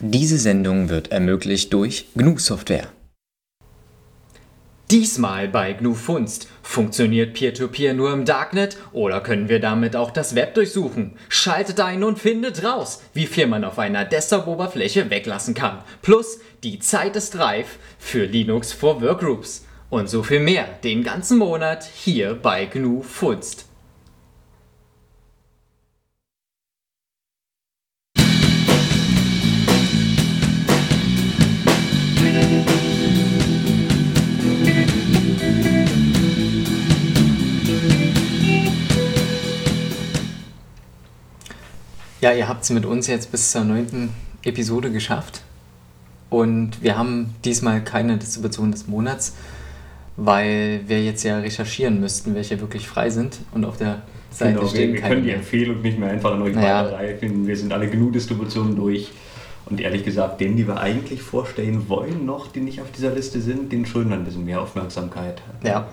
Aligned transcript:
Diese 0.00 0.38
Sendung 0.38 0.90
wird 0.90 1.10
ermöglicht 1.10 1.72
durch 1.72 2.06
GNU 2.14 2.38
Software. 2.38 2.86
Diesmal 4.92 5.48
bei 5.48 5.72
GNU 5.72 5.94
Funst. 5.94 6.46
Funktioniert 6.62 7.34
Peer-to-Peer 7.34 7.94
nur 7.94 8.12
im 8.12 8.24
Darknet 8.24 8.76
oder 8.92 9.20
können 9.20 9.48
wir 9.48 9.58
damit 9.58 9.96
auch 9.96 10.12
das 10.12 10.36
Web 10.36 10.54
durchsuchen? 10.54 11.16
Schaltet 11.28 11.80
ein 11.80 12.04
und 12.04 12.20
findet 12.20 12.62
raus, 12.62 13.02
wie 13.12 13.26
viel 13.26 13.48
man 13.48 13.64
auf 13.64 13.80
einer 13.80 14.04
Desktop-Oberfläche 14.04 15.10
weglassen 15.10 15.54
kann. 15.54 15.82
Plus, 16.00 16.38
die 16.62 16.78
Zeit 16.78 17.16
ist 17.16 17.36
reif 17.36 17.80
für 17.98 18.24
Linux 18.24 18.72
for 18.72 19.02
Workgroups. 19.02 19.66
Und 19.90 20.08
so 20.08 20.22
viel 20.22 20.38
mehr 20.38 20.68
den 20.84 21.02
ganzen 21.02 21.38
Monat 21.38 21.82
hier 21.82 22.36
bei 22.36 22.66
GNU 22.66 23.02
Funst. 23.02 23.67
Ja, 42.20 42.32
ihr 42.32 42.48
habt 42.48 42.64
es 42.64 42.70
mit 42.70 42.84
uns 42.84 43.06
jetzt 43.06 43.30
bis 43.30 43.52
zur 43.52 43.64
neunten 43.64 44.10
Episode 44.42 44.90
geschafft. 44.90 45.42
Und 46.30 46.82
wir 46.82 46.98
haben 46.98 47.34
diesmal 47.44 47.82
keine 47.82 48.16
Distribution 48.18 48.72
des 48.72 48.86
Monats, 48.88 49.34
weil 50.16 50.80
wir 50.86 51.02
jetzt 51.02 51.22
ja 51.22 51.38
recherchieren 51.38 52.00
müssten, 52.00 52.34
welche 52.34 52.60
wirklich 52.60 52.88
frei 52.88 53.08
sind. 53.10 53.38
Und 53.52 53.64
auf 53.64 53.76
der 53.76 54.02
Seite 54.30 54.54
genau, 54.54 54.68
stehen 54.68 54.92
wir, 54.92 55.02
wir 55.02 55.08
können 55.08 55.22
die. 55.22 55.30
Empfehlung 55.30 55.80
nicht 55.80 55.98
mehr 55.98 56.10
einfach 56.10 56.32
an 56.32 56.42
euch 56.42 56.54
Naja. 56.54 56.84
weiterreichen. 56.86 57.46
Wir 57.46 57.56
sind 57.56 57.72
alle 57.72 57.88
genug 57.88 58.12
Distributionen 58.12 58.74
durch. 58.74 59.10
Und 59.66 59.80
ehrlich 59.80 60.04
gesagt, 60.04 60.40
denen, 60.40 60.56
die 60.56 60.66
wir 60.66 60.80
eigentlich 60.80 61.22
vorstellen 61.22 61.88
wollen, 61.88 62.26
noch, 62.26 62.50
die 62.50 62.60
nicht 62.60 62.80
auf 62.80 62.90
dieser 62.90 63.10
Liste 63.10 63.40
sind, 63.40 63.70
denen 63.70 63.86
schulden 63.86 64.10
wir 64.10 64.16
ein 64.16 64.24
bisschen 64.24 64.44
mehr 64.44 64.60
Aufmerksamkeit. 64.60 65.42
Ja, 65.62 65.88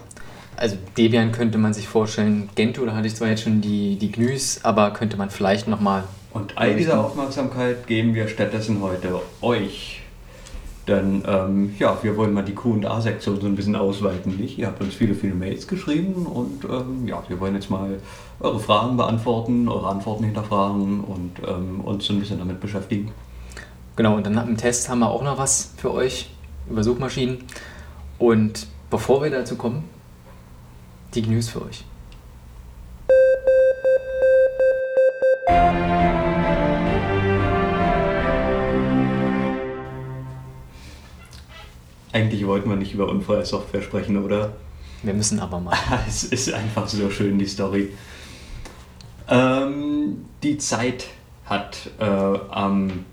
also 0.58 0.78
Debian 0.98 1.32
könnte 1.32 1.58
man 1.58 1.74
sich 1.74 1.88
vorstellen. 1.88 2.50
Gentoo, 2.56 2.86
da 2.86 2.96
hatte 2.96 3.08
ich 3.08 3.16
zwar 3.16 3.28
jetzt 3.28 3.44
schon 3.44 3.62
die, 3.62 3.98
die 3.98 4.12
GNUs, 4.12 4.62
aber 4.64 4.92
könnte 4.92 5.18
man 5.18 5.30
vielleicht 5.30 5.68
nochmal. 5.68 6.04
Und 6.36 6.58
all 6.58 6.76
diese 6.76 7.00
Aufmerksamkeit 7.00 7.88
geben 7.88 8.14
wir 8.14 8.28
stattdessen 8.28 8.82
heute 8.82 9.22
euch. 9.42 10.02
Denn 10.86 11.24
ähm, 11.26 11.74
ja, 11.80 11.98
wir 12.02 12.18
wollen 12.18 12.34
mal 12.34 12.44
die 12.44 12.54
QA-Sektion 12.54 13.40
so 13.40 13.48
ein 13.48 13.56
bisschen 13.56 13.78
ausweiten. 13.78 14.36
Nicht? 14.36 14.58
Ihr 14.58 14.68
habt 14.68 14.82
uns 14.82 14.96
viele, 14.96 15.16
viele 15.16 15.34
Mails 15.34 15.66
geschrieben 15.66 16.26
und 16.26 16.66
ähm, 16.66 17.08
ja, 17.08 17.24
wir 17.30 17.40
wollen 17.40 17.56
jetzt 17.56 17.70
mal 17.70 18.02
eure 18.42 18.60
Fragen 18.60 18.98
beantworten, 18.98 19.70
eure 19.70 19.88
Antworten 19.88 20.26
hinterfragen 20.26 21.06
und 21.06 21.40
ähm, 21.48 21.80
uns 21.80 22.04
so 22.04 22.12
ein 22.12 22.20
bisschen 22.20 22.40
damit 22.40 22.60
beschäftigen. 22.60 23.14
Genau, 23.96 24.18
und 24.18 24.26
dann 24.26 24.38
im 24.46 24.58
Test 24.58 24.90
haben 24.90 25.00
wir 25.00 25.10
auch 25.10 25.24
noch 25.24 25.38
was 25.38 25.72
für 25.78 25.94
euch 25.94 26.32
über 26.70 26.84
Suchmaschinen. 26.84 27.46
Und 28.20 28.68
bevor 28.90 29.24
wir 29.24 29.32
dazu 29.32 29.56
kommen, 29.56 29.86
die 31.14 31.22
GNUs 31.22 31.48
für 31.48 31.64
euch. 31.64 31.86
Eigentlich 42.16 42.48
wollten 42.48 42.70
wir 42.70 42.78
nicht 42.78 42.94
über 42.94 43.10
unfreie 43.10 43.44
Software 43.46 43.82
sprechen, 43.82 44.24
oder? 44.24 44.54
Wir 45.04 45.14
müssen 45.14 45.38
aber 45.42 45.60
mal. 45.60 45.76
Es 46.08 46.24
ist 46.24 46.54
einfach 46.54 46.88
so 46.88 47.10
schön, 47.10 47.38
die 47.38 47.46
Story. 47.46 47.90
Ähm, 49.28 50.24
die 50.42 50.58
Zeit 50.58 51.08
hat 51.44 51.78
äh, 52.00 52.06
am, 52.06 53.04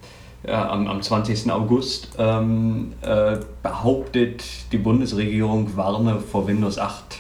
ja, 0.47 0.71
am, 0.71 0.87
am 0.87 1.03
20. 1.03 1.51
August 1.51 2.11
ähm, 2.17 2.93
äh, 3.03 3.39
behauptet, 3.65 4.45
die 4.71 4.79
Bundesregierung 4.79 5.77
warne 5.77 6.21
vor 6.21 6.47
Windows 6.47 6.79
8. 6.79 7.19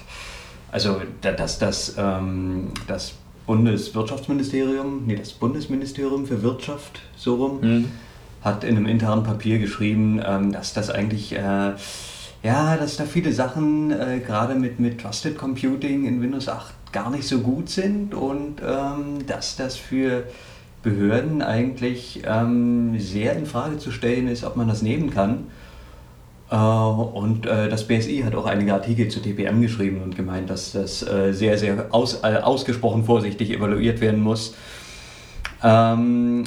Also, 0.70 1.00
da- 1.20 1.32
dass 1.32 1.58
das, 1.58 1.96
ähm, 1.98 2.68
das 2.86 3.14
Bundeswirtschaftsministerium, 3.46 5.02
nee, 5.04 5.16
das 5.16 5.32
Bundesministerium 5.32 6.26
für 6.26 6.44
Wirtschaft, 6.44 7.00
so 7.16 7.34
rum, 7.34 7.60
Hm. 7.60 7.84
Hat 8.42 8.64
in 8.64 8.76
einem 8.76 8.86
internen 8.86 9.22
Papier 9.22 9.58
geschrieben, 9.58 10.20
ähm, 10.24 10.52
dass 10.52 10.74
das 10.74 10.90
eigentlich, 10.90 11.32
äh, 11.32 11.72
ja, 12.42 12.76
dass 12.76 12.96
da 12.96 13.04
viele 13.04 13.32
Sachen 13.32 13.90
äh, 13.90 14.20
gerade 14.24 14.54
mit, 14.54 14.80
mit 14.80 15.00
Trusted 15.00 15.38
Computing 15.38 16.06
in 16.06 16.20
Windows 16.20 16.48
8 16.48 16.74
gar 16.92 17.10
nicht 17.10 17.26
so 17.26 17.38
gut 17.38 17.68
sind 17.68 18.14
und 18.14 18.60
ähm, 18.60 19.26
dass 19.26 19.56
das 19.56 19.76
für 19.76 20.24
Behörden 20.82 21.42
eigentlich 21.42 22.22
ähm, 22.26 22.98
sehr 22.98 23.36
in 23.36 23.46
Frage 23.46 23.78
zu 23.78 23.92
stellen 23.92 24.28
ist, 24.28 24.44
ob 24.44 24.56
man 24.56 24.68
das 24.68 24.82
nehmen 24.82 25.10
kann. 25.10 25.46
Äh, 26.50 26.56
Und 26.56 27.46
äh, 27.46 27.68
das 27.68 27.86
BSI 27.86 28.22
hat 28.26 28.34
auch 28.34 28.46
einige 28.46 28.74
Artikel 28.74 29.08
zu 29.08 29.20
TPM 29.20 29.62
geschrieben 29.62 30.02
und 30.02 30.16
gemeint, 30.16 30.50
dass 30.50 30.72
das 30.72 31.02
äh, 31.02 31.32
sehr, 31.32 31.56
sehr 31.56 31.86
aus, 31.90 32.22
äh, 32.22 32.36
ausgesprochen 32.36 33.04
vorsichtig 33.04 33.50
evaluiert 33.50 34.00
werden 34.00 34.20
muss. 34.20 34.54
Ähm, 35.62 36.44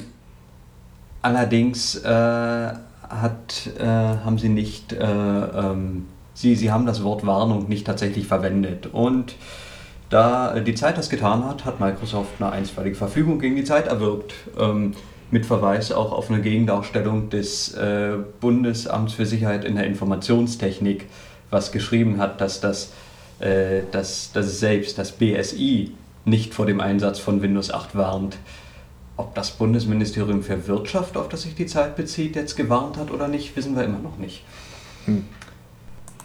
allerdings 1.26 1.96
äh, 1.96 2.08
hat, 2.08 3.70
äh, 3.80 3.84
haben 3.84 4.38
sie 4.38 4.50
nicht, 4.50 4.94
äh, 4.94 5.04
ähm, 5.04 6.06
sie, 6.36 6.56
sie 6.56 6.72
haben 6.72 6.86
das 6.86 7.04
Wort 7.04 7.26
Warnung 7.26 7.68
nicht 7.68 7.88
tatsächlich 7.88 8.28
verwendet. 8.28 8.88
Und 8.92 9.34
da 10.12 10.56
äh, 10.56 10.64
die 10.64 10.76
Zeit 10.76 11.00
das 11.00 11.10
getan 11.10 11.44
hat, 11.44 11.66
hat 11.66 11.80
Microsoft 11.80 12.34
eine 12.40 12.52
einstweilige 12.52 12.96
Verfügung 12.96 13.40
gegen 13.40 13.56
die 13.56 13.64
Zeit 13.64 13.88
erwirkt. 13.88 14.34
Ähm, 14.60 14.94
mit 15.32 15.48
Verweis 15.48 15.92
auch 15.92 16.12
auf 16.12 16.30
eine 16.30 16.42
Gegendarstellung 16.42 17.32
des 17.32 17.74
äh, 17.74 18.12
Bundesamts 18.40 19.14
für 19.14 19.26
Sicherheit 19.26 19.66
in 19.66 19.76
der 19.76 19.88
Informationstechnik, 19.88 21.08
was 21.50 21.72
geschrieben 21.72 22.20
hat, 22.20 22.40
dass, 22.40 22.62
das, 22.62 22.94
äh, 23.40 23.82
dass, 23.92 24.32
dass 24.32 24.60
selbst 24.60 25.00
das 25.00 25.14
BSI 25.14 25.92
nicht 26.24 26.54
vor 26.54 26.68
dem 26.68 26.80
Einsatz 26.80 27.18
von 27.18 27.42
Windows 27.42 27.72
8 27.72 27.96
warnt. 27.96 28.38
Ob 29.18 29.34
das 29.36 29.52
Bundesministerium 29.52 30.44
für 30.44 30.68
Wirtschaft, 30.68 31.16
auf 31.16 31.30
das 31.30 31.44
sich 31.44 31.56
die 31.56 31.66
Zeit 31.66 31.96
bezieht, 31.96 32.36
jetzt 32.36 32.56
gewarnt 32.56 32.98
hat 32.98 33.12
oder 33.12 33.28
nicht, 33.28 33.56
wissen 33.56 33.76
wir 33.76 33.84
immer 33.84 34.00
noch 34.00 34.18
nicht. 34.18 34.44
Hm. 35.06 35.26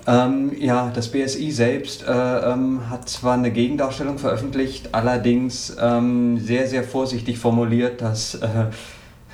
Ähm, 0.06 0.52
ja, 0.58 0.90
das 0.94 1.08
BSI 1.08 1.50
selbst 1.50 2.02
äh, 2.02 2.10
ähm, 2.10 2.88
hat 2.88 3.08
zwar 3.08 3.34
eine 3.34 3.50
Gegendarstellung 3.50 4.18
veröffentlicht, 4.18 4.94
allerdings 4.94 5.76
ähm, 5.78 6.38
sehr, 6.38 6.66
sehr 6.66 6.82
vorsichtig 6.84 7.38
formuliert, 7.38 8.00
dass 8.00 8.36
äh, 8.36 8.66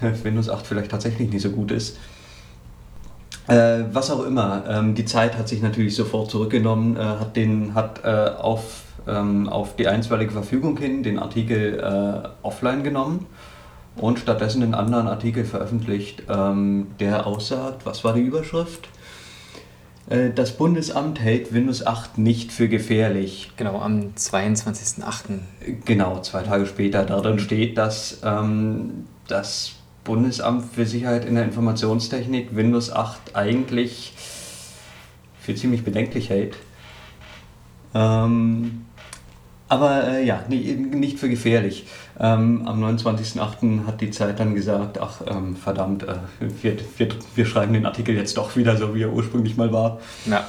Windows 0.23 0.51
8 0.51 0.67
vielleicht 0.67 0.91
tatsächlich 0.91 1.31
nicht 1.31 1.43
so 1.43 1.51
gut 1.51 1.71
ist. 1.71 1.97
Äh, 3.49 3.85
was 3.93 4.11
auch 4.11 4.25
immer, 4.25 4.65
ähm, 4.69 4.95
die 4.95 5.05
Zeit 5.05 5.39
hat 5.39 5.49
sich 5.49 5.63
natürlich 5.63 5.95
sofort 5.95 6.31
zurückgenommen, 6.31 6.97
äh, 6.97 7.01
hat, 7.01 7.37
den, 7.37 7.75
hat 7.75 8.01
äh, 8.05 8.09
auf, 8.09 8.83
ähm, 9.07 9.49
auf 9.49 9.77
die 9.77 9.87
einstweilige 9.87 10.33
Verfügung 10.33 10.77
hin 10.79 11.03
den 11.03 11.19
Artikel 11.19 11.79
äh, 11.79 12.29
offline 12.43 12.83
genommen 12.83 13.27
und 13.97 14.19
stattdessen 14.19 14.63
einen 14.63 14.75
anderen 14.75 15.07
Artikel 15.07 15.45
veröffentlicht, 15.45 16.25
ähm, 16.29 16.89
der 16.99 17.27
aussagt, 17.27 17.87
was 17.87 18.03
war 18.05 18.15
die 18.15 18.21
Überschrift? 18.21 18.89
Äh, 20.09 20.31
Das 20.31 20.57
Bundesamt 20.57 21.21
hält 21.21 21.53
Windows 21.55 21.87
8 21.87 22.19
nicht 22.19 22.53
für 22.53 22.69
gefährlich. 22.69 23.53
Genau, 23.57 23.81
am 23.81 24.13
22.08. 24.17 25.41
Genau, 25.85 26.21
zwei 26.21 26.43
Tage 26.43 26.67
später. 26.67 27.05
Darin 27.05 27.39
steht, 27.39 27.79
dass 27.79 28.21
ähm, 28.25 29.07
das 29.29 29.76
Bundesamt 30.07 30.73
für 30.73 30.87
Sicherheit 30.87 31.25
in 31.25 31.35
der 31.35 31.45
Informationstechnik 31.45 32.57
Windows 32.57 32.91
8 32.91 33.37
eigentlich 33.37 34.15
für 35.41 35.55
ziemlich 35.55 35.85
bedenklich 35.85 36.31
hält. 36.31 36.57
Ähm, 37.95 38.87
aber 39.69 40.09
äh, 40.09 40.25
ja, 40.25 40.45
nicht 40.49 41.19
für 41.19 41.29
gefährlich. 41.29 41.87
Ähm, 42.19 42.63
am 42.67 42.83
29.08. 42.83 43.87
hat 43.87 44.01
die 44.01 44.11
Zeit 44.11 44.39
dann 44.39 44.55
gesagt, 44.55 44.99
ach 45.01 45.23
ähm, 45.29 45.57
verdammt, 45.57 46.05
äh, 46.05 46.15
wir, 46.63 46.77
wir, 46.97 47.09
wir 47.35 47.47
schreiben 47.47 47.73
den 47.73 47.85
Artikel 47.85 48.15
jetzt 48.15 48.37
doch 48.37 48.57
wieder 48.57 48.77
so, 48.77 48.95
wie 48.95 49.03
er 49.03 49.13
ursprünglich 49.13 49.57
mal 49.57 49.73
war. 49.73 50.01
Ja. 50.25 50.49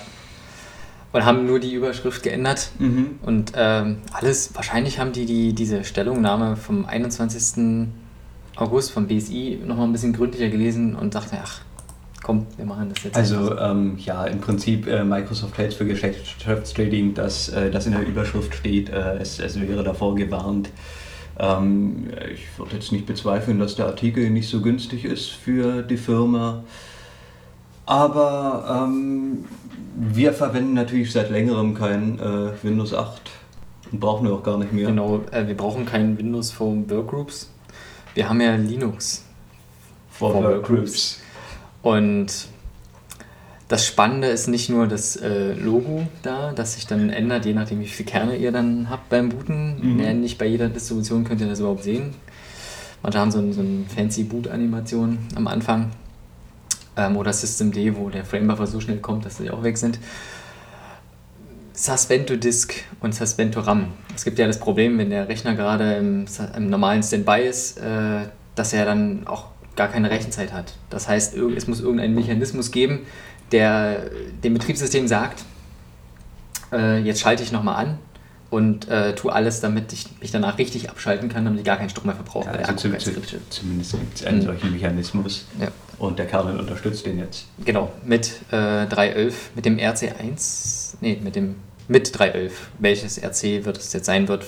Und 1.13 1.25
haben 1.25 1.47
nur 1.47 1.59
die 1.59 1.73
Überschrift 1.73 2.21
geändert. 2.21 2.69
Mhm. 2.77 3.19
Und 3.23 3.53
ähm, 3.55 3.97
alles, 4.11 4.53
wahrscheinlich 4.53 4.99
haben 4.99 5.13
die, 5.13 5.25
die 5.25 5.53
diese 5.53 5.83
Stellungnahme 5.83 6.55
vom 6.57 6.85
21. 6.85 7.87
August 8.57 8.91
vom 8.91 9.07
BSI 9.07 9.59
nochmal 9.65 9.87
ein 9.87 9.91
bisschen 9.91 10.13
gründlicher 10.13 10.49
gelesen 10.49 10.95
und 10.95 11.13
dachten, 11.13 11.37
ach, 11.41 11.61
komm, 12.23 12.47
wir 12.57 12.65
machen 12.65 12.89
das 12.93 13.03
jetzt. 13.03 13.15
Also 13.15 13.57
ähm, 13.57 13.97
ja, 13.99 14.25
im 14.25 14.41
Prinzip 14.41 14.87
äh, 14.87 15.03
Microsoft 15.03 15.57
hält 15.57 15.73
für 15.73 15.85
Geschäftstrading, 15.85 17.13
dass 17.13 17.49
äh, 17.49 17.69
das 17.69 17.85
in 17.85 17.93
der 17.93 18.05
Überschrift 18.05 18.55
steht, 18.55 18.89
äh, 18.89 19.17
es, 19.17 19.39
es 19.39 19.59
wäre 19.59 19.83
davor 19.83 20.15
gewarnt. 20.15 20.69
Ähm, 21.39 22.07
ich 22.33 22.45
würde 22.57 22.75
jetzt 22.75 22.91
nicht 22.91 23.05
bezweifeln, 23.05 23.59
dass 23.59 23.75
der 23.75 23.85
Artikel 23.85 24.29
nicht 24.29 24.49
so 24.49 24.61
günstig 24.61 25.05
ist 25.05 25.29
für 25.29 25.83
die 25.83 25.97
Firma. 25.97 26.63
Aber 27.85 28.87
ähm, 28.87 29.45
wir 29.95 30.33
verwenden 30.33 30.73
natürlich 30.73 31.11
seit 31.11 31.29
längerem 31.29 31.75
kein 31.75 32.19
äh, 32.19 32.51
Windows 32.63 32.93
8 32.93 33.21
und 33.91 33.99
brauchen 33.99 34.27
wir 34.27 34.33
auch 34.33 34.43
gar 34.43 34.57
nicht 34.57 34.73
mehr. 34.73 34.87
Genau, 34.87 35.21
äh, 35.31 35.47
wir 35.47 35.55
brauchen 35.55 35.85
kein 35.85 36.17
Windows 36.17 36.51
for 36.51 36.75
Workgroups. 36.89 37.51
Wir 38.17 38.27
haben 38.27 38.41
ja 38.41 38.55
Linux 38.55 39.23
For, 40.09 40.31
For 40.31 40.43
Workgroups. 40.43 41.19
Und 41.83 42.47
das 43.67 43.85
Spannende 43.85 44.29
ist 44.29 44.47
nicht 44.47 44.71
nur 44.71 44.87
das 44.87 45.17
äh, 45.17 45.53
Logo 45.53 46.07
da, 46.23 46.51
das 46.51 46.73
sich 46.73 46.87
dann 46.87 47.11
ändert, 47.11 47.45
je 47.45 47.53
nachdem, 47.53 47.79
wie 47.79 47.85
viele 47.85 48.09
Kerne 48.09 48.35
ihr 48.35 48.51
dann 48.51 48.89
habt 48.89 49.09
beim 49.09 49.29
Booten. 49.29 49.93
Mhm. 49.97 49.99
Ja, 49.99 50.13
nicht 50.13 50.39
bei 50.39 50.47
jeder 50.47 50.67
Distribution 50.67 51.25
könnt 51.25 51.41
ihr 51.41 51.47
das 51.47 51.59
überhaupt 51.59 51.83
sehen. 51.83 52.15
Manche 53.03 53.19
haben 53.19 53.29
so, 53.29 53.37
ein, 53.37 53.53
so 53.53 53.61
eine 53.61 53.85
fancy 53.85 54.23
Boot-Animation 54.23 55.19
am 55.35 55.45
Anfang. 55.45 55.91
Ähm, 56.95 57.17
oder 57.17 57.31
System 57.31 57.71
D, 57.71 57.95
wo 57.95 58.09
der 58.09 58.25
Framebuffer 58.25 58.65
so 58.65 58.79
schnell 58.79 58.97
kommt, 58.97 59.27
dass 59.27 59.37
sie 59.37 59.51
auch 59.51 59.61
weg 59.61 59.77
sind. 59.77 59.99
Suspend 61.77 62.27
to 62.27 62.35
Disk 62.35 62.73
und 63.01 63.13
Suspend 63.13 63.53
to 63.53 63.59
RAM. 63.61 63.93
Es 64.15 64.23
gibt 64.25 64.39
ja 64.39 64.47
das 64.47 64.59
Problem, 64.59 64.97
wenn 64.97 65.11
der 65.11 65.27
Rechner 65.29 65.53
gerade 65.53 65.93
im, 65.93 66.25
im 66.55 66.69
normalen 66.71 67.03
Standby 67.03 67.41
ist, 67.47 67.77
äh, 67.77 68.25
dass 68.55 68.73
er 68.73 68.85
dann 68.85 69.27
auch 69.27 69.45
gar 69.75 69.87
keine 69.87 70.09
Rechenzeit 70.09 70.51
hat. 70.53 70.73
Das 70.89 71.07
heißt, 71.07 71.35
es 71.35 71.67
muss 71.67 71.79
irgendeinen 71.79 72.15
Mechanismus 72.15 72.71
geben, 72.71 73.01
der 73.51 74.09
dem 74.43 74.55
Betriebssystem 74.55 75.07
sagt, 75.07 75.45
äh, 76.73 76.97
jetzt 76.99 77.21
schalte 77.21 77.43
ich 77.43 77.51
nochmal 77.51 77.75
an 77.85 77.99
und 78.49 78.87
äh, 78.87 79.13
tue 79.13 79.31
alles, 79.31 79.61
damit 79.61 79.93
ich 79.93 80.07
mich 80.19 80.31
danach 80.31 80.57
richtig 80.57 80.89
abschalten 80.89 81.29
kann, 81.29 81.45
damit 81.45 81.59
ich 81.59 81.65
gar 81.65 81.77
keinen 81.77 81.89
Strom 81.91 82.07
mehr 82.07 82.15
verbrauche. 82.15 82.45
Ja, 82.47 82.53
also 82.53 82.87
Akku 82.89 82.97
zu, 82.97 83.21
zu, 83.21 83.37
zumindest 83.51 83.91
gibt 83.91 84.15
es 84.19 84.25
einen 84.25 84.39
Mhm. 84.39 84.45
solchen 84.45 84.71
Mechanismus. 84.71 85.45
Ja. 85.59 85.67
Und 85.99 86.17
der 86.17 86.25
Kernel 86.25 86.59
unterstützt 86.59 87.05
den 87.05 87.19
jetzt. 87.19 87.45
Genau, 87.63 87.91
mit 88.03 88.31
äh, 88.51 88.55
3.11, 88.55 89.33
mit 89.55 89.65
dem 89.65 89.77
RC1, 89.77 90.95
nee, 91.01 91.19
mit 91.23 91.35
dem 91.35 91.55
mit 91.87 92.09
3.11. 92.15 92.51
Welches 92.79 93.17
RC 93.21 93.65
wird 93.65 93.77
es 93.77 93.93
jetzt 93.93 94.05
sein 94.05 94.27
wird 94.27 94.45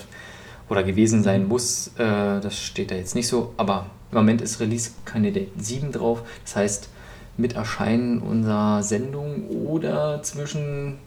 oder 0.69 0.83
gewesen 0.83 1.23
sein 1.23 1.47
muss, 1.47 1.87
äh, 1.97 2.39
das 2.41 2.57
steht 2.59 2.91
da 2.91 2.95
jetzt 2.95 3.15
nicht 3.15 3.27
so, 3.27 3.53
aber 3.57 3.87
im 4.11 4.17
Moment 4.17 4.41
ist 4.41 4.59
Release 4.59 4.91
Candidate 5.05 5.49
7 5.57 5.91
drauf. 5.91 6.23
Das 6.43 6.55
heißt, 6.55 6.89
mit 7.37 7.53
Erscheinen 7.53 8.19
unserer 8.19 8.83
Sendung 8.83 9.47
oder 9.47 10.21
zwischen 10.23 10.97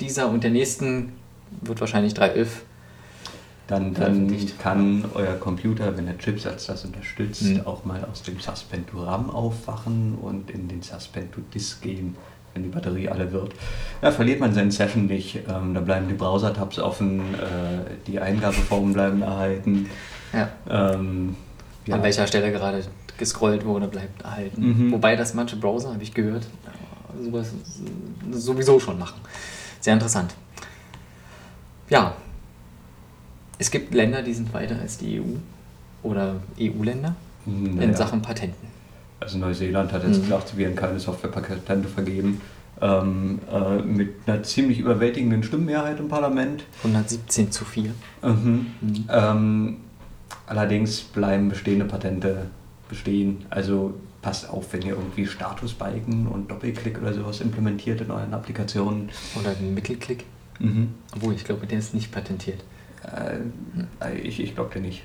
dieser 0.00 0.28
und 0.30 0.42
der 0.42 0.50
nächsten 0.50 1.12
wird 1.60 1.80
wahrscheinlich 1.80 2.14
3.11. 2.14 2.46
Dann, 3.66 3.94
dann 3.94 3.94
Veröffentlicht. 3.94 4.58
kann 4.58 5.04
euer 5.14 5.34
Computer, 5.34 5.96
wenn 5.96 6.06
der 6.06 6.18
Chipsatz 6.18 6.66
das 6.66 6.84
unterstützt, 6.84 7.42
Mhm. 7.44 7.66
auch 7.66 7.84
mal 7.84 8.04
aus 8.10 8.22
dem 8.22 8.40
Suspend 8.40 8.88
to 8.88 9.04
RAM 9.04 9.30
aufwachen 9.30 10.16
und 10.20 10.50
in 10.50 10.66
den 10.66 10.82
Suspend 10.82 11.30
to 11.32 11.40
Disk 11.54 11.80
gehen, 11.82 12.16
wenn 12.54 12.62
die 12.62 12.68
Batterie 12.68 13.08
alle 13.08 13.32
wird. 13.32 13.52
Da 14.00 14.10
verliert 14.10 14.40
man 14.40 14.52
seine 14.52 14.70
Session 14.72 15.06
nicht. 15.06 15.40
Ähm, 15.48 15.74
da 15.74 15.80
bleiben 15.80 16.08
die 16.08 16.14
Browser-Tabs 16.14 16.78
offen, 16.78 17.20
äh, 17.34 18.06
die 18.06 18.18
Eingabeformen 18.18 18.92
bleiben 18.92 19.22
erhalten. 19.22 19.88
Ja. 20.32 20.48
Ähm, 20.68 21.36
ja. 21.86 21.96
An 21.96 22.02
welcher 22.02 22.26
Stelle 22.26 22.50
gerade 22.52 22.82
gescrollt 23.18 23.64
wurde, 23.64 23.88
bleibt 23.88 24.22
erhalten. 24.22 24.86
Mhm. 24.86 24.92
Wobei 24.92 25.16
das 25.16 25.34
manche 25.34 25.56
Browser, 25.56 25.92
habe 25.92 26.02
ich 26.02 26.14
gehört, 26.14 26.44
äh, 26.44 27.22
sowas 27.24 27.52
sowieso 28.30 28.80
schon 28.80 28.98
machen. 28.98 29.20
Sehr 29.80 29.94
interessant. 29.94 30.34
Ja, 31.88 32.14
es 33.58 33.70
gibt 33.70 33.92
Länder, 33.92 34.22
die 34.22 34.32
sind 34.32 34.52
weiter 34.54 34.76
als 34.80 34.98
die 34.98 35.20
EU 35.20 35.24
oder 36.02 36.36
EU-Länder 36.58 37.14
in 37.46 37.76
Naja. 37.76 37.94
Sachen 37.94 38.22
Patenten. 38.22 38.68
Also 39.20 39.38
Neuseeland 39.38 39.92
hat 39.92 40.02
jetzt 40.04 40.18
Mhm. 40.18 40.22
gesagt, 40.22 40.48
sie 40.48 40.56
werden 40.56 40.74
keine 40.74 40.98
Softwarepatente 40.98 41.88
vergeben. 41.88 42.40
Ähm, 42.82 43.40
äh, 43.52 43.82
mit 43.82 44.14
einer 44.26 44.42
ziemlich 44.42 44.78
überwältigenden 44.78 45.42
Stimmenmehrheit 45.42 46.00
im 46.00 46.08
Parlament. 46.08 46.64
117 46.82 47.50
zu 47.52 47.66
4. 47.66 47.90
Mhm. 48.22 48.66
Mhm. 48.80 49.04
Ähm, 49.10 49.76
allerdings 50.46 51.00
bleiben 51.02 51.50
bestehende 51.50 51.84
Patente 51.84 52.46
bestehen. 52.88 53.44
Also 53.50 53.94
passt 54.22 54.48
auf, 54.48 54.72
wenn 54.72 54.80
ihr 54.82 54.94
irgendwie 54.94 55.26
Statusbalken 55.26 56.26
und 56.26 56.50
Doppelklick 56.50 57.00
oder 57.02 57.12
sowas 57.12 57.42
implementiert 57.42 58.00
in 58.00 58.10
euren 58.10 58.32
Applikationen. 58.32 59.10
Oder 59.38 59.52
den 59.52 59.74
Mittelklick. 59.74 60.24
Mhm. 60.58 60.94
Obwohl, 61.14 61.34
ich 61.34 61.44
glaube, 61.44 61.66
der 61.66 61.78
ist 61.78 61.92
nicht 61.92 62.10
patentiert. 62.10 62.60
Äh, 63.04 64.14
ich 64.22 64.40
ich 64.40 64.54
glaube 64.54 64.72
dir 64.74 64.80
nicht. 64.80 65.02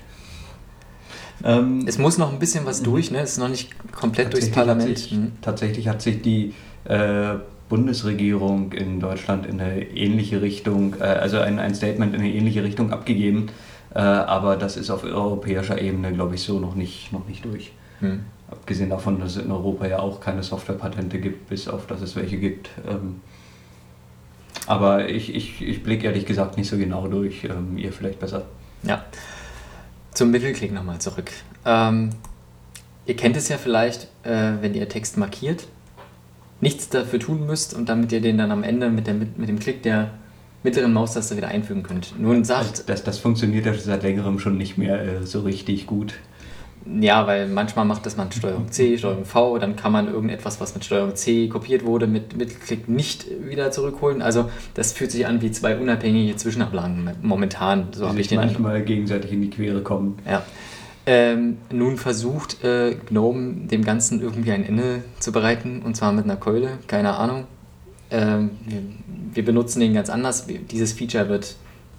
Ähm, 1.44 1.84
Es 1.86 1.98
muss 1.98 2.18
noch 2.18 2.32
ein 2.32 2.38
bisschen 2.38 2.64
was 2.66 2.80
Mhm. 2.80 2.84
durch, 2.84 3.10
ne? 3.10 3.20
Es 3.20 3.32
ist 3.32 3.38
noch 3.38 3.48
nicht 3.48 3.70
komplett 3.92 4.32
durchs 4.32 4.50
Parlament. 4.50 4.88
Hat 4.90 4.98
sich, 4.98 5.12
Mhm. 5.12 5.32
Tatsächlich 5.42 5.88
hat 5.88 6.00
sich 6.02 6.22
die 6.22 6.54
äh, 6.84 7.34
Bundesregierung 7.68 8.72
in 8.72 9.00
Deutschland 9.00 9.44
in 9.46 9.60
eine 9.60 9.82
ähnliche 9.82 10.40
Richtung, 10.40 10.94
äh, 11.00 11.04
also 11.04 11.38
ein, 11.40 11.58
ein 11.58 11.74
Statement 11.74 12.14
in 12.14 12.20
eine 12.20 12.30
ähnliche 12.32 12.62
Richtung 12.62 12.92
abgegeben, 12.92 13.48
äh, 13.94 13.98
aber 13.98 14.56
das 14.56 14.76
ist 14.76 14.88
auf 14.90 15.02
europäischer 15.04 15.80
Ebene, 15.80 16.12
glaube 16.12 16.36
ich, 16.36 16.42
so 16.42 16.58
noch 16.60 16.74
nicht, 16.76 17.12
noch 17.12 17.26
nicht 17.26 17.44
durch. 17.44 17.72
Mhm. 18.00 18.20
Abgesehen 18.50 18.90
davon, 18.90 19.18
dass 19.18 19.36
es 19.36 19.42
in 19.44 19.50
Europa 19.50 19.86
ja 19.88 19.98
auch 19.98 20.20
keine 20.20 20.42
Softwarepatente 20.44 21.18
gibt, 21.18 21.48
bis 21.48 21.66
auf 21.66 21.86
dass 21.88 22.00
es 22.00 22.14
welche 22.14 22.36
gibt. 22.38 22.70
Ähm, 22.88 23.20
aber 24.66 25.08
ich, 25.08 25.34
ich, 25.34 25.60
ich 25.60 25.82
blicke 25.82 26.06
ehrlich 26.06 26.26
gesagt 26.26 26.56
nicht 26.56 26.68
so 26.68 26.76
genau 26.78 27.08
durch, 27.08 27.44
ähm, 27.44 27.76
ihr 27.78 27.92
vielleicht 27.92 28.20
besser. 28.20 28.42
Ja. 28.84 29.04
Zum 30.16 30.30
Mittelklick 30.30 30.72
nochmal 30.72 30.98
zurück. 30.98 31.30
Ähm, 31.66 32.08
ihr 33.04 33.16
kennt 33.16 33.36
es 33.36 33.50
ja 33.50 33.58
vielleicht, 33.58 34.04
äh, 34.22 34.54
wenn 34.62 34.72
ihr 34.72 34.88
Text 34.88 35.18
markiert, 35.18 35.66
nichts 36.62 36.88
dafür 36.88 37.20
tun 37.20 37.44
müsst 37.44 37.74
und 37.74 37.90
damit 37.90 38.12
ihr 38.12 38.22
den 38.22 38.38
dann 38.38 38.50
am 38.50 38.62
Ende 38.62 38.88
mit, 38.88 39.06
der, 39.06 39.12
mit 39.12 39.46
dem 39.46 39.58
Klick 39.58 39.82
der 39.82 40.12
mittleren 40.62 40.94
Maustaste 40.94 41.36
wieder 41.36 41.48
einfügen 41.48 41.82
könnt. 41.82 42.18
Nun 42.18 42.38
Also 42.38 42.44
sagt, 42.44 42.88
das, 42.88 43.04
das 43.04 43.18
funktioniert 43.18 43.66
ja 43.66 43.74
seit 43.74 44.04
längerem 44.04 44.38
schon 44.38 44.56
nicht 44.56 44.78
mehr 44.78 45.02
äh, 45.02 45.26
so 45.26 45.42
richtig 45.42 45.86
gut. 45.86 46.14
Ja, 47.00 47.26
weil 47.26 47.48
manchmal 47.48 47.84
macht 47.84 48.06
das 48.06 48.16
man 48.16 48.30
Steuerung 48.30 48.70
C, 48.70 48.96
Steuerung 48.96 49.24
V, 49.24 49.58
dann 49.58 49.76
kann 49.76 49.92
man 49.92 50.06
irgendetwas, 50.06 50.60
was 50.60 50.74
mit 50.74 50.84
Steuerung 50.84 51.16
C 51.16 51.48
kopiert 51.48 51.84
wurde, 51.84 52.06
mit 52.06 52.36
Mittelklick 52.36 52.88
nicht 52.88 53.26
wieder 53.44 53.70
zurückholen. 53.70 54.22
Also 54.22 54.50
das 54.74 54.92
fühlt 54.92 55.10
sich 55.10 55.26
an 55.26 55.42
wie 55.42 55.50
zwei 55.50 55.76
unabhängige 55.76 56.36
Zwischenablagen 56.36 57.10
momentan. 57.22 57.88
So 57.92 58.08
habe 58.08 58.20
ich 58.20 58.28
den 58.28 58.38
Eindruck. 58.38 58.60
manchmal 58.60 58.82
gegenseitig 58.82 59.32
in 59.32 59.42
die 59.42 59.50
Quere 59.50 59.82
kommen. 59.82 60.18
Ja. 60.26 60.44
Ähm, 61.08 61.58
nun 61.70 61.96
versucht 61.96 62.64
äh, 62.64 62.96
Gnome 63.08 63.68
dem 63.68 63.84
Ganzen 63.84 64.20
irgendwie 64.20 64.52
ein 64.52 64.64
Ende 64.64 65.04
zu 65.20 65.30
bereiten 65.30 65.82
und 65.82 65.96
zwar 65.96 66.12
mit 66.12 66.24
einer 66.24 66.36
Keule, 66.36 66.78
keine 66.88 67.16
Ahnung. 67.16 67.44
Ähm, 68.10 68.50
wir, 68.66 68.82
wir 69.34 69.44
benutzen 69.44 69.80
den 69.80 69.94
ganz 69.94 70.10
anders. 70.10 70.46
Dieses 70.46 70.92
Feature 70.92 71.28
wird 71.28 71.56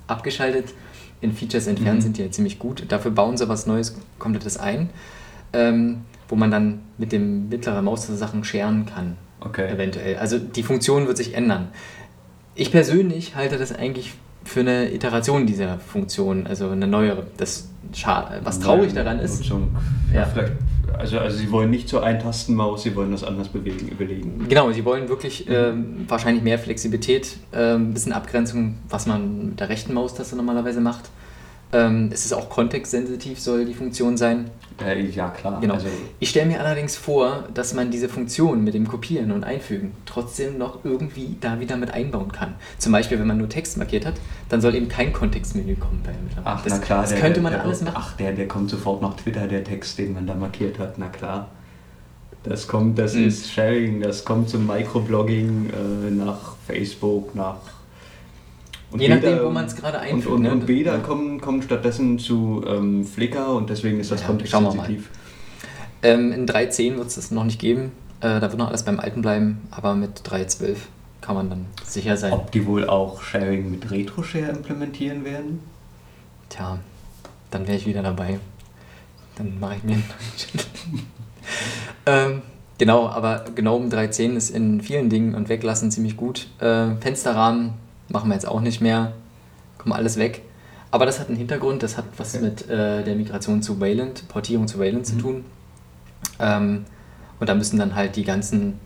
abgeschaltet. 0.07 0.73
In 1.21 1.33
Features 1.33 1.67
entfernen 1.67 1.97
Mhm. 1.97 2.01
sind 2.01 2.17
die 2.17 2.21
ja 2.23 2.31
ziemlich 2.31 2.59
gut. 2.59 2.83
Dafür 2.89 3.11
bauen 3.11 3.37
sie 3.37 3.49
was 3.49 3.65
Neues, 3.65 3.95
komplettes 4.19 4.57
ein, 4.57 4.89
ähm, 5.53 6.01
wo 6.29 6.35
man 6.35 6.51
dann 6.51 6.81
mit 6.97 7.11
dem 7.11 7.49
mittleren 7.49 7.83
Maustaste 7.85 8.15
Sachen 8.17 8.43
scheren 8.43 8.85
kann. 8.85 9.17
Okay. 9.39 9.67
Eventuell. 9.69 10.17
Also 10.17 10.37
die 10.39 10.63
Funktion 10.63 11.07
wird 11.07 11.17
sich 11.17 11.33
ändern. 11.35 11.69
Ich 12.55 12.71
persönlich 12.71 13.35
halte 13.35 13.57
das 13.57 13.71
eigentlich 13.73 14.13
für 14.43 14.61
eine 14.61 14.93
Iteration 14.93 15.45
dieser 15.45 15.77
Funktion, 15.79 16.47
also 16.47 16.69
eine 16.69 16.87
neuere. 16.87 17.27
Das 17.37 17.69
was 18.43 18.59
traurig 18.59 18.93
daran 18.93 19.19
ist, 19.19 19.43
Ja. 20.13 20.25
vielleicht. 20.25 20.53
Also, 20.97 21.19
also 21.19 21.37
sie 21.37 21.51
wollen 21.51 21.69
nicht 21.69 21.87
zur 21.87 22.03
Eintastenmaus, 22.03 22.83
sie 22.83 22.95
wollen 22.95 23.11
das 23.11 23.23
anders 23.23 23.49
bewegen, 23.49 23.87
überlegen. 23.87 24.47
genau, 24.49 24.71
sie 24.71 24.83
wollen 24.85 25.09
wirklich 25.09 25.45
ähm, 25.49 26.05
wahrscheinlich 26.07 26.43
mehr 26.43 26.59
Flexibilität, 26.59 27.37
ähm, 27.53 27.89
ein 27.89 27.93
bisschen 27.93 28.13
Abgrenzung, 28.13 28.75
was 28.89 29.05
man 29.05 29.49
mit 29.49 29.59
der 29.59 29.69
rechten 29.69 29.93
Maustaste 29.93 30.35
normalerweise 30.35 30.81
macht. 30.81 31.09
Ähm, 31.73 32.09
es 32.13 32.23
ist 32.25 32.33
auch 32.33 32.49
kontextsensitiv, 32.49 33.39
soll 33.39 33.65
die 33.65 33.73
Funktion 33.73 34.15
sein. 34.15 34.49
Äh, 34.81 35.05
ja, 35.07 35.29
klar. 35.29 35.59
Genau. 35.59 35.73
Also, 35.73 35.87
Ich 36.19 36.29
stelle 36.29 36.45
mir 36.45 36.61
allerdings 36.63 36.95
vor, 36.95 37.45
dass 37.53 37.73
man 37.73 37.89
diese 37.91 38.07
Funktion 38.07 38.63
mit 38.63 38.73
dem 38.73 38.87
Kopieren 38.87 39.31
und 39.31 39.43
Einfügen 39.43 39.91
trotzdem 40.05 40.57
noch 40.57 40.85
irgendwie 40.85 41.35
da 41.41 41.59
wieder 41.59 41.75
mit 41.75 41.91
einbauen 41.91 42.31
kann. 42.31 42.53
Zum 42.77 42.91
Beispiel, 42.93 43.19
wenn 43.19 43.27
man 43.27 43.37
nur 43.37 43.49
Text 43.49 43.77
markiert 43.77 44.05
hat, 44.05 44.13
dann 44.49 44.61
soll 44.61 44.75
eben 44.75 44.87
kein 44.87 45.11
Kontextmenü 45.11 45.75
kommen 45.75 46.01
bei 46.05 46.11
Ermittlern. 46.11 46.43
ach, 46.45 46.63
das, 46.63 46.73
na 46.73 46.79
klar. 46.79 47.01
das 47.01 47.09
der- 47.09 47.19
könnte 47.19 47.41
man 47.41 47.51
der, 47.53 47.63
alles 47.63 47.81
machen. 47.81 47.95
Ach, 47.97 48.13
der, 48.17 48.31
der 48.33 48.47
kommt 48.47 48.69
sofort 48.69 49.01
nach 49.01 49.15
Twitter, 49.15 49.47
der 49.47 49.63
Text, 49.63 49.97
den 49.97 50.13
man 50.13 50.25
da 50.27 50.35
markiert 50.35 50.77
hat. 50.79 50.97
Na 50.97 51.07
klar. 51.07 51.49
Das 52.43 52.67
kommt, 52.67 52.97
das 52.97 53.13
Mhm. 53.15 53.27
ist 53.27 53.51
Sharing, 53.51 53.99
das 53.99 54.23
kommt 54.23 54.47
zum 54.49 54.67
Microblogging 54.67 55.69
äh, 55.69 56.11
nach 56.11 56.55
Facebook, 56.65 57.35
nach. 57.35 57.57
Und 58.89 59.01
Je 59.01 59.09
nachdem, 59.09 59.43
wo 59.43 59.49
man's 59.49 59.75
gerade 59.75 59.97
Und, 59.97 60.03
einfügt, 60.03 60.27
und, 60.35 60.41
ne? 60.43 60.51
und 60.51 60.65
Bilder 60.65 60.93
Ja. 60.93 60.97
kommen, 60.99 61.41
kommen 61.41 61.61
stattdessen 61.61 62.19
zu 62.19 62.63
ähm, 62.65 63.05
Flickr 63.05 63.49
und 63.53 63.69
deswegen 63.69 63.99
ist 63.99 64.11
das 64.11 64.21
Ja, 64.21 64.27
schauen 64.27 64.39
wir 64.39 64.59
mal. 64.75 64.87
kontextsensitiv. 64.87 65.09
Ähm, 66.03 66.31
in 66.31 66.45
3.10 66.47 66.95
wird 66.97 67.07
es 67.07 67.15
das 67.15 67.31
noch 67.31 67.43
nicht 67.43 67.59
geben. 67.59 67.91
Äh, 68.21 68.39
da 68.39 68.43
wird 68.43 68.57
noch 68.57 68.69
alles 68.69 68.83
beim 68.83 68.99
Alten 68.99 69.21
bleiben, 69.21 69.61
aber 69.71 69.93
mit 69.95 70.21
3.12 70.21 70.77
kann 71.21 71.35
man 71.35 71.49
dann 71.49 71.65
sicher 71.83 72.15
sein. 72.15 72.31
Ob 72.31 72.51
die 72.51 72.65
wohl 72.65 72.87
auch 72.87 73.21
Sharing 73.21 73.69
mit 73.71 73.91
RetroShare 73.91 74.51
implementieren 74.51 75.25
werden? 75.25 75.59
Tja, 76.49 76.79
dann 77.51 77.67
wäre 77.67 77.75
ich 77.77 77.85
wieder 77.85 78.03
dabei. 78.03 78.39
Dann 79.35 79.59
mache 79.59 79.75
ich 79.75 79.83
mir 79.83 79.93
einen 79.95 80.03
ähm, 82.05 82.41
Genau, 82.79 83.07
aber 83.07 83.43
GNOME 83.55 83.87
3.10 83.89 84.35
ist 84.35 84.51
in 84.51 84.81
vielen 84.81 85.09
Dingen 85.09 85.33
und 85.33 85.49
Weglassen 85.49 85.89
ziemlich 85.89 86.15
gut. 86.15 86.47
Äh, 86.59 86.95
Fensterrahmen 87.01 87.73
machen 88.09 88.29
wir 88.29 88.33
jetzt 88.35 88.47
auch 88.47 88.61
nicht 88.61 88.81
mehr. 88.81 89.13
Kommen 89.77 89.93
alles 89.93 90.17
weg. 90.17 90.41
Aber 90.91 91.05
das 91.05 91.19
hat 91.19 91.27
einen 91.27 91.37
Hintergrund, 91.37 91.83
das 91.83 91.97
hat 91.97 92.05
was 92.17 92.35
Okay. 92.35 92.43
mit 92.45 92.69
äh, 92.69 93.03
der 93.03 93.15
Migration 93.15 93.61
zu 93.61 93.79
Wayland, 93.79 94.27
Portierung 94.29 94.67
zu 94.67 94.79
Wayland 94.79 95.05
zu 95.05 95.15
Mhm. 95.15 95.19
tun. 95.19 95.45
Ähm, 96.39 96.85
und 97.39 97.49
da 97.49 97.55
müssen 97.55 97.77
dann 97.77 97.93
halt 97.95 98.15
die 98.15 98.23
ganzen, 98.23 98.79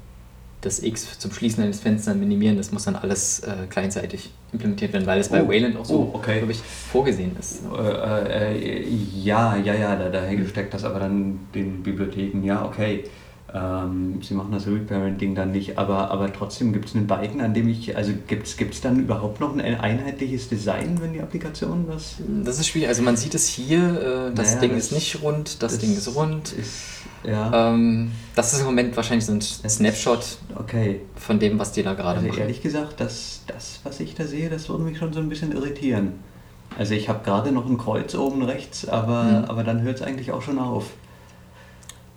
das 0.62 0.82
X 0.84 1.18
zum 1.20 1.32
Schließen 1.32 1.64
eines 1.64 1.80
Fensters 1.80 2.16
minimieren, 2.16 2.58
das 2.58 2.72
muss 2.72 2.84
dann 2.84 2.96
alles 2.96 3.40
äh, 3.42 3.68
kleinseitig 3.70 4.32
implementiert 4.52 4.94
werden, 4.94 5.06
weil 5.06 5.20
es 5.20 5.30
bei 5.30 5.42
Oh, 5.44 5.48
Wayland 5.48 5.78
auch 5.78 5.86
so, 5.86 6.12
oh, 6.14 6.18
okay. 6.18 6.38
glaube 6.40 6.52
ich, 6.52 6.60
vorgesehen 6.62 7.36
ist. 7.40 7.62
Äh, 7.78 8.54
äh, 8.58 8.88
ja, 9.24 9.56
ja, 9.56 9.74
ja, 9.74 9.96
da, 9.96 10.10
daher 10.10 10.46
steckt 10.48 10.74
das 10.74 10.84
aber 10.84 11.00
dann 11.00 11.40
den 11.56 11.82
Bibliotheken, 11.84 12.44
ja, 12.44 12.66
okay. 12.66 13.06
Ähm, 13.54 14.22
sie 14.24 14.34
machen 14.34 14.54
das 14.54 14.66
Reparenting 14.66 15.36
dann 15.36 15.52
nicht, 15.52 15.78
aber, 15.78 16.10
aber 16.10 16.32
trotzdem 16.32 16.72
gibt 16.72 16.88
es 16.88 16.96
einen 16.96 17.06
Balken, 17.08 17.42
an 17.42 17.54
dem 17.54 17.68
ich, 17.68 17.98
also 17.98 18.14
gibt 18.28 18.48
es 18.48 18.82
dann 18.82 18.98
überhaupt 19.00 19.42
noch 19.42 19.54
ein 19.58 19.62
einheitliches 19.80 20.48
Design, 20.48 20.98
wenn 21.02 21.12
die 21.12 21.22
Applikation 21.22 21.86
das... 21.86 22.16
Das 22.46 22.60
ist 22.60 22.68
schwierig. 22.68 22.88
Also 22.88 23.02
man 23.04 23.18
sieht 23.18 23.36
es 23.36 23.48
hier, 23.48 24.30
äh, 24.32 24.34
das 24.34 24.52
Naja, 24.56 24.62
Ding 24.62 24.72
das- 24.76 24.86
ist 24.86 24.92
nicht 24.94 25.22
rund, 25.22 25.62
das, 25.62 25.80
Ding 25.80 25.92
ist 25.98 26.16
rund. 26.16 26.54
Ist, 26.54 26.72
ja, 27.26 27.72
Ähm, 27.74 28.12
das 28.36 28.54
ist 28.54 28.60
im 28.62 28.68
Moment 28.68 28.96
wahrscheinlich 28.96 29.26
so 29.26 29.34
ein 29.34 29.42
Snapshot 29.42 30.38
okay. 30.58 31.02
von 31.18 31.38
dem, 31.38 31.60
was 31.60 31.74
die 31.74 31.84
da 31.84 31.94
gerade 31.94 32.20
Also 32.20 32.28
machen. 32.30 32.40
ehrlich 32.40 32.62
gesagt, 32.62 33.02
das, 33.02 33.42
das, 33.48 33.82
was 33.84 34.00
ich 34.00 34.16
da 34.16 34.26
sehe, 34.26 34.50
das 34.50 34.70
würde 34.70 34.84
mich 34.84 34.98
schon 34.98 35.12
so 35.12 35.20
ein 35.20 35.28
bisschen 35.28 35.52
irritieren. 35.52 36.14
Also 36.80 36.94
ich 36.94 37.10
habe 37.10 37.20
gerade 37.26 37.52
noch 37.52 37.70
ein 37.70 37.78
Kreuz 37.78 38.16
oben 38.16 38.44
rechts, 38.44 38.88
aber, 38.88 39.24
Mhm. 39.24 39.46
aber 39.50 39.64
dann 39.66 39.82
hört 39.82 39.98
es 39.98 40.02
eigentlich 40.04 40.32
auch 40.32 40.42
schon 40.42 40.58
auf. 40.58 40.86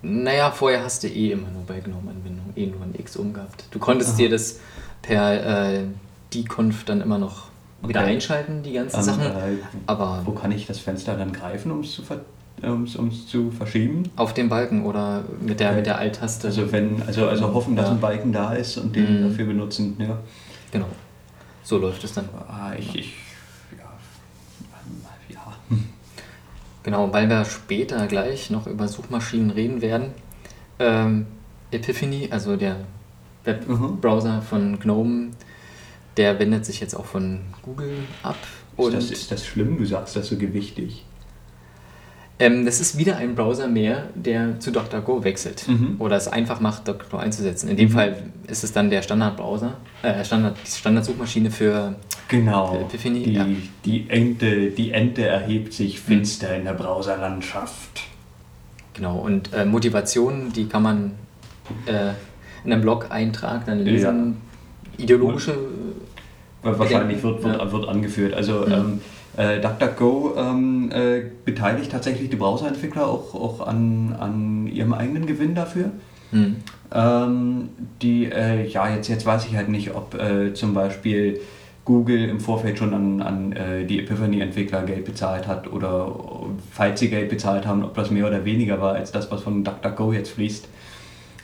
Naja, 0.09 0.51
vorher 0.51 0.83
hast 0.83 1.01
du 1.03 1.07
eh 1.07 1.31
immer 1.31 1.49
nur 1.49 1.63
bei 1.63 1.79
GNOME-Anwendungen 1.79 2.53
eh 2.55 2.67
nur 2.67 2.81
ein 2.83 2.93
X 2.95 3.15
umgehabt. 3.17 3.63
Du 3.71 3.79
konntest 3.79 4.11
Aha. 4.11 4.17
dir 4.17 4.29
das 4.29 4.59
per 5.01 5.73
äh, 5.73 5.83
Deconf 6.31 6.83
dann 6.83 7.01
immer 7.01 7.17
noch 7.17 7.45
wieder 7.81 8.01
Okay. 8.01 8.11
einschalten, 8.13 8.61
die 8.61 8.73
ganzen 8.73 8.97
Ähm, 8.97 9.03
Sachen. 9.03 9.23
äh, 9.25 9.57
Aber 9.87 10.21
Wo 10.25 10.31
kann 10.31 10.51
ich 10.51 10.67
das 10.67 10.77
Fenster 10.77 11.15
dann 11.17 11.33
greifen, 11.33 11.71
um 11.71 11.79
es 11.79 11.93
zu, 11.93 12.03
ver 12.03 12.21
um's, 12.61 12.95
um's 12.95 13.25
zu 13.27 13.49
verschieben? 13.49 14.03
auf 14.15 14.35
dem 14.35 14.47
Balken 14.47 14.85
oder 14.85 15.23
mit 15.41 15.59
der, 15.59 15.69
Okay. 15.69 15.77
mit 15.77 15.85
der 15.87 15.97
Alt-Taste. 15.97 16.47
Also 16.49 16.71
wenn, 16.71 17.01
also, 17.01 17.27
also 17.27 17.51
hoffen, 17.55 17.75
dass 17.75 17.87
Ja. 17.87 17.91
ein 17.93 17.99
Balken 17.99 18.31
da 18.31 18.53
ist 18.53 18.77
und 18.77 18.95
den 18.95 19.21
Mhm. 19.23 19.29
dafür 19.29 19.45
benutzen. 19.47 19.95
Ja. 19.97 20.19
Genau. 20.71 20.87
So 21.63 21.79
läuft 21.79 22.03
es 22.03 22.13
dann. 22.13 22.29
Ah, 22.47 22.73
ich, 22.77 22.95
ich 22.95 23.13
ja, 23.75 23.85
ähm, 24.85 25.01
ja. 25.29 25.77
Genau, 26.85 27.11
weil 27.11 27.27
wir 27.27 27.43
später 27.45 28.05
gleich 28.05 28.51
noch 28.51 28.67
über 28.67 28.87
Suchmaschinen 28.87 29.49
reden 29.49 29.81
werden. 29.81 30.11
Ähm, 30.77 31.25
Epiphany, 31.71 32.27
also 32.31 32.55
der 32.55 32.77
Webbrowser 33.43 34.41
von 34.43 34.79
GNOME, 34.79 35.31
der 36.15 36.37
wendet 36.39 36.63
sich 36.65 36.79
jetzt 36.79 36.93
auch 36.93 37.05
von 37.05 37.41
Google 37.63 37.97
ab. 38.23 38.37
Ist 38.77 38.85
Und 38.85 38.93
das, 38.93 39.09
ist 39.11 39.31
das 39.31 39.45
schlimm? 39.47 39.77
Du 39.77 39.85
sagst 39.85 40.15
das 40.15 40.27
so 40.27 40.37
gewichtig. 40.37 41.03
ähm, 42.37 42.65
das 42.65 42.79
ist 42.79 42.97
wieder 42.99 43.17
ein 43.17 43.33
Browser 43.33 43.67
mehr, 43.67 44.09
der 44.13 44.59
zu 44.59 44.71
DuckDuckGo 44.71 45.23
wechselt. 45.23 45.67
Mhm. 45.67 45.95
Oder 45.99 46.17
es 46.17 46.27
einfach 46.27 46.59
macht, 46.59 46.87
DuckDuckGo 46.87 47.17
einzusetzen. 47.17 47.67
In 47.69 47.77
dem 47.77 47.89
Mhm. 47.89 47.93
Fall 47.93 48.23
ist 48.47 48.63
es 48.63 48.73
dann 48.73 48.89
der 48.91 49.01
Standardbrowser, 49.01 49.77
äh, 50.03 50.23
Standard, 50.23 50.57
Standardsuchmaschine 50.67 51.49
für 51.49 51.95
Genau. 52.27 52.87
Die, 53.03 53.33
ja. 53.33 53.45
die, 53.85 54.09
Ente, 54.09 54.71
die 54.71 54.91
Ente 54.91 55.27
erhebt 55.27 55.73
sich 55.73 55.99
finster 55.99 56.55
in 56.55 56.65
der 56.65 56.73
Browserlandschaft. 56.73 58.03
Genau, 58.93 59.17
und 59.17 59.53
äh, 59.53 59.65
Motivationen, 59.65 60.51
die 60.53 60.67
kann 60.67 60.83
man 60.83 61.11
äh, 61.85 62.11
in 62.63 62.71
einem 62.71 62.81
Blog-Eintrag 62.81 63.65
dann 63.65 63.79
lesen. 63.79 64.37
Ideologische. 64.97 65.55
Weil 66.63 66.79
Wahrscheinlich 66.79 67.21
wird, 67.21 67.43
wird, 67.43 67.59
ja. 67.59 67.71
wird 67.71 67.87
angeführt. 67.87 68.33
Also 68.33 68.65
Ja. 68.67 68.77
ähm, 68.77 69.01
äh, 69.37 69.59
DuckDuckGo 69.59 70.33
ähm, 70.37 70.91
äh, 70.91 71.23
beteiligt 71.43 71.91
tatsächlich 71.91 72.29
die 72.29 72.37
Browserentwickler 72.37 73.05
auch, 73.05 73.35
auch 73.35 73.67
an, 73.67 74.15
an 74.17 74.67
ihrem 74.67 74.93
eigenen 74.93 75.25
Gewinn 75.25 75.53
dafür. 75.53 75.91
Hm. 76.31 76.55
Ähm, 76.93 77.69
die, 78.01 78.25
äh, 78.25 78.65
ja, 78.67 78.89
jetzt, 78.89 79.09
jetzt 79.09 79.25
weiß 79.25 79.45
ich 79.45 79.55
halt 79.55 79.69
nicht, 79.69 79.93
ob 79.93 80.15
äh, 80.15 80.53
zum 80.53 80.73
Beispiel 80.73 81.39
Google 81.85 82.27
im 82.29 82.39
Vorfeld 82.39 82.79
schon 82.79 82.93
an, 82.93 83.21
an 83.21 83.51
äh, 83.53 83.85
die 83.85 83.99
Epiphany-Entwickler 83.99 84.83
Geld 84.83 85.05
bezahlt 85.05 85.47
hat 85.47 85.71
oder 85.71 86.11
falls 86.71 86.99
sie 86.99 87.09
Geld 87.09 87.29
bezahlt 87.29 87.65
haben, 87.67 87.83
ob 87.83 87.93
das 87.93 88.09
mehr 88.11 88.25
oder 88.27 88.43
weniger 88.43 88.81
war 88.81 88.95
als 88.95 89.11
das, 89.11 89.29
was 89.31 89.43
von 89.43 89.63
DuckDuckGo 89.63 90.11
jetzt 90.13 90.31
fließt. 90.31 90.67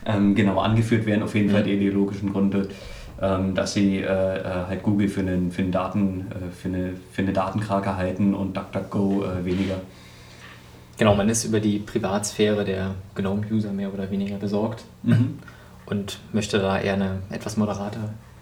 Ähm, 0.07 0.33
genau, 0.33 0.59
angeführt 0.59 1.05
werden 1.05 1.21
auf 1.21 1.35
jeden 1.35 1.49
Mhm. 1.49 1.51
Fall 1.51 1.63
die 1.63 1.73
ideologischen 1.73 2.33
Gründe, 2.33 2.69
ähm, 3.21 3.53
dass 3.53 3.73
sie 3.75 3.97
äh, 3.97 4.03
äh, 4.03 4.43
halt 4.67 4.81
Google 4.81 5.07
für 5.09 5.19
einen, 5.21 5.51
für 5.51 5.61
einen 5.61 5.71
Daten, 5.71 6.25
äh, 6.31 6.51
für 6.51 6.69
eine, 6.69 6.93
für 7.11 7.21
eine 7.21 7.33
Datenkrake 7.33 7.95
halten 7.95 8.33
und 8.33 8.57
DuckDuckGo 8.57 9.23
äh, 9.23 9.45
weniger. 9.45 9.75
Genau, 10.97 11.15
man 11.15 11.29
ist 11.29 11.45
über 11.45 11.59
die 11.59 11.77
Privatsphäre 11.79 12.65
der 12.65 12.95
GNOME-User 13.15 13.71
mehr 13.73 13.93
oder 13.93 14.09
weniger 14.09 14.37
besorgt 14.37 14.83
Mhm. 15.03 15.37
und 15.85 16.19
möchte 16.33 16.57
da 16.57 16.79
eher 16.79 16.93
eine 16.95 17.19
etwas 17.29 17.57
moderate 17.57 17.99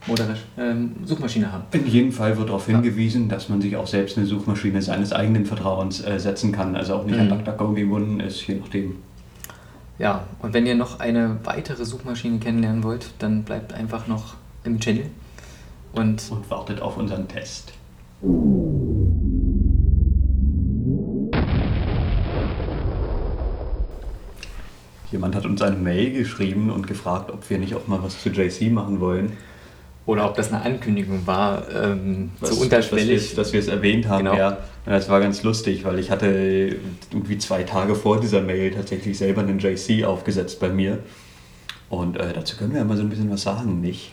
modere, 0.07 0.35
ähm, 0.57 0.95
Suchmaschine 1.05 1.51
haben. 1.51 1.63
In 1.71 1.87
jedem 1.87 2.11
Fall 2.11 2.37
wird 2.37 2.49
darauf 2.49 2.65
hingewiesen, 2.65 3.29
dass 3.29 3.49
man 3.49 3.61
sich 3.61 3.75
auch 3.75 3.87
selbst 3.87 4.17
eine 4.17 4.25
Suchmaschine 4.25 4.81
seines 4.81 5.11
eigenen 5.13 5.45
Vertrauens 5.45 6.03
äh, 6.05 6.19
setzen 6.19 6.51
kann, 6.51 6.75
also 6.75 6.95
auch 6.95 7.05
nicht 7.05 7.19
an 7.19 7.25
Mhm. 7.25 7.29
DuckDuckGo 7.31 7.73
gebunden 7.73 8.19
ist, 8.19 8.45
je 8.47 8.55
nachdem. 8.55 8.95
Ja, 9.97 10.23
und 10.41 10.53
wenn 10.53 10.65
ihr 10.65 10.75
noch 10.75 10.99
eine 10.99 11.39
weitere 11.43 11.83
Suchmaschine 11.85 12.39
kennenlernen 12.39 12.83
wollt, 12.83 13.11
dann 13.19 13.43
bleibt 13.43 13.73
einfach 13.73 14.07
noch 14.07 14.35
im 14.63 14.79
Channel. 14.79 15.07
Und 15.91 16.23
Und 16.31 16.49
wartet 16.49 16.81
auf 16.81 16.97
unseren 16.97 17.27
Test. 17.27 17.73
Jemand 25.11 25.35
hat 25.35 25.45
uns 25.45 25.61
eine 25.61 25.75
Mail 25.75 26.13
geschrieben 26.13 26.69
und 26.69 26.85
gefragt, 26.87 27.31
ob 27.31 27.49
wir 27.49 27.57
nicht 27.57 27.73
auch 27.73 27.87
mal 27.87 28.01
was 28.03 28.21
zu 28.21 28.29
JC 28.29 28.71
machen 28.71 28.99
wollen. 28.99 29.33
Oder 30.09 30.25
ob 30.25 30.35
das 30.35 30.51
eine 30.51 30.61
Ankündigung 30.63 31.25
war, 31.27 31.63
ähm, 31.73 32.31
Was- 32.39 32.51
so 32.55 32.61
unterschwellig. 32.63 33.35
Dass 33.35 33.53
wir, 33.53 33.59
es 33.59 33.67
erwähnt 33.67 34.07
haben, 34.07 34.25
Genau. 34.25 34.35
ja. 34.37 34.57
Das 34.85 35.07
war 35.07 35.19
ganz 35.19 35.43
lustig, 35.43 35.85
weil 35.85 35.99
ich 35.99 36.09
hatte 36.09 36.75
irgendwie 37.11 37.37
zwei 37.37 37.61
Tage 37.63 37.93
vor 37.95 38.19
dieser 38.19 38.41
Mail 38.41 38.71
tatsächlich 38.71 39.17
selber 39.17 39.41
einen 39.41 39.59
JC 39.59 40.03
aufgesetzt 40.05 40.59
bei 40.59 40.69
mir. 40.69 40.99
Und 41.89 42.17
äh, 42.17 42.33
dazu 42.33 42.57
können 42.57 42.71
wir 42.73 42.79
ja 42.79 42.85
mal 42.85 42.97
so 42.97 43.03
ein 43.03 43.09
bisschen 43.09 43.29
was 43.29 43.43
sagen, 43.43 43.81
nicht? 43.81 44.11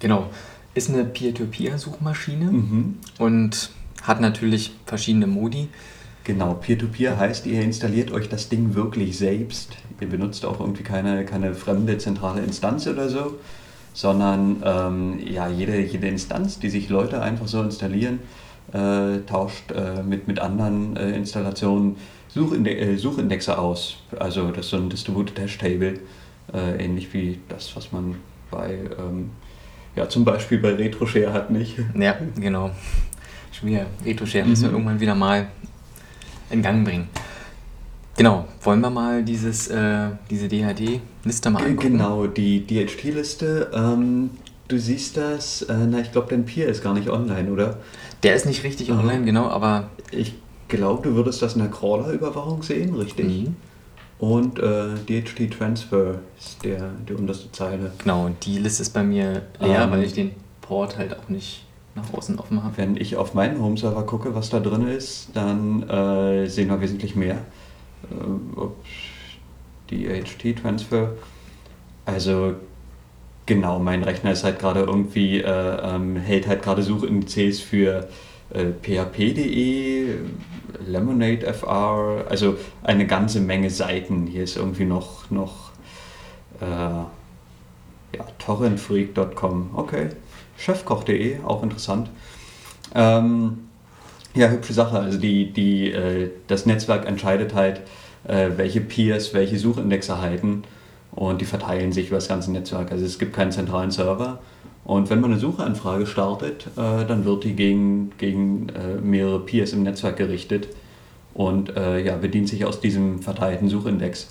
Genau. 0.00 0.28
Ist 0.74 0.90
eine 0.90 1.04
Peer-to-Peer-Suchmaschine 1.06 2.44
Mhm. 2.52 2.96
und 3.18 3.70
hat 4.02 4.20
natürlich 4.20 4.72
verschiedene 4.84 5.26
Modi. 5.26 5.68
Genau, 6.24 6.54
Peer-to-Peer 6.54 7.18
heißt, 7.18 7.46
ihr 7.46 7.62
installiert 7.62 8.10
euch 8.10 8.28
das 8.28 8.48
Ding 8.50 8.74
wirklich 8.74 9.16
selbst. 9.16 9.76
Ihr 10.00 10.08
benutzt 10.08 10.44
auch 10.44 10.60
irgendwie 10.60 10.82
keine, 10.82 11.24
keine 11.24 11.54
fremde 11.54 11.96
zentrale 11.96 12.42
Instanz 12.42 12.86
oder 12.86 13.08
so, 13.08 13.38
sondern 13.96 14.62
ähm, 14.62 15.18
ja, 15.26 15.48
jede, 15.48 15.80
jede 15.80 16.06
Instanz, 16.06 16.58
die 16.58 16.68
sich 16.68 16.90
Leute 16.90 17.22
einfach 17.22 17.48
so 17.48 17.62
installieren, 17.62 18.20
äh, 18.74 19.20
tauscht 19.26 19.72
äh, 19.72 20.02
mit, 20.02 20.28
mit 20.28 20.38
anderen 20.38 20.96
äh, 20.98 21.12
Installationen 21.16 21.96
Suchinde 22.28 22.76
äh, 22.76 22.98
Suchindexe 22.98 23.56
aus. 23.56 23.96
Also 24.18 24.50
das 24.50 24.66
ist 24.66 24.70
so 24.72 24.76
ein 24.76 24.90
Distributed 24.90 25.38
Hash 25.40 25.56
Table, 25.56 25.98
äh, 26.52 26.84
ähnlich 26.84 27.14
wie 27.14 27.38
das, 27.48 27.74
was 27.74 27.90
man 27.90 28.16
bei, 28.50 28.74
ähm, 28.98 29.30
ja, 29.96 30.06
zum 30.10 30.26
Beispiel 30.26 30.58
bei 30.58 30.74
RetroShare 30.74 31.32
hat, 31.32 31.50
nicht? 31.50 31.78
Ja, 31.98 32.16
genau. 32.38 32.70
Schon 33.50 33.70
wieder 33.70 33.86
Retro-Share 34.04 34.44
müssen 34.44 34.64
wir 34.64 34.68
Mhm. 34.68 34.74
irgendwann 34.76 35.00
wieder 35.00 35.14
mal 35.14 35.46
in 36.50 36.60
Gang 36.60 36.84
bringen. 36.84 37.08
Genau, 38.16 38.46
wollen 38.62 38.80
wir 38.80 38.90
mal 38.90 39.22
dieses, 39.22 39.68
äh, 39.68 40.08
diese 40.30 40.48
DHD-Liste 40.48 41.50
mal 41.50 41.62
angucken? 41.64 41.92
Genau, 41.92 42.26
die 42.26 42.66
DHT-Liste. 42.66 43.70
Ähm, 43.74 44.30
du 44.68 44.78
siehst 44.78 45.16
das, 45.18 45.62
äh, 45.62 45.74
na, 45.88 46.00
ich 46.00 46.12
glaube, 46.12 46.28
dein 46.30 46.44
Peer 46.46 46.68
ist 46.68 46.82
gar 46.82 46.94
nicht 46.94 47.10
online, 47.10 47.50
oder? 47.50 47.76
Der 48.22 48.34
ist 48.34 48.46
nicht 48.46 48.64
richtig 48.64 48.88
Mhm. 48.90 49.00
online, 49.00 49.24
genau, 49.24 49.48
aber 49.48 49.90
Ich 50.12 50.34
glaube, 50.68 51.08
du 51.08 51.14
würdest 51.14 51.42
das 51.42 51.54
in 51.54 51.60
der 51.60 51.70
Crawler-Überwachung 51.70 52.62
sehen, 52.62 52.94
richtig? 52.94 53.26
Mhm. 53.26 53.56
Und 54.18 54.58
äh, 54.58 54.94
DHT-Transfer 55.06 56.14
ist 56.38 56.64
der, 56.64 56.88
die 57.06 57.12
unterste 57.12 57.52
Zeile. 57.52 57.92
genau, 57.98 58.24
und 58.26 58.44
die 58.46 58.58
Liste 58.58 58.82
ist 58.82 58.94
bei 58.94 59.02
mir 59.04 59.42
leer, 59.60 59.82
Ähm. 59.82 59.90
weil 59.90 60.04
ich 60.04 60.14
den 60.14 60.30
Port 60.62 60.96
halt 60.96 61.14
auch 61.18 61.28
nicht 61.28 61.66
nach 61.94 62.12
außen 62.14 62.38
offen 62.38 62.64
habe. 62.64 62.78
Wenn 62.78 62.96
ich 62.96 63.16
auf 63.16 63.34
meinen 63.34 63.60
Home-Server 63.60 64.02
gucke, 64.04 64.34
was 64.34 64.48
da 64.48 64.58
drin 64.58 64.88
ist, 64.88 65.28
dann 65.34 65.82
äh, 65.88 66.46
sehen 66.48 66.68
wir 66.70 66.80
wesentlich 66.80 67.14
mehr. 67.14 67.38
Äh, 68.10 68.58
ob 68.58 68.76
DHT-Transfer. 69.90 71.12
Also 72.04 72.54
genau, 73.46 73.78
mein 73.78 74.02
Rechner 74.02 74.32
ist 74.32 74.44
halt 74.44 74.58
gerade 74.58 74.80
irgendwie, 74.80 75.40
äh, 75.40 75.94
ähm, 75.94 76.16
hält 76.16 76.46
halt 76.46 76.62
gerade 76.62 76.82
Suchindizes 76.82 77.60
für 77.60 78.08
äh, 78.50 78.66
php.de, 78.66 80.14
Lemonade 80.86 81.46
FR, 81.46 82.26
also 82.28 82.56
eine 82.82 83.06
ganze 83.06 83.40
Menge 83.40 83.70
Seiten. 83.70 84.26
Hier 84.26 84.44
ist 84.44 84.56
irgendwie 84.56 84.84
noch, 84.84 85.30
noch 85.30 85.72
äh, 86.60 86.66
ja, 88.16 88.24
torrentfreak.com, 88.38 89.70
okay. 89.74 90.08
Chefkoch.de, 90.58 91.40
auch 91.44 91.62
interessant. 91.62 92.08
Ähm, 92.94 93.68
ja, 94.36 94.48
hübsche 94.48 94.72
Sache. 94.72 94.98
Also 94.98 95.18
die, 95.18 95.52
die, 95.52 95.90
äh, 95.90 96.30
das 96.46 96.66
Netzwerk 96.66 97.06
entscheidet 97.06 97.54
halt, 97.54 97.80
äh, 98.28 98.50
welche 98.56 98.80
Peers 98.80 99.34
welche 99.34 99.58
Suchindexe 99.58 100.20
halten 100.20 100.64
und 101.12 101.40
die 101.40 101.44
verteilen 101.44 101.92
sich 101.92 102.08
über 102.08 102.16
das 102.16 102.28
ganze 102.28 102.52
Netzwerk. 102.52 102.92
Also 102.92 103.04
es 103.04 103.18
gibt 103.18 103.34
keinen 103.34 103.52
zentralen 103.52 103.90
Server. 103.90 104.38
Und 104.84 105.10
wenn 105.10 105.20
man 105.20 105.32
eine 105.32 105.40
Suchanfrage 105.40 106.06
startet, 106.06 106.68
äh, 106.76 107.04
dann 107.04 107.24
wird 107.24 107.44
die 107.44 107.54
gegen, 107.54 108.12
gegen 108.18 108.68
äh, 108.68 109.00
mehrere 109.02 109.40
Peers 109.40 109.72
im 109.72 109.82
Netzwerk 109.82 110.16
gerichtet 110.16 110.68
und 111.34 111.76
äh, 111.76 112.04
ja, 112.04 112.16
bedient 112.16 112.48
sich 112.48 112.64
aus 112.64 112.80
diesem 112.80 113.20
verteilten 113.20 113.68
Suchindex. 113.68 114.28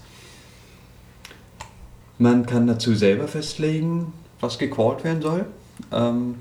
Man 2.18 2.46
kann 2.46 2.68
dazu 2.68 2.96
selber 2.96 3.28
festlegen, 3.28 4.14
was 4.40 4.58
gecrawlt 4.58 5.04
werden 5.04 5.22
soll. 5.22 5.46
Ähm, 5.92 6.36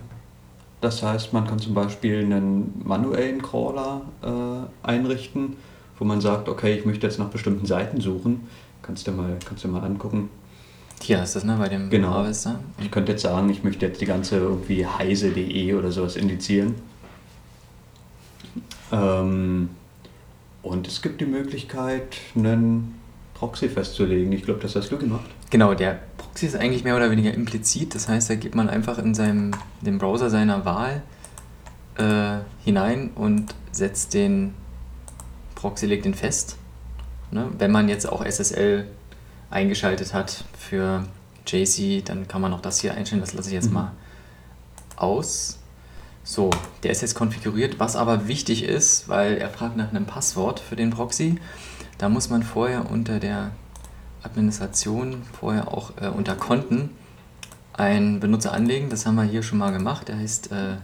das 0.84 1.02
heißt, 1.02 1.32
man 1.32 1.46
kann 1.46 1.58
zum 1.58 1.74
Beispiel 1.74 2.20
einen 2.20 2.82
manuellen 2.84 3.42
Crawler 3.42 4.02
äh, 4.22 4.86
einrichten, 4.86 5.56
wo 5.98 6.04
man 6.04 6.20
sagt, 6.20 6.48
okay, 6.48 6.76
ich 6.78 6.84
möchte 6.84 7.06
jetzt 7.06 7.18
nach 7.18 7.28
bestimmten 7.28 7.66
Seiten 7.66 8.00
suchen. 8.00 8.46
Kannst 8.82 9.06
du 9.06 9.12
mal, 9.12 9.36
kannst 9.44 9.64
du 9.64 9.68
mal 9.68 9.82
angucken. 9.82 10.28
Hier 11.02 11.22
ist 11.22 11.36
das, 11.36 11.44
ne, 11.44 11.56
bei 11.58 11.68
dem 11.68 11.90
Genau. 11.90 12.10
Harvester. 12.10 12.60
Ich 12.80 12.90
könnte 12.90 13.12
jetzt 13.12 13.22
sagen, 13.22 13.48
ich 13.50 13.64
möchte 13.64 13.86
jetzt 13.86 14.00
die 14.00 14.06
ganze 14.06 14.36
irgendwie 14.36 14.86
heise.de 14.86 15.74
oder 15.74 15.90
sowas 15.90 16.16
indizieren. 16.16 16.74
Ähm, 18.92 19.70
und 20.62 20.86
es 20.86 21.02
gibt 21.02 21.20
die 21.20 21.26
Möglichkeit, 21.26 22.16
einen 22.36 22.94
Proxy 23.34 23.68
festzulegen. 23.68 24.32
Ich 24.32 24.42
glaube, 24.44 24.60
das 24.60 24.76
hast 24.76 24.90
du 24.92 24.96
gemacht. 24.98 25.28
Genau, 25.50 25.74
der 25.74 25.98
Proxy 26.34 26.46
ist 26.46 26.56
eigentlich 26.56 26.82
mehr 26.82 26.96
oder 26.96 27.12
weniger 27.12 27.32
implizit. 27.32 27.94
Das 27.94 28.08
heißt, 28.08 28.28
da 28.28 28.34
gibt 28.34 28.56
man 28.56 28.68
einfach 28.68 28.98
in 28.98 29.14
seinem, 29.14 29.52
den 29.82 29.98
Browser 29.98 30.30
seiner 30.30 30.64
Wahl 30.64 31.00
äh, 31.96 32.38
hinein 32.64 33.10
und 33.14 33.54
setzt 33.70 34.14
den 34.14 34.52
Proxy, 35.54 35.86
legt 35.86 36.04
den 36.06 36.14
fest. 36.14 36.56
Ne? 37.30 37.50
Wenn 37.56 37.70
man 37.70 37.88
jetzt 37.88 38.08
auch 38.08 38.24
SSL 38.24 38.84
eingeschaltet 39.48 40.12
hat 40.12 40.42
für 40.58 41.04
JC, 41.46 42.04
dann 42.04 42.26
kann 42.26 42.40
man 42.40 42.52
auch 42.52 42.60
das 42.60 42.80
hier 42.80 42.94
einstellen. 42.94 43.20
Das 43.20 43.32
lasse 43.32 43.50
ich 43.50 43.54
jetzt 43.54 43.68
Mhm. 43.68 43.74
mal 43.74 43.92
aus. 44.96 45.60
So, 46.24 46.50
der 46.82 46.90
ist 46.90 47.02
jetzt 47.02 47.14
konfiguriert. 47.14 47.78
Was 47.78 47.94
aber 47.94 48.26
wichtig 48.26 48.64
ist, 48.64 49.08
weil 49.08 49.36
er 49.36 49.50
fragt 49.50 49.76
nach 49.76 49.90
einem 49.90 50.06
Passwort 50.06 50.58
für 50.58 50.74
den 50.74 50.90
Proxy, 50.90 51.36
da 51.98 52.08
muss 52.08 52.28
man 52.28 52.42
vorher 52.42 52.90
unter 52.90 53.20
der 53.20 53.52
Administration, 54.24 55.22
vorher 55.38 55.68
auch 55.72 55.92
äh, 56.00 56.08
unter 56.08 56.34
Konten 56.34 56.90
einen 57.72 58.20
Benutzer 58.20 58.52
anlegen. 58.52 58.88
Das 58.90 59.06
haben 59.06 59.16
wir 59.16 59.24
hier 59.24 59.42
schon 59.42 59.58
mal 59.58 59.72
gemacht. 59.72 60.08
Der 60.08 60.16
heißt 60.18 60.52
äh, 60.52 60.76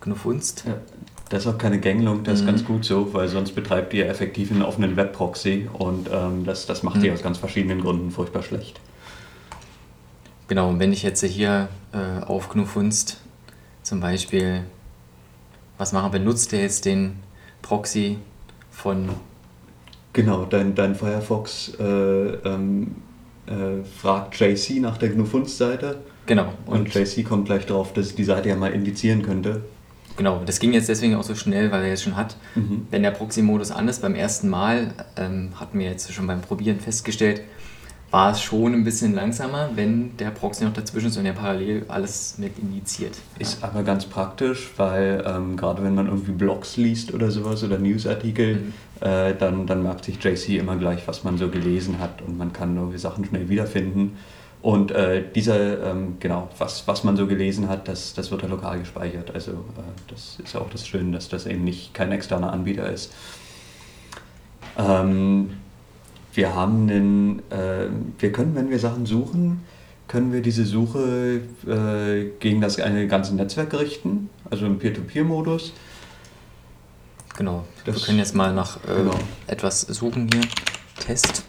Knufunst. 0.00 0.64
Ja. 0.66 0.74
Das 1.28 1.44
ist 1.44 1.52
auch 1.52 1.58
keine 1.58 1.78
Gängelung, 1.78 2.24
das 2.24 2.36
ist 2.38 2.42
Mhm. 2.42 2.46
ganz 2.46 2.64
gut 2.64 2.84
so, 2.86 3.12
weil 3.12 3.28
sonst 3.28 3.52
betreibt 3.54 3.92
ihr 3.92 4.08
effektiv 4.08 4.50
einen 4.50 4.62
offenen 4.62 4.96
Webproxy 4.96 5.68
und 5.74 6.08
ähm, 6.10 6.44
das, 6.46 6.64
das 6.64 6.82
macht 6.82 7.02
ihr 7.02 7.10
Mhm. 7.10 7.16
aus 7.18 7.22
ganz 7.22 7.36
verschiedenen 7.36 7.82
Gründen 7.82 8.10
furchtbar 8.10 8.42
schlecht. 8.42 8.80
Genau, 10.46 10.70
und 10.70 10.78
wenn 10.78 10.90
ich 10.92 11.02
jetzt 11.02 11.22
hier 11.22 11.68
äh, 11.92 12.24
auf 12.24 12.48
Knufunst 12.48 13.18
zum 13.82 14.00
Beispiel 14.00 14.64
was 15.76 15.92
mache, 15.92 16.08
benutzt 16.10 16.52
der 16.52 16.62
jetzt 16.62 16.86
den 16.86 17.18
Proxy 17.60 18.16
von 18.70 19.10
Genau, 20.12 20.44
dein, 20.44 20.74
dein 20.74 20.94
Firefox 20.94 21.72
äh, 21.78 21.82
ähm, 21.84 22.96
äh, 23.46 23.84
fragt 24.00 24.38
JC 24.38 24.80
nach 24.80 24.98
der 24.98 25.10
GNU-Funst-Seite 25.10 26.00
genau 26.26 26.52
und, 26.66 26.92
JC 26.92 27.24
kommt 27.24 27.46
gleich 27.46 27.66
drauf, 27.66 27.92
dass 27.92 28.08
ich 28.08 28.14
die 28.14 28.24
Seite 28.24 28.48
ja 28.48 28.56
mal 28.56 28.72
indizieren 28.72 29.22
könnte. 29.22 29.62
Genau, 30.16 30.42
das 30.44 30.58
ging 30.58 30.72
jetzt 30.72 30.88
deswegen 30.88 31.14
auch 31.14 31.22
so 31.22 31.36
schnell, 31.36 31.70
weil 31.70 31.82
er 31.84 31.90
jetzt 31.90 32.02
schon 32.02 32.16
hat. 32.16 32.36
Mhm. 32.56 32.88
Wenn 32.90 33.04
der 33.04 33.12
Proxy-Modus 33.12 33.70
an 33.70 33.86
ist, 33.86 34.02
beim 34.02 34.16
ersten 34.16 34.48
Mal, 34.48 34.92
ähm, 35.16 35.50
hatten 35.60 35.78
wir 35.78 35.86
jetzt 35.88 36.12
schon 36.12 36.26
beim 36.26 36.40
Probieren 36.40 36.80
festgestellt, 36.80 37.42
war 38.10 38.32
es 38.32 38.40
schon 38.40 38.72
ein 38.72 38.84
bisschen 38.84 39.14
langsamer, 39.14 39.70
wenn 39.74 40.16
der 40.16 40.30
Proxy 40.30 40.64
noch 40.64 40.72
dazwischen 40.72 41.08
ist 41.08 41.18
und 41.18 41.26
er 41.26 41.34
parallel 41.34 41.84
alles 41.88 42.36
mit 42.38 42.58
indiziert. 42.58 43.14
Ist 43.38 43.62
aber 43.62 43.82
ganz 43.82 44.06
praktisch, 44.06 44.70
weil 44.78 45.22
ähm, 45.26 45.56
gerade 45.56 45.82
wenn 45.82 45.94
man 45.94 46.06
irgendwie 46.06 46.32
Blogs 46.32 46.78
liest 46.78 47.12
oder 47.12 47.30
sowas 47.30 47.62
oder 47.64 47.78
Newsartikel, 47.78 48.54
Mhm. 48.56 48.72
äh, 49.00 49.34
dann, 49.34 49.66
dann 49.66 49.82
merkt 49.82 50.06
sich 50.06 50.22
JC 50.22 50.58
immer 50.58 50.76
gleich, 50.76 51.06
was 51.06 51.22
man 51.22 51.36
so 51.36 51.48
gelesen 51.48 51.98
hat 51.98 52.22
und 52.22 52.38
man 52.38 52.52
kann 52.52 52.76
irgendwie 52.76 52.98
Sachen 52.98 53.24
schnell 53.26 53.48
wiederfinden. 53.50 54.16
Und 54.60 54.90
äh, 54.90 55.22
dieser, 55.34 55.90
ähm, 55.90 56.16
genau, 56.18 56.48
was, 56.58 56.88
was 56.88 57.04
man 57.04 57.16
so 57.16 57.26
gelesen 57.26 57.68
hat, 57.68 57.86
das, 57.86 58.14
das 58.14 58.30
wird 58.30 58.42
ja 58.42 58.48
lokal 58.48 58.80
gespeichert. 58.80 59.32
Also 59.32 59.52
äh, 59.52 59.54
das 60.08 60.38
ist 60.42 60.54
ja 60.54 60.60
auch 60.60 60.70
das 60.70 60.88
Schöne, 60.88 61.12
dass 61.12 61.28
das 61.28 61.46
eben 61.46 61.62
nicht 61.62 61.94
kein 61.94 62.10
externer 62.10 62.52
Anbieter 62.52 62.90
ist. 62.90 63.12
Ähm, 64.76 65.50
wir 66.38 66.54
haben 66.54 66.88
einen, 66.88 67.38
äh, 67.50 67.88
wir 68.20 68.30
können, 68.30 68.54
wenn 68.54 68.70
wir 68.70 68.78
Sachen 68.78 69.06
suchen, 69.06 69.62
können 70.06 70.32
wir 70.32 70.40
diese 70.40 70.64
Suche 70.64 71.40
äh, 71.66 72.26
gegen 72.38 72.60
das 72.60 72.78
eine 72.78 73.08
ganze 73.08 73.34
Netzwerk 73.34 73.74
richten, 73.74 74.30
also 74.48 74.64
im 74.64 74.78
Peer-to-Peer-Modus. 74.78 75.72
Genau, 77.36 77.64
wir 77.84 77.92
Das- 77.92 78.04
können 78.06 78.18
jetzt 78.18 78.36
mal 78.36 78.54
nach 78.54 78.76
äh, 78.84 78.98
genau. 78.98 79.14
etwas 79.48 79.80
suchen 79.80 80.28
hier. 80.32 80.42
Test. 81.04 81.42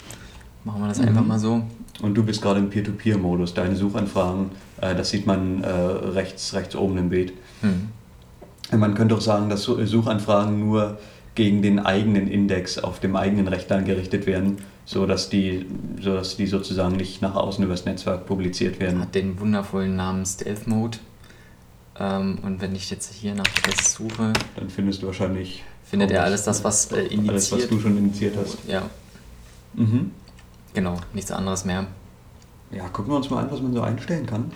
Machen 0.63 0.81
wir 0.81 0.87
das 0.87 0.97
Mhm. 0.99 1.09
einfach 1.09 1.25
mal 1.25 1.37
so. 1.39 1.61
Und 2.01 2.15
du 2.15 2.23
bist 2.23 2.41
gerade 2.41 2.59
im 2.59 2.71
Peer-to-Peer-Modus. 2.71 3.53
Deine 3.53 3.75
Suchanfragen, 3.75 4.49
äh, 4.81 4.95
das 4.95 5.11
sieht 5.11 5.27
man 5.27 5.63
äh, 5.63 5.69
rechts, 5.69 6.55
rechts 6.55 6.75
oben 6.75 6.97
im 6.97 7.09
Bild. 7.09 7.33
Hm. 7.61 7.89
Man 8.79 8.95
könnte 8.95 9.13
auch 9.15 9.21
sagen, 9.21 9.49
dass 9.51 9.61
Su- 9.63 9.85
Suchanfragen 9.85 10.59
nur 10.59 10.97
gegen 11.35 11.61
den 11.61 11.79
eigenen 11.79 12.27
Index 12.27 12.79
auf 12.79 12.99
dem 12.99 13.15
eigenen 13.15 13.47
Rechner 13.47 13.81
gerichtet 13.83 14.25
werden, 14.25 14.57
sodass 14.93 15.29
die, 15.29 15.67
sodass 16.01 16.35
die 16.35 16.47
sozusagen 16.47 16.95
nicht 16.95 17.21
nach 17.21 17.35
außen 17.35 17.63
übers 17.63 17.85
Netzwerk 17.85 18.25
publiziert 18.25 18.79
werden. 18.79 19.01
Hat 19.01 19.13
den 19.13 19.39
wundervollen 19.39 19.95
Namen 19.95 20.25
Stealth 20.25 20.65
Mode. 20.65 20.97
Ähm, 21.99 22.39
und 22.41 22.59
wenn 22.59 22.73
ich 22.75 22.89
jetzt 22.89 23.13
hier 23.13 23.35
nach 23.35 23.43
Test 23.43 23.93
suche, 23.93 24.33
Dann 24.55 24.67
findest 24.67 25.03
du 25.03 25.05
wahrscheinlich 25.07 25.63
findet 25.83 26.09
er 26.09 26.23
alles- 26.23 26.43
das, 26.43 26.63
was 26.63 26.91
äh, 26.91 27.01
indiziert. 27.03 27.29
alles, 27.29 27.51
was 27.51 27.67
du 27.67 27.79
schon 27.79 27.97
indiziert 27.99 28.35
hast. 28.35 28.57
Ja, 28.67 28.81
Mhm. 29.75 30.09
genau, 30.73 30.97
nichts 31.13 31.31
anderes 31.31 31.65
mehr. 31.65 31.85
Ja, 32.71 32.87
gucken 32.89 33.11
wir 33.11 33.17
uns 33.17 33.29
mal 33.29 33.43
an, 33.43 33.51
was 33.51 33.61
man 33.61 33.71
so 33.73 33.81
einstellen 33.81 34.25
kann. 34.25 34.51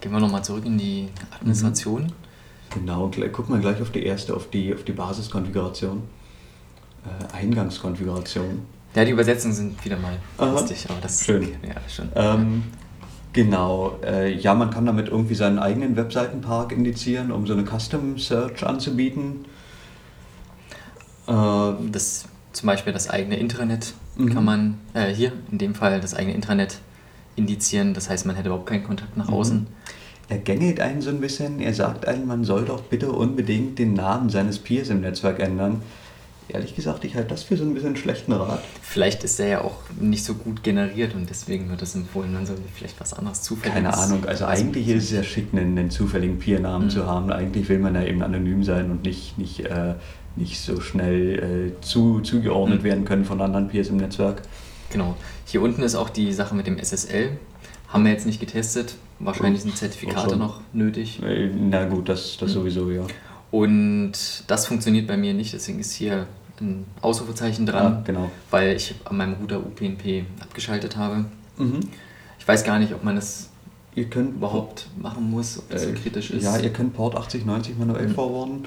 Gehen 0.00 0.12
wir 0.12 0.20
nochmal 0.20 0.44
zurück 0.44 0.64
in 0.64 0.78
die 0.78 1.08
Administration. 1.32 2.12
Genau, 2.72 3.08
gl- 3.08 3.30
guck 3.30 3.48
mal 3.48 3.58
gleich 3.60 3.82
auf 3.82 3.90
die 3.90 4.04
erste, 4.04 4.36
auf 4.36 4.48
die, 4.50 4.72
auf 4.72 4.84
die 4.84 4.92
Basiskonfiguration. 4.92 6.02
Äh, 7.04 7.36
Eingangskonfiguration. 7.36 8.60
Ja, 8.98 9.04
die 9.04 9.12
Übersetzungen 9.12 9.54
sind 9.54 9.84
wieder 9.84 9.96
mal 9.96 10.14
Aha. 10.38 10.50
lustig, 10.50 10.84
aber 10.90 10.98
das 11.00 11.24
Schön. 11.24 11.44
Ja, 11.62 11.76
schon. 11.88 12.08
Ähm, 12.16 12.64
genau, 13.32 13.96
äh, 14.04 14.34
ja, 14.34 14.54
man 14.54 14.70
kann 14.70 14.86
damit 14.86 15.06
irgendwie 15.06 15.36
seinen 15.36 15.60
eigenen 15.60 15.94
Webseitenpark 15.94 16.72
indizieren, 16.72 17.30
um 17.30 17.46
so 17.46 17.52
eine 17.52 17.64
Custom 17.64 18.18
Search 18.18 18.64
anzubieten. 18.66 19.44
Äh, 21.28 21.32
das, 21.92 22.24
zum 22.52 22.66
Beispiel 22.66 22.92
das 22.92 23.08
eigene 23.08 23.36
Intranet 23.36 23.94
Mhm. 24.16 24.34
kann 24.34 24.44
man, 24.44 24.78
äh, 24.94 25.14
hier 25.14 25.30
in 25.52 25.58
dem 25.58 25.76
Fall 25.76 26.00
das 26.00 26.14
eigene 26.14 26.34
Intranet 26.34 26.78
indizieren. 27.36 27.94
Das 27.94 28.10
heißt, 28.10 28.26
man 28.26 28.34
hätte 28.34 28.48
überhaupt 28.48 28.66
keinen 28.66 28.82
Kontakt 28.82 29.16
nach 29.16 29.28
Mhm. 29.28 29.34
außen. 29.34 29.66
er 30.30 30.38
gängelt 30.38 30.80
einen 30.80 31.00
so 31.02 31.08
ein 31.10 31.20
bisschen, 31.20 31.60
er 31.60 31.72
sagt 31.72 32.06
einem, 32.08 32.26
man 32.26 32.42
soll 32.44 32.64
doch 32.64 32.82
bitte 32.82 33.12
unbedingt 33.12 33.78
den 33.78 33.94
Namen 33.94 34.28
seines 34.28 34.58
Peers 34.58 34.88
im 34.88 35.02
Netzwerk 35.02 35.38
ändern. 35.38 35.82
Ehrlich 36.48 36.74
gesagt, 36.74 37.04
ich 37.04 37.14
halte 37.14 37.28
das 37.28 37.42
für 37.42 37.56
so 37.58 37.64
ein 37.64 37.74
bisschen 37.74 37.94
schlechten 37.96 38.32
Rat. 38.32 38.62
Vielleicht 38.80 39.22
ist 39.22 39.38
der 39.38 39.48
ja 39.48 39.60
auch 39.60 39.76
nicht 40.00 40.24
so 40.24 40.32
gut 40.34 40.62
generiert 40.62 41.14
und 41.14 41.28
deswegen 41.28 41.68
wird 41.68 41.82
es 41.82 41.94
empfohlen, 41.94 42.32
man 42.32 42.46
sollte 42.46 42.62
vielleicht 42.74 42.98
was 43.00 43.12
anderes 43.12 43.42
zufällig. 43.42 43.74
Keine 43.74 43.92
Ahnung, 43.94 44.24
also 44.24 44.46
eigentlich 44.46 44.88
ist 44.88 45.04
es 45.04 45.10
ja 45.12 45.22
schick, 45.22 45.48
einen, 45.52 45.76
einen 45.78 45.90
zufälligen 45.90 46.38
Peer-Namen 46.38 46.86
Mhm. 46.86 46.90
zu 46.90 47.06
haben. 47.06 47.30
Eigentlich 47.30 47.68
will 47.68 47.78
man 47.78 47.94
ja 47.94 48.02
eben 48.02 48.22
anonym 48.22 48.64
sein 48.64 48.90
und 48.90 49.02
nicht, 49.02 49.36
nicht, 49.36 49.60
äh, 49.66 49.94
nicht 50.36 50.58
so 50.60 50.80
schnell 50.80 51.72
äh, 51.76 51.80
zu, 51.82 52.20
zugeordnet 52.20 52.80
Mhm. 52.80 52.84
werden 52.84 53.04
können 53.04 53.24
von 53.26 53.40
anderen 53.42 53.68
Peers 53.68 53.88
im 53.88 53.98
Netzwerk. 53.98 54.40
Genau. 54.90 55.16
Hier 55.44 55.60
unten 55.60 55.82
ist 55.82 55.96
auch 55.96 56.08
die 56.08 56.32
Sache 56.32 56.54
mit 56.54 56.66
dem 56.66 56.78
SSL. 56.78 57.36
Haben 57.88 58.04
wir 58.04 58.12
jetzt 58.12 58.24
nicht 58.26 58.40
getestet. 58.40 58.94
Wahrscheinlich 59.18 59.62
sind 59.62 59.76
Zertifikate 59.76 60.36
noch 60.36 60.60
nötig. 60.72 61.22
Äh, 61.22 61.50
Na 61.54 61.84
gut, 61.86 62.08
das, 62.08 62.36
das 62.38 62.50
Mhm. 62.50 62.54
sowieso, 62.54 62.90
ja. 62.90 63.02
Und 63.50 64.12
das 64.46 64.66
funktioniert 64.66 65.06
bei 65.06 65.16
mir 65.16 65.32
nicht, 65.34 65.52
deswegen 65.54 65.78
ist 65.80 65.92
hier 65.92 66.26
ein 66.60 66.84
Ausrufezeichen 67.00 67.66
Ja, 67.66 67.72
dran, 67.72 68.04
genau. 68.04 68.30
weil 68.50 68.76
ich 68.76 68.94
an 69.04 69.16
meinem 69.16 69.34
Router 69.34 69.58
UPnP 69.60 70.24
abgeschaltet 70.40 70.96
habe. 70.96 71.24
Mhm. 71.56 71.80
Ich 72.38 72.46
weiß 72.46 72.64
gar 72.64 72.78
nicht, 72.78 72.92
ob 72.94 73.04
man 73.04 73.16
das 73.16 73.50
Ihr 73.94 74.04
könnt 74.04 74.36
überhaupt 74.36 74.86
machen 74.96 75.28
muss, 75.28 75.58
ob 75.58 75.70
das 75.70 75.82
so 75.82 75.88
Äh, 75.88 75.92
kritisch 75.94 76.30
ist. 76.30 76.44
Ja, 76.44 76.56
ihr 76.58 76.70
könnt 76.72 76.94
Port 76.94 77.16
8090 77.16 77.76
manuell 77.78 78.06
Mhm. 78.08 78.14
forwarden. 78.14 78.64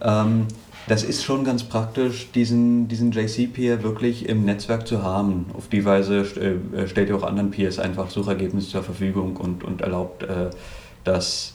Ähm, 0.00 0.46
das 0.88 1.02
ist 1.04 1.22
schon 1.22 1.44
ganz 1.44 1.64
praktisch, 1.64 2.30
diesen, 2.32 2.88
diesen 2.88 3.12
JC-Peer 3.12 3.82
wirklich 3.82 4.26
im 4.26 4.46
Netzwerk 4.46 4.86
zu 4.88 5.02
haben. 5.02 5.46
Auf 5.54 5.68
die 5.68 5.84
Weise 5.84 6.22
st- 6.22 6.40
äh, 6.74 6.88
stellt 6.88 7.10
ihr 7.10 7.16
auch 7.16 7.24
anderen 7.24 7.50
Peers 7.50 7.78
einfach 7.78 8.08
Suchergebnisse 8.08 8.70
zur 8.70 8.82
Verfügung 8.82 9.36
und, 9.36 9.64
und 9.64 9.82
erlaubt 9.82 10.22
äh, 10.22 10.48
das. 11.04 11.54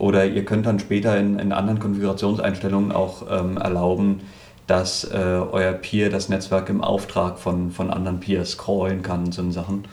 Oder 0.00 0.24
ihr 0.26 0.44
könnt 0.46 0.64
dann 0.66 0.78
später 0.78 1.16
in, 1.18 1.38
in 1.38 1.52
anderen 1.52 1.78
Konfigurationseinstellungen 1.78 2.90
auch 2.90 3.22
ähm, 3.30 3.56
erlauben, 3.58 4.20
dass 4.66 5.04
äh, 5.04 5.16
euer 5.16 5.72
Peer 5.72 6.08
das 6.10 6.28
Netzwerk 6.30 6.68
im 6.70 6.80
Auftrag 6.82 7.38
von, 7.38 7.70
von 7.70 7.90
anderen 7.90 8.18
Peers 8.18 8.52
scrollen 8.52 9.02
kann 9.02 9.26
und 9.26 9.32
so 9.34 9.48
Sachen. 9.50 9.84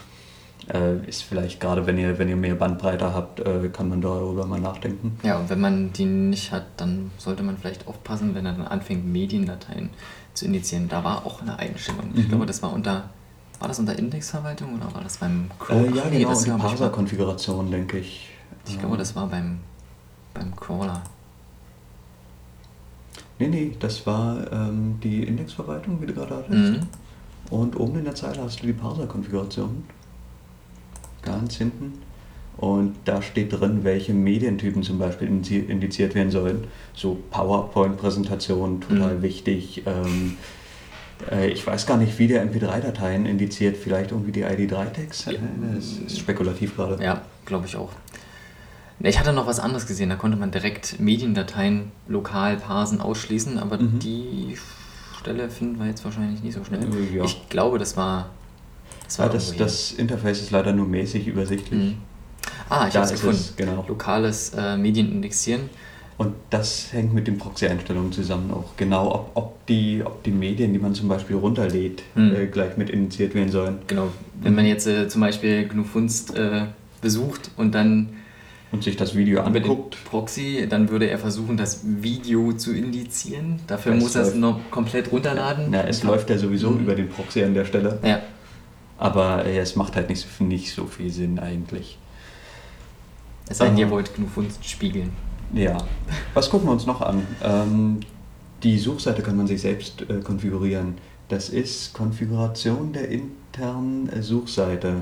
Äh, 0.73 1.05
ist 1.07 1.23
vielleicht 1.23 1.59
gerade, 1.59 1.85
wenn 1.87 1.97
ihr, 1.97 2.17
wenn 2.19 2.29
ihr 2.29 2.35
mehr 2.37 2.55
Bandbreite 2.55 3.13
habt, 3.13 3.39
äh, 3.41 3.69
kann 3.71 3.89
man 3.89 3.99
darüber 4.01 4.45
mal 4.45 4.59
nachdenken. 4.61 5.17
Ja, 5.23 5.37
und 5.39 5.49
wenn 5.49 5.59
man 5.59 5.91
die 5.93 6.05
nicht 6.05 6.51
hat, 6.53 6.63
dann 6.77 7.11
sollte 7.17 7.43
man 7.43 7.57
vielleicht 7.57 7.87
aufpassen, 7.87 8.33
wenn 8.35 8.45
er 8.45 8.53
dann 8.53 8.67
anfängt, 8.67 9.05
Mediendateien 9.05 9.89
zu 10.33 10.45
initiieren. 10.45 10.87
Da 10.89 11.03
war 11.03 11.25
auch 11.25 11.41
eine 11.41 11.59
Einstellung. 11.59 12.11
Ich 12.15 12.25
Mhm. 12.25 12.29
glaube, 12.29 12.45
das 12.45 12.61
war 12.63 12.71
unter. 12.73 13.09
War 13.59 13.67
das 13.69 13.79
unter 13.79 13.97
Indexverwaltung 13.97 14.75
oder 14.75 14.93
war 14.93 15.01
das 15.03 15.17
beim 15.17 15.45
Äh, 15.61 15.63
Crawl? 15.65 15.95
ja, 15.97 16.03
genau, 16.09 16.29
das 16.29 16.39
hab 16.47 16.47
ich 16.57 16.63
mal- 16.63 16.69
Parser-Konfiguration, 16.69 17.71
denke 17.71 17.97
ich. 17.97 18.29
Ich 18.67 18.77
glaube, 18.79 18.97
das 18.97 19.15
war 19.15 19.27
beim, 19.27 19.59
beim 20.37 20.55
Crawler. 20.55 21.01
Nee, 23.39 23.47
nee, 23.47 23.71
das 23.79 24.05
war 24.07 24.51
ähm, 24.51 24.99
die 25.03 25.23
Indexverwaltung, 25.23 26.01
wie 26.01 26.07
du 26.07 26.13
gerade 26.13 26.35
hattest. 26.37 26.51
Mhm. 26.73 26.79
Und 27.49 27.79
oben 27.79 27.99
in 27.99 28.05
der 28.05 28.15
Zeile 28.15 28.41
hast 28.41 28.61
du 28.61 28.67
die 28.67 28.73
Parser-Konfiguration. 28.73 29.83
Ganz 31.21 31.55
hinten. 31.55 31.93
Und 32.57 32.95
da 33.05 33.21
steht 33.21 33.53
drin, 33.53 33.83
welche 33.83 34.13
Medientypen 34.13 34.81
zum 34.81 34.97
Beispiel 34.97 35.27
indizi- 35.29 35.67
indiziert 35.67 36.15
werden 36.15 36.31
sollen. 36.31 36.63
So 36.95 37.19
PowerPoint-Präsentationen, 37.29 38.81
total 38.81 39.15
Mhm. 39.17 39.21
wichtig. 39.21 39.83
Ähm, 39.85 40.37
äh, 41.31 41.49
ich 41.49 41.65
weiß 41.65 41.85
gar 41.85 41.97
nicht, 41.97 42.17
wie 42.17 42.27
der 42.27 42.41
MP3-Dateien 42.43 43.27
indiziert. 43.27 43.77
Vielleicht 43.77 44.11
irgendwie 44.11 44.31
die 44.31 44.43
ID3-Tags? 44.43 45.25
Ja. 45.25 45.33
Äh, 45.33 45.37
Das 45.75 45.85
ist 45.85 46.17
spekulativ 46.17 46.75
gerade. 46.75 47.01
Ja, 47.03 47.21
glaube 47.45 47.67
ich 47.67 47.75
auch. 47.75 47.91
Ich 48.99 49.19
hatte 49.19 49.31
noch 49.31 49.45
was 49.47 49.59
anderes 49.59 49.85
gesehen, 49.85 50.09
da 50.09 50.15
konnte 50.15 50.37
man 50.37 50.51
direkt 50.51 50.99
Mediendateien 50.99 51.91
lokal 52.07 52.57
parsen, 52.57 52.99
ausschließen, 52.99 53.59
aber 53.59 53.77
Mhm. 53.77 53.99
die 53.99 54.57
Stelle 55.19 55.49
finden 55.49 55.79
wir 55.79 55.85
jetzt 55.87 56.03
wahrscheinlich 56.03 56.41
nicht 56.43 56.55
so 56.55 56.63
schnell. 56.63 56.81
Äh, 56.83 57.17
ja. 57.17 57.23
Ich 57.23 57.47
glaube, 57.49 57.77
das 57.77 57.95
war. 57.95 58.29
Das 59.05 59.19
war 59.19 59.27
Ah, 59.27 59.29
das, 59.29 59.55
das 59.55 59.91
Interface 59.93 60.41
ist 60.41 60.51
leider 60.51 60.73
nur 60.73 60.87
mäßig 60.87 61.27
übersichtlich. 61.27 61.79
Mhm. 61.79 61.97
Ah, 62.69 62.87
ich 62.87 62.95
habe 62.95 63.05
es 63.05 63.11
ist 63.11 63.21
gefunden. 63.21 63.43
genau. 63.55 63.85
Lokales 63.87 64.53
äh, 64.57 64.75
Medienindexieren. 64.77 65.69
Und 66.17 66.33
das 66.49 66.91
hängt 66.91 67.13
mit 67.13 67.27
den 67.27 67.37
Proxy-Einstellungen 67.37 68.11
zusammen 68.11 68.49
auch. 68.51 68.75
Genau, 68.75 69.13
ob, 69.13 69.31
ob, 69.35 69.65
die, 69.67 70.01
ob 70.03 70.23
die 70.23 70.31
Medien, 70.31 70.73
die 70.73 70.79
man 70.79 70.95
zum 70.95 71.07
Beispiel 71.07 71.35
runterlädt, 71.35 72.01
Hm. 72.15 72.35
äh, 72.35 72.47
gleich 72.47 72.75
mit 72.75 72.89
initiiert 72.89 73.35
werden 73.35 73.51
sollen. 73.51 73.77
Genau. 73.85 74.07
Wenn 74.41 74.55
man 74.55 74.65
jetzt 74.65 74.87
äh, 74.87 75.07
zum 75.07 75.21
Beispiel 75.21 75.67
GNU 75.67 75.83
Funst 75.83 76.35
äh, 76.35 76.63
besucht 77.01 77.51
und 77.55 77.75
dann 77.75 78.09
Und 78.71 78.83
sich 78.83 78.97
das 78.97 79.15
Video 79.15 79.41
anguckt. 79.41 79.97
Proxy, 80.05 80.67
dann 80.69 80.89
würde 80.89 81.09
er 81.09 81.17
versuchen, 81.19 81.55
das 81.55 81.81
Video 81.85 82.51
zu 82.53 82.73
indizieren. 82.73 83.59
Dafür 83.65 83.93
Es 83.93 84.03
muss 84.03 84.15
er 84.15 84.23
es 84.23 84.35
noch 84.35 84.59
komplett 84.71 85.09
runterladen. 85.11 85.67
Na, 85.69 85.83
es 85.87 86.03
läuft 86.03 86.29
ja 86.29 86.37
sowieso 86.37 86.71
Mhm. 86.71 86.79
über 86.81 86.95
den 86.95 87.07
Proxy 87.07 87.43
an 87.43 87.53
der 87.53 87.63
Stelle. 87.63 87.97
Ja. 88.03 88.19
Aber 88.97 89.45
äh, 89.45 89.57
es 89.59 89.75
macht 89.77 89.95
halt 89.95 90.09
nicht, 90.09 90.19
so- 90.37 90.43
nicht 90.43 90.73
so 90.73 90.85
viel 90.85 91.09
Sinn 91.11 91.39
eigentlich. 91.39 91.97
Es 93.47 93.59
sei 93.59 93.67
denn, 93.69 93.77
ihr 93.77 93.87
Ah. 93.87 93.91
wollt 93.91 94.13
GNU 94.15 94.27
Funst 94.27 94.65
spiegeln. 94.67 95.11
Ja. 95.53 95.77
Was 96.33 96.49
gucken 96.49 96.67
wir 96.67 96.73
uns 96.73 96.85
noch 96.85 96.99
an? 97.01 97.25
Ähm, 97.41 97.99
die 98.63 98.77
Suchseite 98.79 99.21
kann 99.21 99.37
man 99.37 99.47
sich 99.47 99.61
selbst 99.61 100.01
äh, 100.09 100.19
konfigurieren. 100.21 100.95
Das 101.29 101.47
ist 101.47 101.93
Konfiguration 101.93 102.91
der 102.91 103.07
internen 103.07 104.09
äh, 104.09 104.21
Suchseite. 104.21 104.95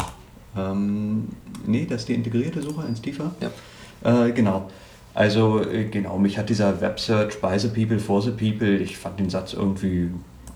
Ähm, 0.58 1.30
nee, 1.66 1.86
das 1.90 2.02
ist 2.02 2.10
die 2.10 2.14
integrierte 2.14 2.62
Suche, 2.62 2.86
eins 2.86 3.02
tiefer. 3.02 3.32
Ja. 3.42 4.28
Äh, 4.28 4.32
genau. 4.32 4.70
Also, 5.14 5.62
äh, 5.64 5.86
genau, 5.86 6.18
mich 6.18 6.38
hat 6.38 6.50
dieser 6.50 6.82
Websearch 6.82 7.40
by 7.42 7.58
the 7.58 7.70
people 7.70 8.00
for 8.00 8.22
the 8.22 8.32
people, 8.32 8.78
ich 8.78 8.98
fand 8.98 9.20
den 9.20 9.30
Satz 9.30 9.54
irgendwie 9.54 10.10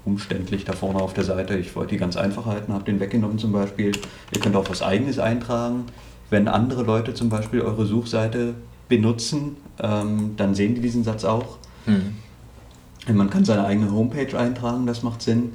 umständlich 0.06 0.66
da 0.66 0.74
vorne 0.74 1.00
auf 1.00 1.14
der 1.14 1.24
Seite. 1.24 1.58
Ich 1.58 1.76
wollte 1.76 1.92
die 1.92 1.98
ganz 1.98 2.18
einfach 2.18 2.46
halten, 2.46 2.74
habe 2.74 2.84
den 2.84 3.00
weggenommen 3.00 3.38
zum 3.38 3.52
Beispiel. 3.52 3.92
Ihr 4.34 4.42
könnt 4.42 4.56
auch 4.56 4.70
was 4.70 4.82
Eigenes 4.82 5.20
eintragen. 5.20 5.86
Wenn 6.30 6.48
andere 6.48 6.84
Leute 6.84 7.14
zum 7.14 7.30
Beispiel 7.30 7.62
eure 7.62 7.86
Suchseite 7.86 8.56
benutzen, 8.88 9.58
ähm, 9.82 10.34
dann 10.38 10.56
sehen 10.56 10.76
die 10.76 10.82
diesen 10.82 11.04
Satz 11.04 11.24
auch. 11.24 11.58
Hm. 11.86 12.16
Man 13.16 13.30
kann 13.30 13.46
seine 13.46 13.66
eigene 13.66 13.92
Homepage 13.92 14.38
eintragen, 14.38 14.86
das 14.86 15.04
macht 15.04 15.22
Sinn. 15.22 15.54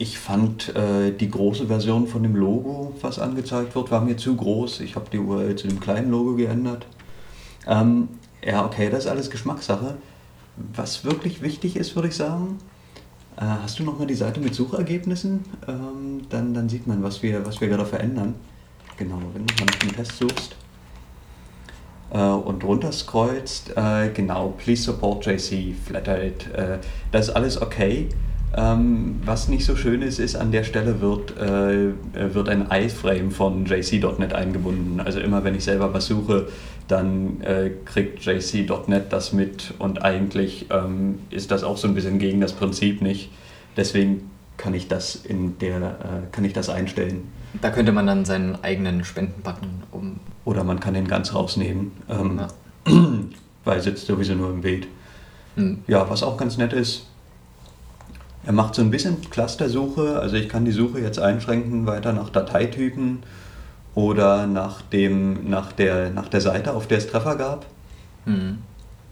Ich 0.00 0.18
fand 0.18 0.74
äh, 0.74 1.12
die 1.12 1.28
große 1.28 1.66
Version 1.66 2.06
von 2.06 2.22
dem 2.22 2.34
Logo, 2.34 2.94
was 3.02 3.18
angezeigt 3.18 3.74
wird, 3.74 3.90
war 3.90 4.00
mir 4.00 4.16
zu 4.16 4.34
groß. 4.34 4.80
Ich 4.80 4.96
habe 4.96 5.10
die 5.12 5.18
URL 5.18 5.56
zu 5.56 5.68
dem 5.68 5.78
kleinen 5.78 6.10
Logo 6.10 6.36
geändert. 6.36 6.86
Ähm, 7.66 8.08
ja, 8.42 8.64
okay, 8.64 8.88
das 8.88 9.00
ist 9.00 9.10
alles 9.10 9.28
Geschmackssache. 9.28 9.98
Was 10.74 11.04
wirklich 11.04 11.42
wichtig 11.42 11.76
ist, 11.76 11.96
würde 11.96 12.08
ich 12.08 12.16
sagen, 12.16 12.56
äh, 13.36 13.42
hast 13.42 13.78
du 13.78 13.82
nochmal 13.82 14.06
die 14.06 14.14
Seite 14.14 14.40
mit 14.40 14.54
Suchergebnissen? 14.54 15.44
Ähm, 15.68 16.22
dann, 16.30 16.54
dann 16.54 16.70
sieht 16.70 16.86
man, 16.86 17.02
was 17.02 17.22
wir, 17.22 17.44
was 17.44 17.60
wir 17.60 17.68
gerade 17.68 17.84
verändern. 17.84 18.36
Genau, 18.96 19.20
wenn 19.34 19.46
du 19.46 19.54
mal 19.58 19.66
nach 19.66 19.78
dem 19.80 19.94
Test 19.94 20.16
suchst 20.16 20.56
äh, 22.10 22.22
und 22.22 22.64
runter 22.64 22.92
scrollst, 22.92 23.76
äh, 23.76 24.08
genau, 24.14 24.54
please 24.56 24.82
support 24.82 25.26
JC, 25.26 25.74
Flathead, 25.74 26.50
äh, 26.54 26.78
das 27.12 27.28
ist 27.28 27.34
alles 27.36 27.60
okay. 27.60 28.08
Ähm, 28.56 29.20
was 29.24 29.48
nicht 29.48 29.64
so 29.64 29.76
schön 29.76 30.02
ist, 30.02 30.18
ist, 30.18 30.34
an 30.34 30.50
der 30.50 30.64
Stelle 30.64 31.00
wird, 31.00 31.36
äh, 31.38 31.92
wird 32.34 32.48
ein 32.48 32.66
iframe 32.72 33.30
von 33.30 33.64
JC.NET 33.64 34.32
eingebunden. 34.32 35.00
Also 35.00 35.20
immer 35.20 35.44
wenn 35.44 35.54
ich 35.54 35.64
selber 35.64 35.94
was 35.94 36.06
suche, 36.06 36.48
dann 36.88 37.40
äh, 37.42 37.70
kriegt 37.84 38.24
JC.NET 38.24 39.12
das 39.12 39.32
mit 39.32 39.74
und 39.78 40.02
eigentlich 40.02 40.66
ähm, 40.70 41.20
ist 41.30 41.52
das 41.52 41.62
auch 41.62 41.76
so 41.76 41.86
ein 41.86 41.94
bisschen 41.94 42.18
gegen 42.18 42.40
das 42.40 42.52
Prinzip 42.52 43.02
nicht. 43.02 43.30
Deswegen 43.76 44.30
kann 44.56 44.74
ich 44.74 44.88
das 44.88 45.14
in 45.14 45.58
der, 45.58 45.76
äh, 45.76 46.32
kann 46.32 46.44
ich 46.44 46.52
das 46.52 46.68
einstellen. 46.68 47.28
Da 47.60 47.70
könnte 47.70 47.92
man 47.92 48.06
dann 48.06 48.24
seinen 48.24 48.62
eigenen 48.62 49.04
Spendenbutton 49.04 49.84
um. 49.92 50.18
Oder 50.44 50.64
man 50.64 50.80
kann 50.80 50.94
den 50.94 51.06
ganz 51.06 51.34
rausnehmen, 51.34 51.92
ähm, 52.08 52.40
Ja. 52.86 52.92
weil 53.64 53.80
sitzt 53.80 54.06
sowieso 54.06 54.34
nur 54.34 54.50
im 54.50 54.62
Bild. 54.62 54.88
Hm. 55.56 55.78
Ja, 55.86 56.08
was 56.08 56.22
auch 56.22 56.36
ganz 56.36 56.56
nett 56.56 56.72
ist, 56.72 57.06
er 58.44 58.52
macht 58.52 58.74
so 58.74 58.82
ein 58.82 58.90
bisschen 58.90 59.20
Clustersuche. 59.30 60.18
Also 60.18 60.36
ich 60.36 60.48
kann 60.48 60.64
die 60.64 60.72
Suche 60.72 61.00
jetzt 61.00 61.18
einschränken 61.18 61.86
weiter 61.86 62.12
nach 62.12 62.30
Dateitypen 62.30 63.18
oder 63.94 64.46
nach, 64.46 64.82
dem, 64.82 65.48
nach, 65.50 65.72
der, 65.72 66.10
nach 66.10 66.28
der 66.28 66.40
Seite, 66.40 66.72
auf 66.74 66.86
der 66.86 66.98
es 66.98 67.06
Treffer 67.08 67.36
gab. 67.36 67.66
Hm. 68.24 68.58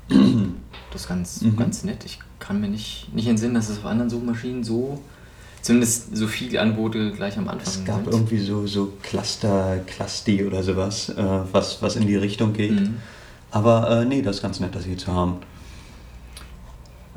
Das 0.91 1.03
ist 1.03 1.09
ganz, 1.09 1.43
Mhm. 1.43 1.57
ganz 1.57 1.85
nett. 1.85 2.05
Ich 2.07 2.19
kann 2.39 2.63
mir 2.63 2.69
nicht, 2.69 3.15
nicht 3.15 3.29
entsinnen, 3.29 3.53
dass 3.55 3.69
es 3.69 3.79
auf 3.79 3.85
anderen 3.85 4.09
Suchmaschinen 4.09 4.65
so, 4.65 4.99
zumindest 5.61 6.17
so 6.17 6.27
viele 6.27 6.59
Angebote 6.63 7.13
gleich 7.13 7.37
am 7.37 7.47
Anfang 7.49 7.67
Es 7.69 7.85
gab 7.85 8.05
sind. 8.05 8.15
irgendwie 8.15 8.39
so, 8.39 8.67
so 8.67 8.93
Cluster, 9.03 9.81
Clusti 9.87 10.47
oder 10.47 10.63
sowas, 10.63 11.11
äh, 11.11 11.23
was, 11.53 11.83
was 11.83 11.97
in 11.97 12.07
die 12.07 12.17
Richtung 12.17 12.55
geht. 12.55 12.81
Mhm. 12.81 12.97
Aber 13.51 13.91
äh, 14.01 14.05
nee, 14.07 14.23
das 14.23 14.37
ist 14.37 14.43
ganz 14.43 14.61
nett, 14.61 14.75
das 14.75 14.85
hier 14.87 14.97
zu 14.97 15.13
haben. 15.13 15.37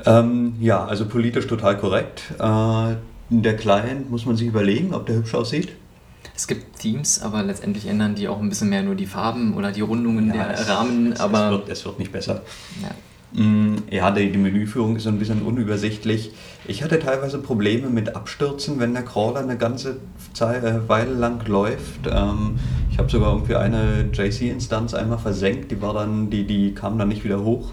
Ähm, 0.04 0.54
ja, 0.60 0.84
also 0.84 1.06
politisch 1.06 1.46
total 1.46 1.76
korrekt. 1.78 2.22
Äh, 2.38 2.94
der 3.30 3.56
Client 3.56 4.10
muss 4.10 4.26
man 4.26 4.36
sich 4.36 4.46
überlegen, 4.46 4.94
ob 4.94 5.06
der 5.06 5.16
hübsch 5.16 5.34
aussieht. 5.34 5.68
Es 6.34 6.46
gibt 6.46 6.78
Themes, 6.80 7.20
aber 7.22 7.42
letztendlich 7.42 7.86
ändern 7.86 8.14
die 8.14 8.28
auch 8.28 8.40
ein 8.40 8.48
bisschen 8.48 8.68
mehr 8.68 8.82
nur 8.82 8.94
die 8.94 9.06
Farben 9.06 9.54
oder 9.54 9.70
die 9.70 9.80
Rundungen 9.80 10.32
der 10.32 10.50
es, 10.52 10.68
Rahmen. 10.68 11.12
es, 11.12 11.20
aber 11.20 11.44
es, 11.46 11.50
wird, 11.50 11.68
es 11.68 11.84
wird 11.84 11.98
nicht 11.98 12.12
besser. 12.12 12.42
ja. 12.82 12.90
Mm, 13.40 13.76
Ja, 13.90 14.10
die, 14.10 14.30
die 14.30 14.38
Menüführung 14.38 14.96
ist 14.96 15.04
so 15.04 15.08
ein 15.08 15.18
bisschen 15.18 15.42
unübersichtlich. 15.42 16.32
Ich 16.66 16.82
hatte 16.82 16.98
teilweise 16.98 17.38
Probleme 17.38 17.88
mit 17.88 18.14
Abstürzen, 18.14 18.78
wenn 18.78 18.92
der 18.92 19.04
Crawler 19.04 19.40
eine 19.40 19.56
ganze 19.56 19.96
Zeit, 20.34 20.64
äh, 20.64 20.86
Weile 20.88 21.14
lang 21.14 21.46
läuft. 21.46 22.06
Ähm, 22.10 22.58
ich 22.90 22.98
habe 22.98 23.10
sogar 23.10 23.32
irgendwie 23.32 23.56
eine 23.56 24.10
JC-Instanz 24.12 24.92
einmal 24.94 25.18
versenkt, 25.18 25.70
die 25.70 25.80
war 25.80 25.94
dann, 25.94 26.28
die, 26.28 26.46
die 26.46 26.74
kam 26.74 26.98
dann 26.98 27.08
nicht 27.08 27.24
wieder 27.24 27.42
hoch. 27.42 27.70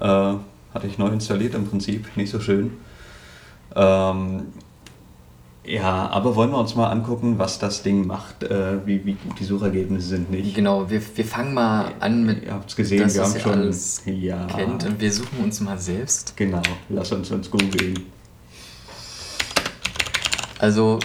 Äh, 0.00 0.34
hatte 0.74 0.86
ich 0.86 0.98
neu 0.98 1.08
installiert 1.08 1.54
im 1.54 1.66
Prinzip, 1.66 2.06
nicht 2.16 2.30
so 2.30 2.40
schön. 2.40 2.72
Ähm, 3.74 4.44
ja, 5.64 6.08
aber 6.10 6.36
wollen 6.36 6.50
wir 6.50 6.58
uns 6.58 6.76
mal 6.76 6.90
angucken, 6.90 7.38
was 7.38 7.58
das 7.58 7.82
Ding 7.82 8.06
macht, 8.06 8.44
äh, 8.44 8.86
wie, 8.86 9.04
wie 9.04 9.14
gut 9.14 9.40
die 9.40 9.44
Suchergebnisse 9.44 10.06
sind 10.08 10.30
nicht. 10.30 10.54
Genau, 10.54 10.88
wir, 10.88 11.02
wir 11.16 11.24
fangen 11.24 11.54
mal 11.54 11.90
an 11.98 12.24
mit 12.24 12.44
Ihr 12.44 12.52
habt's 12.52 12.76
gesehen, 12.76 13.02
das, 13.02 13.14
wir 13.14 13.22
haben 13.24 13.34
ihr 13.34 13.40
schon- 13.40 13.52
alles 13.52 14.02
ja. 14.06 14.46
kennt 14.46 14.84
und 14.84 15.00
wir 15.00 15.12
suchen 15.12 15.42
uns 15.42 15.60
mal 15.60 15.76
selbst. 15.78 16.36
Genau, 16.36 16.62
lass 16.88 17.10
uns 17.10 17.30
uns 17.32 17.50
googeln. 17.50 17.98
Also 20.58 21.00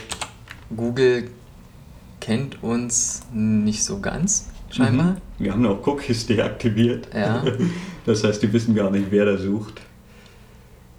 Google 0.75 1.29
kennt 2.19 2.61
uns 2.63 3.23
nicht 3.33 3.83
so 3.83 3.99
ganz, 3.99 4.50
scheinbar. 4.71 5.11
Mhm. 5.11 5.15
Wir 5.39 5.53
haben 5.53 5.65
auch 5.65 5.85
Cookies 5.87 6.25
deaktiviert. 6.27 7.07
Ja. 7.13 7.43
Das 8.03 8.23
heißt, 8.23 8.41
die 8.41 8.51
wissen 8.51 8.73
gar 8.73 8.89
nicht, 8.89 9.05
wer 9.11 9.25
da 9.25 9.37
sucht. 9.37 9.79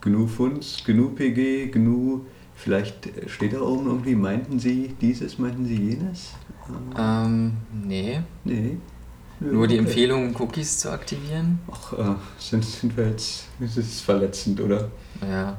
GNU 0.02 0.28
Funds, 0.28 0.84
GNU 0.86 1.08
PG, 1.08 1.72
GNU. 1.72 2.20
Vielleicht 2.54 3.08
steht 3.26 3.54
da 3.54 3.60
oben 3.60 3.86
irgendwie, 3.86 4.14
meinten 4.14 4.60
Sie 4.60 4.94
dieses, 5.00 5.36
meinten 5.36 5.66
Sie 5.66 5.74
jenes? 5.74 6.30
Ähm, 6.96 7.54
nee. 7.72 8.20
Nee. 8.44 8.76
Nur 9.40 9.66
die 9.66 9.74
okay. 9.74 9.84
Empfehlung, 9.84 10.32
Cookies 10.38 10.78
zu 10.78 10.92
aktivieren. 10.92 11.58
Ach, 11.72 11.92
äh, 11.94 12.14
sind, 12.38 12.64
sind 12.64 12.96
wir 12.96 13.08
jetzt. 13.08 13.48
Ist 13.58 14.02
verletzend, 14.02 14.60
oder? 14.60 14.88
Ja. 15.20 15.58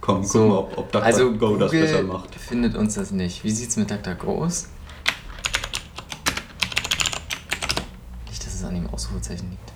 Komm, 0.00 0.24
So, 0.24 0.38
gucken 0.38 0.50
wir, 0.52 0.58
ob, 0.58 0.78
ob 0.78 0.92
DuckDuckGo 0.92 1.46
also 1.46 1.56
das 1.58 1.70
besser 1.70 2.02
macht. 2.02 2.34
findet 2.34 2.76
uns 2.76 2.94
das 2.94 3.10
nicht. 3.10 3.44
Wie 3.44 3.50
sieht's 3.50 3.76
mit 3.76 3.90
DuckDuckGo 3.90 4.44
aus? 4.44 4.68
Nicht, 8.28 8.46
dass 8.46 8.54
es 8.54 8.57
an 8.68 8.74
dem 8.74 8.86
Ausrufezeichen 8.88 9.50
liegt. 9.50 9.72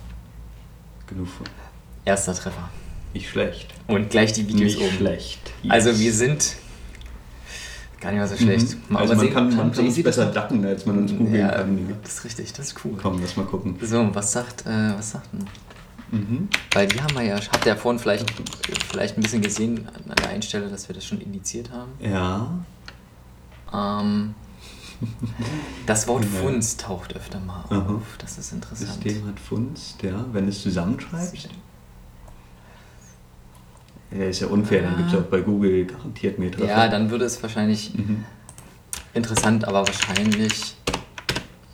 Genug 1.07 1.27
von. 1.27 1.45
Erster 2.05 2.33
Treffer. 2.33 2.69
Nicht 3.13 3.29
schlecht. 3.29 3.73
Und 3.87 4.09
gleich 4.09 4.33
die 4.33 4.47
Videos 4.47 4.73
Nicht 4.73 4.81
oben. 4.81 4.95
schlecht. 4.97 5.51
Also 5.69 5.89
Yes. 5.89 5.99
wir 5.99 6.13
sind 6.13 6.55
gar 8.01 8.11
nicht 8.11 8.19
mal 8.19 8.27
so 8.27 8.35
schlecht. 8.35 8.75
Mhm. 8.89 8.97
Also 8.97 9.15
man 9.15 9.33
kann, 9.33 9.55
man 9.55 9.71
kann 9.71 9.85
uns 9.85 10.03
besser 10.03 10.25
ducken, 10.25 10.65
als 10.65 10.85
man 10.85 10.97
uns 10.99 11.11
googeln 11.11 11.35
ja, 11.35 11.49
kann. 11.49 11.97
Das 12.01 12.13
ist 12.15 12.25
richtig, 12.25 12.51
das 12.53 12.67
ist 12.67 12.85
cool. 12.85 12.97
Komm, 13.01 13.21
lass 13.21 13.37
mal 13.37 13.45
gucken. 13.45 13.77
So, 13.81 14.13
was 14.13 14.31
sagt, 14.31 14.65
äh, 14.65 14.97
was 14.97 15.11
sagt 15.11 15.29
denn? 15.33 15.47
Mhm. 16.11 16.49
Weil 16.73 16.87
die 16.87 17.01
haben 17.01 17.15
wir 17.15 17.23
ja, 17.23 17.35
habt 17.35 17.65
ihr 17.65 17.71
ja 17.73 17.75
vorhin 17.75 17.99
vielleicht, 17.99 18.25
vielleicht 18.91 19.17
ein 19.17 19.23
bisschen 19.23 19.41
gesehen 19.41 19.87
an 19.87 20.15
der 20.15 20.29
Einstelle, 20.29 20.67
dass 20.69 20.87
wir 20.87 20.95
das 20.95 21.05
schon 21.05 21.21
indiziert 21.21 21.71
haben. 21.71 21.91
Ja. 21.99 22.63
Ähm, 23.73 24.35
das 25.85 26.07
Wort 26.07 26.23
Ja. 26.23 26.29
Funst 26.41 26.81
taucht 26.81 27.15
öfter 27.15 27.39
mal 27.39 27.61
auf. 27.63 27.71
Aha. 27.71 28.01
Das 28.19 28.37
ist 28.37 28.51
interessant. 28.53 28.89
System 29.03 29.27
hat 29.27 29.39
Funst, 29.39 30.01
ja. 30.03 30.25
Wenn 30.31 30.45
du 30.45 30.49
es 30.49 30.61
zusammenschreibst. 30.61 31.49
Ja, 34.11 34.25
ist 34.25 34.41
ja 34.41 34.47
unfair, 34.47 34.83
dann 34.83 34.95
gibt 34.97 35.09
es 35.09 35.15
auch 35.17 35.23
bei 35.23 35.41
Google 35.41 35.85
garantiert 35.85 36.37
mehr 36.37 36.51
Treffer. 36.51 36.67
Ja, 36.67 36.87
dann 36.87 37.09
würde 37.09 37.25
es 37.25 37.41
wahrscheinlich 37.41 37.93
Mhm. 37.95 38.23
interessant, 39.13 39.65
aber 39.67 39.85
wahrscheinlich. 39.87 40.75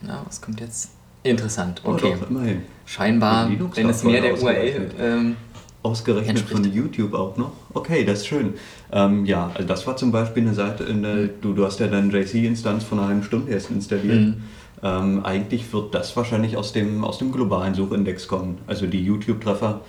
Na, 0.01 0.23
was 0.25 0.39
kommt 0.41 0.61
jetzt? 0.61 0.91
Interessant, 1.23 1.81
Oh, 1.83 1.91
okay. 1.91 2.15
doch, 2.17 2.29
immerhin. 2.29 2.61
Scheinbar, 2.85 3.49
wenn 3.75 3.89
es 3.89 4.03
mehr 4.05 4.21
der 4.21 4.41
URL. 4.41 5.35
Ausgerechnet. 5.83 6.37
Entspricht. 6.39 6.63
von 6.63 6.73
YouTube 6.73 7.13
auch 7.13 7.37
noch. 7.37 7.51
Okay, 7.73 8.03
das 8.03 8.19
ist 8.19 8.27
schön. 8.27 8.55
Ähm, 8.91 9.25
ja, 9.25 9.51
also 9.53 9.67
das 9.67 9.87
war 9.87 9.95
zum 9.97 10.11
Beispiel 10.11 10.43
eine 10.43 10.53
Seite, 10.53 10.83
in 10.83 11.03
der, 11.03 11.27
du, 11.27 11.53
du 11.53 11.65
hast 11.65 11.79
ja 11.79 11.87
deine 11.87 12.11
JC-Instanz 12.11 12.83
von 12.83 12.99
einer 12.99 13.07
halben 13.07 13.23
Stunde 13.23 13.51
erst 13.51 13.69
installiert. 13.71 14.19
Mhm. 14.19 14.43
Ähm, 14.81 15.25
eigentlich 15.25 15.71
wird 15.73 15.93
das 15.93 16.15
wahrscheinlich 16.15 16.55
aus 16.57 16.71
dem, 16.73 17.03
aus 17.03 17.17
dem 17.17 17.31
globalen 17.31 17.73
Suchindex 17.73 18.27
kommen. 18.27 18.59
Also 18.67 18.87
die 18.87 19.03
YouTube-Treffer, 19.03 19.81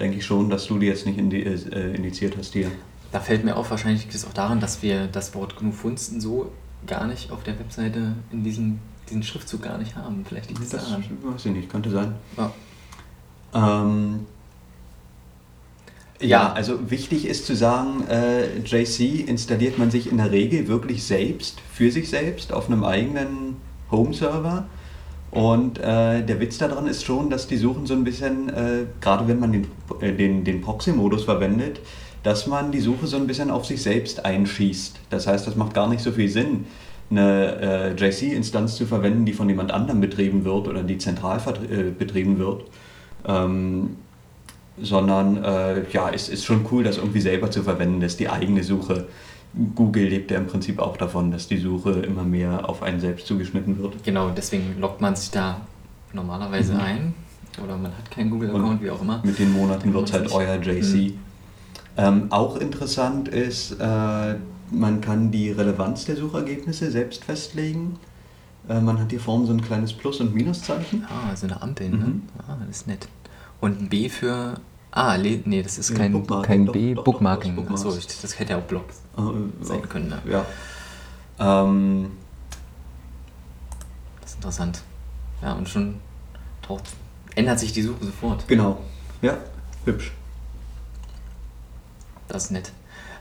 denke 0.00 0.18
ich 0.18 0.24
schon, 0.26 0.48
dass 0.50 0.66
du 0.66 0.78
die 0.78 0.86
jetzt 0.86 1.06
nicht 1.06 1.18
indi 1.18 1.42
äh, 1.42 1.94
indiziert 1.94 2.36
hast 2.38 2.52
hier. 2.52 2.70
da 3.12 3.20
fällt 3.20 3.44
mir 3.44 3.56
auf, 3.56 3.70
wahrscheinlich 3.70 4.02
liegt 4.02 4.14
es 4.14 4.26
auch 4.26 4.32
daran, 4.32 4.60
dass 4.60 4.82
wir 4.82 5.06
das 5.06 5.34
Wort 5.34 5.56
GNU 5.58 5.72
Funsten 5.72 6.20
so 6.20 6.50
gar 6.86 7.06
nicht 7.06 7.30
auf 7.32 7.42
der 7.42 7.58
Webseite 7.58 8.14
in 8.30 8.44
diesem 8.44 8.78
diesen 9.08 9.22
Schriftzug 9.22 9.62
gar 9.62 9.78
nicht 9.78 9.96
haben. 9.96 10.24
Vielleicht 10.28 10.50
liegt 10.50 10.62
es 10.62 10.68
Das 10.68 10.84
daran. 10.84 11.02
weiß 11.22 11.46
ich 11.46 11.52
nicht, 11.52 11.70
könnte 11.70 11.90
sein. 11.90 12.14
Ja. 12.36 12.52
Ähm, 13.54 14.26
ja, 16.20 16.52
also 16.52 16.90
wichtig 16.90 17.26
ist 17.26 17.46
zu 17.46 17.54
sagen, 17.54 18.04
äh, 18.08 18.58
JC 18.64 19.28
installiert 19.28 19.78
man 19.78 19.90
sich 19.90 20.10
in 20.10 20.16
der 20.16 20.32
Regel 20.32 20.66
wirklich 20.68 21.04
selbst, 21.04 21.60
für 21.72 21.90
sich 21.90 22.08
selbst, 22.08 22.52
auf 22.52 22.68
einem 22.68 22.84
eigenen 22.84 23.56
Home-Server. 23.90 24.66
Und 25.30 25.78
äh, 25.78 26.24
der 26.24 26.40
Witz 26.40 26.58
daran 26.58 26.86
ist 26.86 27.04
schon, 27.04 27.30
dass 27.30 27.46
die 27.46 27.56
Suchen 27.56 27.86
so 27.86 27.94
ein 27.94 28.02
bisschen, 28.02 28.48
äh, 28.48 28.86
gerade 29.00 29.28
wenn 29.28 29.38
man 29.38 29.52
den, 29.52 29.66
äh, 30.00 30.12
den, 30.12 30.42
den 30.42 30.60
Proxy-Modus 30.60 31.24
verwendet, 31.24 31.80
dass 32.22 32.46
man 32.46 32.72
die 32.72 32.80
Suche 32.80 33.06
so 33.06 33.16
ein 33.16 33.26
bisschen 33.26 33.50
auf 33.50 33.66
sich 33.66 33.82
selbst 33.82 34.24
einschießt. 34.24 34.96
Das 35.10 35.26
heißt, 35.26 35.46
das 35.46 35.54
macht 35.54 35.74
gar 35.74 35.88
nicht 35.88 36.02
so 36.02 36.10
viel 36.10 36.28
Sinn, 36.28 36.64
eine 37.10 37.56
äh, 37.60 37.94
JC-Instanz 37.94 38.76
zu 38.76 38.86
verwenden, 38.86 39.24
die 39.24 39.32
von 39.32 39.48
jemand 39.48 39.70
anderem 39.70 40.00
betrieben 40.00 40.44
wird 40.44 40.66
oder 40.66 40.82
die 40.82 40.98
zentral 40.98 41.40
äh, 41.70 41.90
betrieben 41.90 42.38
wird. 42.38 42.64
Ähm, 43.26 43.96
sondern 44.82 45.42
äh, 45.42 45.82
ja, 45.92 46.10
es 46.10 46.28
ist 46.28 46.44
schon 46.44 46.64
cool, 46.70 46.84
das 46.84 46.98
irgendwie 46.98 47.20
selber 47.20 47.50
zu 47.50 47.62
verwenden, 47.62 48.00
das 48.00 48.12
ist 48.12 48.20
die 48.20 48.28
eigene 48.28 48.62
Suche. 48.62 49.06
Google 49.74 50.04
lebt 50.08 50.30
ja 50.30 50.38
im 50.38 50.46
Prinzip 50.46 50.78
auch 50.78 50.96
davon, 50.96 51.30
dass 51.30 51.48
die 51.48 51.56
Suche 51.58 51.90
immer 51.92 52.22
mehr 52.22 52.68
auf 52.68 52.82
einen 52.82 53.00
selbst 53.00 53.26
zugeschnitten 53.26 53.78
wird. 53.78 54.04
Genau, 54.04 54.30
deswegen 54.30 54.78
loggt 54.78 55.00
man 55.00 55.16
sich 55.16 55.30
da 55.30 55.60
normalerweise 56.12 56.74
Mhm. 56.74 56.80
ein. 56.80 57.14
Oder 57.64 57.76
man 57.76 57.90
hat 57.96 58.10
keinen 58.10 58.30
Google-Account, 58.30 58.82
wie 58.82 58.90
auch 58.90 59.00
immer. 59.00 59.20
Mit 59.24 59.38
den 59.38 59.52
Monaten 59.52 59.92
wird 59.92 60.06
es 60.08 60.12
halt 60.12 60.30
euer 60.32 60.56
JC. 60.62 61.14
Ähm, 61.96 62.26
auch 62.30 62.56
interessant 62.58 63.26
ist, 63.28 63.72
äh, 63.80 64.34
man 64.70 65.00
kann 65.00 65.30
die 65.32 65.50
Relevanz 65.50 66.04
der 66.04 66.14
Suchergebnisse 66.16 66.90
selbst 66.90 67.24
festlegen. 67.24 67.98
Äh, 68.68 68.80
man 68.80 69.00
hat 69.00 69.10
hier 69.10 69.18
vorne 69.18 69.46
so 69.46 69.52
ein 69.54 69.60
kleines 69.62 69.92
Plus- 69.92 70.20
und 70.20 70.34
Minuszeichen. 70.34 71.04
Ah, 71.08 71.34
so 71.34 71.46
eine 71.46 71.60
Ampel, 71.60 71.88
ne? 71.88 71.96
Mhm. 71.96 72.22
Ah, 72.46 72.56
das 72.68 72.80
ist 72.80 72.86
nett. 72.86 73.08
Und 73.60 73.80
ein 73.82 73.88
B 73.88 74.08
für. 74.08 74.60
Ah, 74.90 75.16
nee, 75.18 75.62
das 75.62 75.78
ist 75.78 75.94
kein, 75.94 76.12
Bookmarking, 76.12 76.46
kein 76.46 76.66
doch, 76.66 76.72
B, 76.72 76.94
doch, 76.94 76.96
doch, 76.96 77.04
Bookmarking. 77.12 77.56
Bookmarks. 77.56 77.84
Achso, 77.84 78.00
das 78.22 78.38
hätte 78.38 78.52
ja 78.52 78.58
auch 78.58 78.62
Blogs 78.62 78.96
Äh, 79.16 79.64
sein 79.64 79.88
können. 79.88 80.08
Ne? 80.08 80.22
Ja. 80.30 80.46
Ähm, 81.38 82.10
Das 84.20 84.30
ist 84.30 84.36
interessant. 84.36 84.82
Ja, 85.42 85.52
und 85.52 85.68
schon 85.68 85.96
taucht, 86.62 86.84
ändert 87.34 87.58
sich 87.60 87.72
die 87.72 87.82
Suche 87.82 88.04
sofort. 88.04 88.48
genau. 88.48 88.80
Ja, 89.22 89.36
hübsch. 89.84 90.12
Das 92.28 92.44
ist 92.46 92.50
nett. 92.50 92.72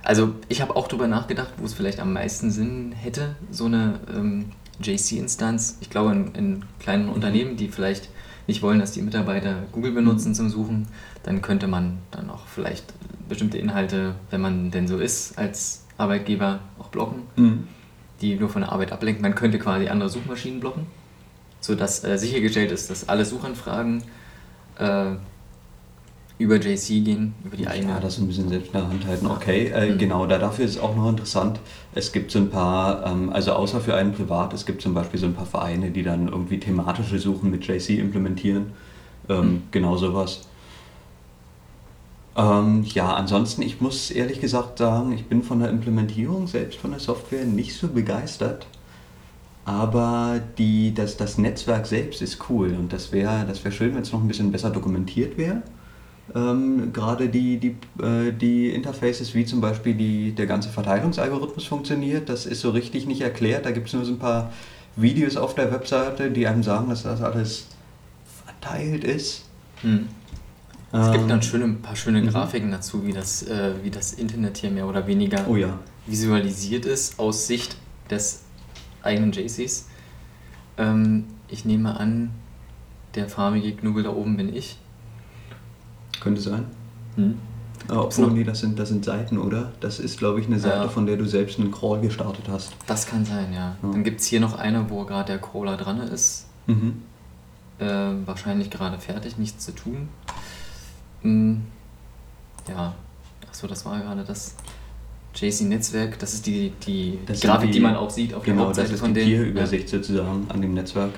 Also, 0.03 0.33
ich 0.47 0.61
habe 0.61 0.75
auch 0.75 0.87
drüber 0.87 1.07
nachgedacht, 1.07 1.53
wo 1.57 1.65
es 1.65 1.73
vielleicht 1.73 1.99
am 1.99 2.13
meisten 2.13 2.49
Sinn 2.51 2.91
hätte, 2.93 3.35
so 3.51 3.65
eine 3.65 3.99
ähm, 4.13 4.51
JC-Instanz. 4.81 5.77
Ich 5.81 5.89
glaube, 5.89 6.11
in, 6.11 6.33
in 6.35 6.65
kleinen 6.79 7.09
Unternehmen, 7.09 7.57
die 7.57 7.67
vielleicht 7.67 8.09
nicht 8.47 8.61
wollen, 8.61 8.79
dass 8.79 8.91
die 8.93 9.01
Mitarbeiter 9.01 9.63
Google 9.73 9.91
benutzen 9.91 10.33
zum 10.33 10.49
Suchen, 10.49 10.87
dann 11.23 11.41
könnte 11.41 11.67
man 11.67 11.99
dann 12.11 12.29
auch 12.29 12.47
vielleicht 12.47 12.93
bestimmte 13.27 13.57
Inhalte, 13.57 14.15
wenn 14.31 14.41
man 14.41 14.71
denn 14.71 14.87
so 14.87 14.97
ist, 14.97 15.37
als 15.37 15.85
Arbeitgeber 15.97 16.59
auch 16.79 16.87
blocken, 16.87 17.23
Mhm. 17.35 17.67
die 18.21 18.35
nur 18.35 18.49
von 18.49 18.61
der 18.61 18.71
Arbeit 18.71 18.91
ablenken. 18.91 19.21
Man 19.21 19.35
könnte 19.35 19.59
quasi 19.59 19.89
andere 19.89 20.09
Suchmaschinen 20.09 20.59
blocken, 20.59 20.87
sodass 21.59 22.03
äh, 22.03 22.17
sichergestellt 22.17 22.71
ist, 22.71 22.89
dass 22.89 23.09
alle 23.09 23.25
Suchanfragen 23.25 24.03
äh, 24.79 25.11
über 26.39 26.57
JC 26.57 27.03
gehen, 27.03 27.33
über 27.43 27.57
die 27.57 27.67
eigene. 27.67 27.93
Ja, 27.93 27.99
das 27.99 28.17
ein 28.19 28.27
bisschen 28.27 28.47
selbst 28.49 28.67
in 28.67 28.73
der 28.73 28.87
Hand 28.87 29.05
halten. 29.07 29.25
Okay, 29.27 29.67
äh, 29.67 29.91
Mhm. 29.93 29.97
genau, 29.97 30.25
da 30.27 30.37
dafür 30.37 30.65
ist 30.65 30.71
es 30.75 30.79
auch 30.79 30.95
noch 30.95 31.09
interessant. 31.09 31.59
Es 31.95 32.11
gibt 32.11 32.29
so 32.31 32.39
ein 32.39 32.49
paar, 32.49 33.05
ähm, 33.07 33.31
also 33.33 33.53
außer 33.53 33.81
für 33.81 33.95
einen 33.95 34.13
privat, 34.13 34.53
es 34.53 34.65
gibt 34.65 34.81
zum 34.81 34.93
Beispiel 34.93 35.19
so 35.19 35.25
ein 35.25 35.33
paar 35.33 35.47
Vereine, 35.47 35.89
die 35.91 36.03
dann 36.03 36.27
irgendwie 36.27 36.59
thematische 36.59 37.17
Suchen 37.19 37.49
mit 37.49 37.65
JC 37.67 37.97
implementieren. 37.99 38.67
Ähm, 39.29 39.45
Mhm. 39.51 39.61
Genau 39.71 39.97
sowas. 39.97 40.41
Ähm, 42.35 42.83
ja, 42.93 43.15
ansonsten, 43.15 43.63
ich 43.63 43.81
muss 43.81 44.11
ehrlich 44.11 44.39
gesagt 44.39 44.77
sagen, 44.77 45.11
ich 45.13 45.25
bin 45.25 45.41
von 45.41 45.59
der 45.59 45.69
Implementierung 45.69 46.45
selbst 46.47 46.77
von 46.79 46.91
der 46.91 46.99
Software 46.99 47.45
nicht 47.45 47.75
so 47.75 47.87
begeistert. 47.87 48.67
Aber 49.65 50.39
die, 50.57 50.93
das, 50.93 51.17
das 51.17 51.37
Netzwerk 51.37 51.87
selbst 51.87 52.21
ist 52.21 52.49
cool 52.49 52.73
und 52.79 52.93
das 52.93 53.11
wäre 53.11 53.45
das 53.47 53.63
wär 53.65 53.71
schön, 53.71 53.95
wenn 53.95 54.03
es 54.03 54.13
noch 54.13 54.21
ein 54.21 54.27
bisschen 54.27 54.51
besser 54.51 54.69
dokumentiert 54.69 55.37
wäre. 55.37 55.61
Ähm, 56.35 56.91
Gerade 56.93 57.29
die, 57.29 57.57
die, 57.57 57.75
äh, 58.03 58.31
die 58.31 58.69
Interfaces, 58.69 59.33
wie 59.33 59.45
zum 59.45 59.61
Beispiel 59.61 59.93
die, 59.93 60.33
der 60.33 60.45
ganze 60.45 60.69
Verteilungsalgorithmus 60.69 61.65
funktioniert, 61.65 62.29
das 62.29 62.45
ist 62.45 62.61
so 62.61 62.71
richtig 62.71 63.05
nicht 63.05 63.21
erklärt. 63.21 63.65
Da 63.65 63.71
gibt 63.71 63.87
es 63.87 63.93
nur 63.93 64.03
so 64.05 64.13
ein 64.13 64.19
paar 64.19 64.51
Videos 64.95 65.37
auf 65.37 65.55
der 65.55 65.71
Webseite, 65.71 66.31
die 66.31 66.47
einem 66.47 66.63
sagen, 66.63 66.89
dass 66.89 67.03
das 67.03 67.21
alles 67.21 67.67
verteilt 68.45 69.03
ist. 69.03 69.45
Mhm. 69.83 70.07
Es 70.91 71.11
gibt 71.11 71.23
Ähm, 71.23 71.29
dann 71.29 71.41
schöne, 71.41 71.65
ein 71.65 71.81
paar 71.81 71.95
schöne 71.95 72.21
mhm. 72.21 72.29
Grafiken 72.29 72.71
dazu, 72.71 73.05
wie 73.05 73.13
das, 73.13 73.43
äh, 73.43 73.73
wie 73.83 73.89
das 73.89 74.13
Internet 74.13 74.57
hier 74.57 74.71
mehr 74.71 74.87
oder 74.87 75.05
weniger 75.05 75.45
Oh 75.47 75.55
ja. 75.55 75.79
visualisiert 76.05 76.85
ist 76.85 77.19
aus 77.19 77.47
Sicht 77.47 77.77
des 78.09 78.41
eigenen 79.03 79.31
JCs. 79.31 79.87
Ähm, 80.77 81.25
ich 81.49 81.65
nehme 81.65 81.97
an, 81.99 82.31
der 83.15 83.29
farbige 83.29 83.73
Knubbel 83.75 84.03
da 84.03 84.09
oben 84.11 84.37
bin 84.37 84.55
ich. 84.55 84.77
Könnte 86.19 86.41
sein. 86.41 86.65
Hm. 87.15 87.37
Obwohl, 87.89 88.27
noch- 88.27 88.33
nee, 88.33 88.43
das 88.43 88.59
sind, 88.59 88.77
das 88.79 88.89
sind 88.89 89.05
Seiten, 89.05 89.37
oder? 89.37 89.71
Das 89.79 89.99
ist, 89.99 90.17
glaube 90.17 90.39
ich, 90.41 90.47
eine 90.47 90.59
Seite, 90.59 90.75
Ja. 90.83 90.89
von 90.89 91.05
der 91.05 91.15
du 91.15 91.25
selbst 91.25 91.59
einen 91.59 91.71
Crawl 91.71 92.01
gestartet 92.01 92.45
hast. 92.49 92.73
Das 92.87 93.05
kann 93.05 93.23
sein, 93.23 93.53
ja. 93.53 93.77
Ja. 93.81 93.89
Dann 93.91 94.03
gibt 94.03 94.19
es 94.19 94.27
hier 94.27 94.39
noch 94.39 94.57
eine, 94.57 94.89
wo 94.89 95.03
gerade 95.05 95.27
der 95.33 95.39
Crawler 95.39 95.77
dran 95.77 95.99
ist. 95.99 96.47
Mhm. 96.65 97.03
Äh, 97.79 97.85
wahrscheinlich 98.25 98.69
gerade 98.71 98.99
fertig, 98.99 99.37
nichts 99.37 99.63
zu 99.65 99.71
tun. 99.73 100.09
Hm. 101.21 101.61
Ja, 102.67 102.93
achso, 103.47 103.67
das 103.67 103.85
war 103.85 103.99
gerade 103.99 104.23
das 104.23 104.55
JC-Netzwerk. 105.35 106.17
Das 106.19 106.33
ist 106.33 106.45
die, 106.47 106.73
die, 106.85 107.19
Das 107.25 107.39
die 107.39 107.47
Grafik, 107.47 107.67
die, 107.71 107.73
die- 107.77 107.79
man 107.83 107.95
auch 107.95 108.09
sieht 108.09 108.33
auf 108.33 108.43
der 108.43 108.53
Genau, 108.53 108.69
das 108.69 108.77
Hauptseite 108.79 108.93
ist 108.95 108.99
von 108.99 109.13
die 109.13 109.19
denen. 109.21 109.29
Tierübersicht 109.31 109.87
sozusagen 109.87 110.47
an 110.49 110.61
dem 110.61 110.73
Netzwerk. 110.73 111.11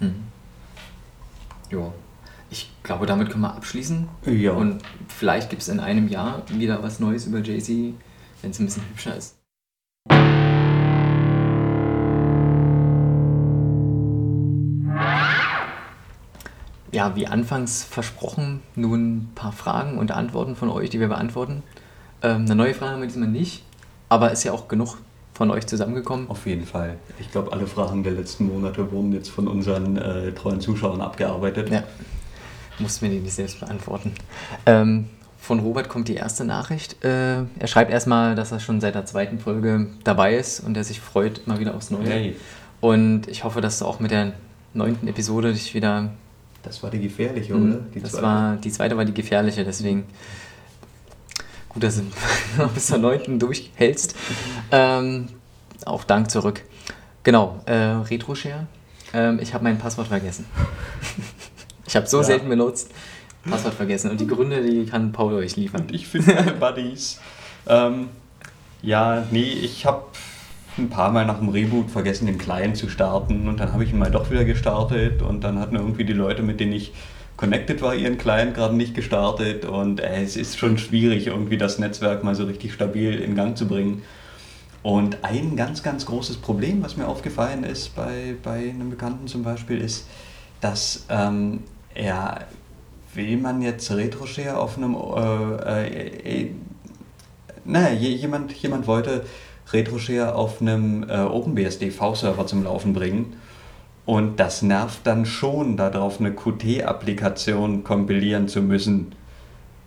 Ja. 0.00 0.06
Hm. 0.06 0.14
Jo. 1.70 1.92
Ich 2.52 2.70
glaube, 2.82 3.06
damit 3.06 3.30
können 3.30 3.40
wir 3.40 3.54
abschließen. 3.54 4.08
Ja. 4.26 4.52
Und 4.52 4.82
vielleicht 5.08 5.48
gibt 5.48 5.62
es 5.62 5.68
in 5.68 5.80
einem 5.80 6.08
Jahr 6.08 6.42
wieder 6.50 6.82
was 6.82 7.00
Neues 7.00 7.24
über 7.24 7.38
JC, 7.38 7.94
wenn 8.42 8.50
es 8.50 8.60
ein 8.60 8.66
bisschen 8.66 8.82
hübscher 8.90 9.16
ist. 9.16 9.38
Ja, 16.92 17.16
wie 17.16 17.26
anfangs 17.26 17.84
versprochen, 17.84 18.60
nun 18.76 19.16
ein 19.16 19.30
paar 19.34 19.52
Fragen 19.52 19.96
und 19.96 20.10
Antworten 20.10 20.54
von 20.54 20.68
euch, 20.68 20.90
die 20.90 21.00
wir 21.00 21.08
beantworten. 21.08 21.62
Ähm, 22.20 22.42
eine 22.42 22.54
neue 22.54 22.74
Frage 22.74 22.92
haben 22.92 23.00
wir 23.00 23.08
diesmal 23.08 23.28
nicht, 23.28 23.64
aber 24.10 24.30
ist 24.30 24.44
ja 24.44 24.52
auch 24.52 24.68
genug 24.68 24.98
von 25.32 25.50
euch 25.50 25.66
zusammengekommen. 25.66 26.28
Auf 26.28 26.44
jeden 26.44 26.66
Fall. 26.66 26.98
Ich 27.18 27.32
glaube, 27.32 27.50
alle 27.50 27.66
Fragen 27.66 28.02
der 28.02 28.12
letzten 28.12 28.46
Monate 28.48 28.92
wurden 28.92 29.14
jetzt 29.14 29.30
von 29.30 29.48
unseren 29.48 29.96
äh, 29.96 30.32
treuen 30.32 30.60
Zuschauern 30.60 31.00
abgearbeitet. 31.00 31.70
Ja, 31.70 31.84
mussten 32.78 33.02
wir 33.02 33.10
die 33.10 33.20
nicht 33.20 33.34
selbst 33.34 33.60
beantworten. 33.60 34.12
Ähm, 34.66 35.08
von 35.38 35.58
Robert 35.58 35.88
kommt 35.88 36.08
die 36.08 36.14
erste 36.14 36.44
Nachricht. 36.44 37.04
Äh, 37.04 37.38
er 37.58 37.66
schreibt 37.66 37.90
erstmal, 37.90 38.34
dass 38.34 38.52
er 38.52 38.60
schon 38.60 38.80
seit 38.80 38.94
der 38.94 39.06
zweiten 39.06 39.38
Folge 39.40 39.88
dabei 40.04 40.36
ist 40.36 40.60
und 40.60 40.76
er 40.76 40.84
sich 40.84 41.00
freut 41.00 41.46
mal 41.46 41.58
wieder 41.58 41.74
aufs 41.74 41.90
Neue. 41.90 42.08
Hey, 42.08 42.36
Und 42.80 43.26
ich 43.28 43.42
hoffe, 43.44 43.60
dass 43.60 43.78
du 43.80 43.84
auch 43.86 43.98
mit 44.00 44.10
der 44.12 44.32
neunten 44.74 45.08
Episode 45.08 45.52
dich 45.52 45.74
wieder. 45.74 46.10
das 46.62 46.82
war 46.82 46.90
die 46.90 47.00
gefährliche, 47.00 47.54
Mhm, 47.54 47.72
oder? 47.72 47.80
Die 47.94 48.00
das 48.00 48.12
zweite. 48.12 48.22
war 48.24 48.56
die 48.56 48.70
zweite 48.70 48.96
war 48.96 49.04
die 49.04 49.12
gefährliche, 49.14 49.64
deswegen 49.64 50.04
gut, 51.68 51.82
dass 51.82 51.96
du 51.96 52.02
bis 52.74 52.86
zur 52.86 52.98
neunten 52.98 53.38
durchhältst. 53.40 54.14
Ähm, 54.70 55.28
auch 55.84 56.04
Dank 56.04 56.30
zurück. 56.30 56.62
Genau, 57.24 57.60
äh, 57.66 57.72
RetroShare. 57.74 58.66
Ähm, 59.12 59.40
ich 59.42 59.52
habe 59.54 59.64
mein 59.64 59.78
Passwort 59.78 60.06
vergessen. 60.08 60.46
ich 61.92 61.96
habe 61.96 62.06
so 62.06 62.18
Ja. 62.18 62.22
selten 62.24 62.48
benutzt. 62.48 62.90
Passwort 63.48 63.74
vergessen. 63.74 64.10
Und 64.10 64.18
die 64.18 64.26
Gründe, 64.26 64.62
die 64.62 64.86
kann 64.86 65.12
Paul 65.12 65.34
euch 65.34 65.56
liefern. 65.56 65.82
Und 65.82 65.94
ich 65.94 66.06
finde 66.08 66.32
meine 66.34 66.52
Buddies. 66.60 67.20
ähm, 67.66 68.08
ja, 68.80 69.24
nee, 69.30 69.42
ich 69.42 69.84
habe 69.84 70.04
ein 70.78 70.88
paar 70.88 71.10
Mal 71.12 71.26
nach 71.26 71.38
dem 71.38 71.50
Reboot 71.50 71.90
vergessen, 71.90 72.24
den 72.26 72.38
Client 72.38 72.78
zu 72.78 72.88
starten 72.88 73.46
und 73.46 73.60
dann 73.60 73.74
habe 73.74 73.84
ich 73.84 73.90
ihn 73.90 73.98
mal 73.98 74.10
doch 74.10 74.30
wieder 74.30 74.46
gestartet 74.46 75.20
und 75.20 75.42
dann 75.44 75.58
hatten 75.58 75.76
irgendwie 75.76 76.04
die 76.04 76.14
Leute, 76.14 76.42
mit 76.42 76.60
denen 76.60 76.72
ich 76.72 76.94
connected 77.36 77.82
war, 77.82 77.94
ihren 77.94 78.16
Client 78.16 78.54
gerade 78.54 78.74
nicht 78.74 78.94
gestartet 78.94 79.66
und 79.66 80.00
äh, 80.00 80.22
es 80.22 80.34
ist 80.36 80.56
schon 80.58 80.78
schwierig, 80.78 81.26
irgendwie 81.26 81.58
das 81.58 81.78
Netzwerk 81.78 82.24
mal 82.24 82.34
so 82.34 82.44
richtig 82.44 82.72
stabil 82.72 83.20
in 83.20 83.34
Gang 83.34 83.56
zu 83.58 83.68
bringen. 83.68 84.02
Und 84.82 85.18
ein 85.22 85.56
ganz, 85.56 85.82
ganz 85.82 86.06
großes 86.06 86.38
Problem, 86.38 86.82
was 86.82 86.96
mir 86.96 87.06
aufgefallen 87.06 87.64
ist 87.64 87.94
bei, 87.94 88.34
bei 88.42 88.70
einem 88.70 88.88
Bekannten 88.90 89.26
zum 89.28 89.42
Beispiel, 89.42 89.78
ist, 89.78 90.06
dass 90.62 91.04
ähm, 91.10 91.60
er, 91.94 92.46
will 93.14 93.36
man 93.36 93.62
jetzt 93.62 93.90
RetroShare 93.90 94.58
auf 94.58 94.76
einem, 94.76 94.94
äh, 94.96 95.86
äh, 95.86 96.42
äh, 96.42 96.50
naja, 97.64 97.92
je- 97.94 98.14
jemand, 98.14 98.52
jemand 98.52 98.86
wollte 98.86 99.24
RetroShare 99.72 100.34
auf 100.34 100.60
einem 100.60 101.04
äh, 101.08 101.20
OpenBSD-V-Server 101.20 102.46
zum 102.46 102.64
Laufen 102.64 102.92
bringen. 102.92 103.36
Und 104.04 104.40
das 104.40 104.62
nervt 104.62 105.00
dann 105.06 105.24
schon, 105.26 105.76
darauf 105.76 106.18
eine 106.18 106.32
Qt-Applikation 106.32 107.84
kompilieren 107.84 108.48
zu 108.48 108.60
müssen. 108.60 109.14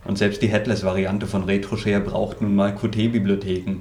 Und 0.05 0.17
selbst 0.17 0.41
die 0.41 0.47
Headless-Variante 0.47 1.27
von 1.27 1.43
RetroShare 1.43 1.99
braucht 1.99 2.41
nun 2.41 2.55
mal 2.55 2.73
Qt-Bibliotheken. 2.73 3.79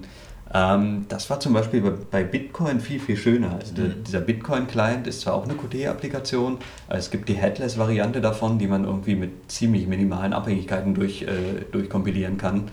Ähm, 0.54 1.06
das 1.08 1.28
war 1.28 1.40
zum 1.40 1.52
Beispiel 1.52 1.82
bei, 2.10 2.22
Bitcoin 2.22 2.78
viel, 2.78 3.00
viel 3.00 3.16
schöner. 3.16 3.56
Also 3.58 3.74
der, 3.74 3.88
dieser 3.88 4.20
Bitcoin-Client 4.20 5.08
ist 5.08 5.22
zwar 5.22 5.34
auch 5.34 5.44
eine 5.44 5.54
Qt-Applikation, 5.54 6.58
aber 6.86 6.98
es 6.98 7.10
gibt 7.10 7.28
die 7.28 7.34
Headless-Variante 7.34 8.20
davon, 8.20 8.58
die 8.60 8.68
man 8.68 8.84
irgendwie 8.84 9.16
mit 9.16 9.50
ziemlich 9.50 9.88
minimalen 9.88 10.32
Abhängigkeiten 10.32 10.94
durch, 10.94 11.22
äh, 11.22 11.64
durchkompilieren 11.72 12.38
kann. 12.38 12.70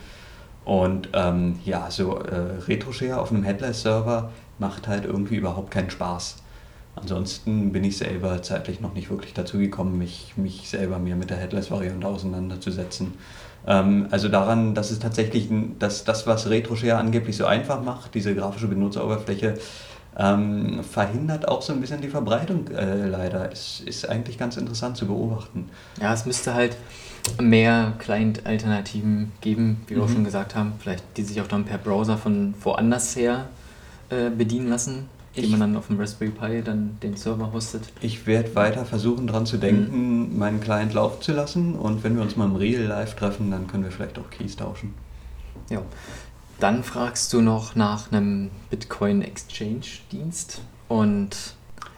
Und 0.64 1.10
ähm, 1.14 1.60
ja, 1.66 1.90
so 1.90 2.20
äh, 2.20 2.60
RetroShare 2.68 3.20
auf 3.20 3.32
einem 3.32 3.44
Headless-Server 3.44 4.30
macht 4.60 4.88
halt 4.88 5.06
irgendwie 5.06 5.38
überhaupt 5.38 5.72
keinen 5.72 5.90
Spaß. 5.90 6.38
Ansonsten 6.96 7.72
bin 7.72 7.84
ich 7.84 7.98
selber 7.98 8.44
zeitlich 8.44 8.80
noch 8.80 8.94
nicht 8.94 9.10
wirklich 9.10 9.34
dazu 9.34 9.58
gekommen, 9.58 9.98
mich, 9.98 10.34
mich 10.36 10.70
selber 10.70 11.00
mir 11.00 11.16
mit 11.16 11.32
der 11.32 11.38
Headless-Variante 11.38 12.06
auseinanderzusetzen. 12.06 13.14
Ähm, 13.68 14.08
also 14.12 14.28
daran, 14.28 14.74
dass 14.74 14.92
es 14.92 15.00
tatsächlich, 15.00 15.50
dass 15.80 16.04
das, 16.04 16.26
was 16.28 16.50
RetroShare 16.50 16.98
angeblich 16.98 17.38
so 17.38 17.46
einfach 17.46 17.82
macht, 17.84 18.16
diese 18.16 18.34
grafische 18.36 18.68
Benutzeroberfläche, 18.68 19.56
ähm, 20.18 20.84
verhindert 20.84 21.48
auch 21.48 21.62
so 21.62 21.72
ein 21.72 21.80
bisschen 21.80 22.02
die 22.02 22.10
Verbreitung 22.10 22.68
äh, 22.70 23.08
leider. 23.08 23.50
Es 23.52 23.80
ist 23.86 24.10
eigentlich 24.10 24.38
ganz 24.38 24.58
interessant 24.58 24.98
zu 24.98 25.08
beobachten. 25.08 25.70
Ja, 26.02 26.14
es 26.14 26.26
müsste 26.26 26.54
halt 26.54 26.76
mehr 27.40 27.94
Client-Alternativen 28.00 29.32
geben, 29.42 29.82
wie 29.88 29.96
wir 29.96 30.04
auch 30.04 30.08
Mhm. 30.10 30.14
schon 30.14 30.24
gesagt 30.26 30.56
haben. 30.56 30.74
Vielleicht 30.80 31.04
die 31.16 31.24
sich 31.24 31.40
auch 31.42 31.48
dann 31.48 31.64
per 31.66 31.78
Browser 31.78 32.18
von 32.18 32.54
woanders 32.62 33.16
her 33.16 33.46
äh, 34.10 34.30
bedienen 34.30 34.68
lassen, 34.70 35.08
die 35.36 35.42
Ich- 35.42 35.50
man 35.52 35.60
dann 35.62 35.76
auf 35.78 35.88
dem 35.88 36.00
Raspberry 36.00 36.32
Pi 36.32 36.62
dann 36.64 36.98
den 37.02 37.16
Server 37.16 37.52
hostet. 37.54 37.84
Ich 38.02 38.28
werde 38.28 38.54
weiter 38.56 38.86
versuchen, 38.86 39.28
daran 39.28 39.46
zu 39.46 39.58
denken, 39.58 40.38
meinen 40.38 40.60
Client 40.60 40.94
laufen 40.94 41.22
zu 41.22 41.32
lassen. 41.32 41.76
Und 41.76 42.04
wenn 42.04 42.16
wir 42.16 42.22
uns 42.22 42.36
mal 42.36 42.46
im 42.46 42.56
Real 42.56 42.84
Life 42.84 43.16
treffen, 43.16 43.50
dann 43.52 43.68
können 43.68 43.84
wir 43.84 43.92
vielleicht 43.92 44.20
auch 44.20 44.30
Keys 44.30 44.56
tauschen. 44.58 44.94
Ja. 45.70 45.82
Dann 46.60 46.84
fragst 46.84 47.32
du 47.34 47.42
noch 47.42 47.76
nach 47.76 48.12
einem 48.12 48.52
Bitcoin 48.70 49.22
Exchange 49.22 49.82
Dienst 50.12 50.62
und 50.90 51.56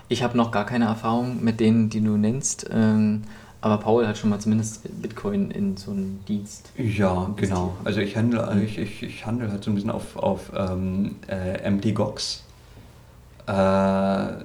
ich 0.10 0.24
habe 0.24 0.38
noch 0.38 0.52
gar 0.52 0.65
keine 0.65 0.86
Erfahrung 0.86 1.43
mit 1.43 1.60
denen, 1.60 1.89
die 1.89 2.02
du 2.02 2.15
nennst. 2.17 2.69
Ähm, 2.72 3.24
aber 3.62 3.78
Paul 3.78 4.06
hat 4.08 4.17
schon 4.17 4.30
mal 4.30 4.39
zumindest 4.39 4.82
Bitcoin 5.02 5.50
in 5.52 5.76
so 5.76 5.91
einem 5.91 6.19
Dienst. 6.28 6.72
Ja, 6.78 7.30
genau. 7.36 7.76
Also 7.84 8.00
ich 8.02 8.15
handle, 8.15 8.62
ich, 8.63 8.78
ich, 8.78 9.04
ich 9.04 9.26
handle 9.26 9.50
halt 9.52 9.63
so 9.63 9.72
ein 9.72 9.76
bisschen 9.76 9.89
auf, 9.89 10.15
auf 10.17 10.52
ähm, 10.56 11.15
äh, 11.28 11.69
MTGOX. 11.69 12.43
Äh, 13.47 14.43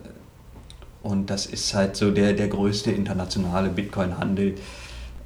und 1.03 1.31
das 1.31 1.47
ist 1.47 1.75
halt 1.75 1.97
so 1.97 2.11
der, 2.11 2.33
der 2.33 2.49
größte 2.49 2.91
internationale 2.91 3.69
Bitcoin-Handel. 3.71 4.57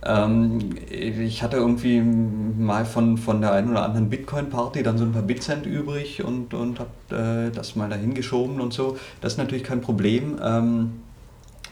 Ähm, 0.04 0.74
ich 0.90 1.42
hatte 1.42 1.56
irgendwie 1.56 2.00
mal 2.00 2.84
von, 2.84 3.16
von 3.18 3.40
der 3.40 3.52
einen 3.52 3.70
oder 3.70 3.84
anderen 3.84 4.10
Bitcoin-Party 4.10 4.82
dann 4.82 4.98
so 4.98 5.04
ein 5.04 5.12
paar 5.12 5.22
Bitcent 5.22 5.64
übrig 5.64 6.22
und, 6.24 6.54
und 6.54 6.78
habe 6.80 7.48
äh, 7.48 7.54
das 7.54 7.76
mal 7.76 7.88
dahin 7.88 8.14
geschoben 8.14 8.60
und 8.60 8.72
so. 8.72 8.96
Das 9.20 9.34
ist 9.34 9.38
natürlich 9.38 9.64
kein 9.64 9.80
Problem, 9.80 10.38
ähm, 10.42 11.02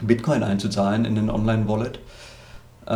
Bitcoin 0.01 0.43
einzuzahlen 0.43 1.05
in 1.05 1.15
den 1.15 1.29
Online-Wallet. 1.29 1.99
Äh, 2.87 2.91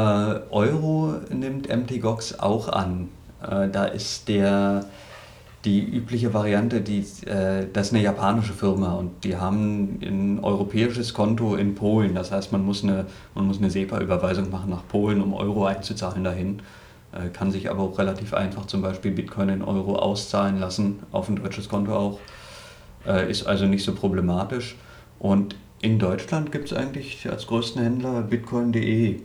Euro 0.49 1.15
nimmt 1.29 1.69
MTGOX 1.69 2.39
auch 2.39 2.69
an. 2.69 3.09
Da 3.41 3.85
ist 3.85 4.27
der, 4.27 4.85
die 5.65 5.83
übliche 5.83 6.33
Variante, 6.33 6.81
die, 6.81 6.99
äh, 7.25 7.67
das 7.73 7.87
ist 7.87 7.93
eine 7.93 8.03
japanische 8.03 8.53
Firma 8.53 8.93
und 8.93 9.23
die 9.23 9.35
haben 9.35 9.99
ein 10.01 10.39
europäisches 10.41 11.13
Konto 11.13 11.55
in 11.55 11.73
Polen. 11.75 12.13
Das 12.13 12.31
heißt, 12.31 12.51
man 12.51 12.63
muss 12.63 12.83
eine, 12.83 13.07
eine 13.35 13.69
SEPA-Überweisung 13.69 14.51
machen 14.51 14.69
nach 14.69 14.87
Polen, 14.87 15.21
um 15.21 15.33
Euro 15.33 15.65
einzuzahlen 15.65 16.23
dahin. 16.23 16.61
Äh, 17.11 17.29
kann 17.29 17.51
sich 17.51 17.69
aber 17.69 17.81
auch 17.81 17.97
relativ 17.97 18.33
einfach 18.33 18.67
zum 18.67 18.83
Beispiel 18.83 19.11
Bitcoin 19.11 19.49
in 19.49 19.61
Euro 19.63 19.95
auszahlen 19.95 20.59
lassen, 20.59 20.99
auf 21.11 21.29
ein 21.29 21.37
deutsches 21.37 21.67
Konto 21.67 21.95
auch. 21.95 22.19
Äh, 23.07 23.29
ist 23.29 23.47
also 23.47 23.65
nicht 23.65 23.83
so 23.83 23.95
problematisch. 23.95 24.75
Und 25.17 25.55
in 25.81 25.97
Deutschland 25.97 26.51
gibt 26.51 26.71
es 26.71 26.77
eigentlich 26.77 27.27
als 27.29 27.47
größten 27.47 27.81
Händler 27.81 28.21
bitcoin.de, 28.21 29.21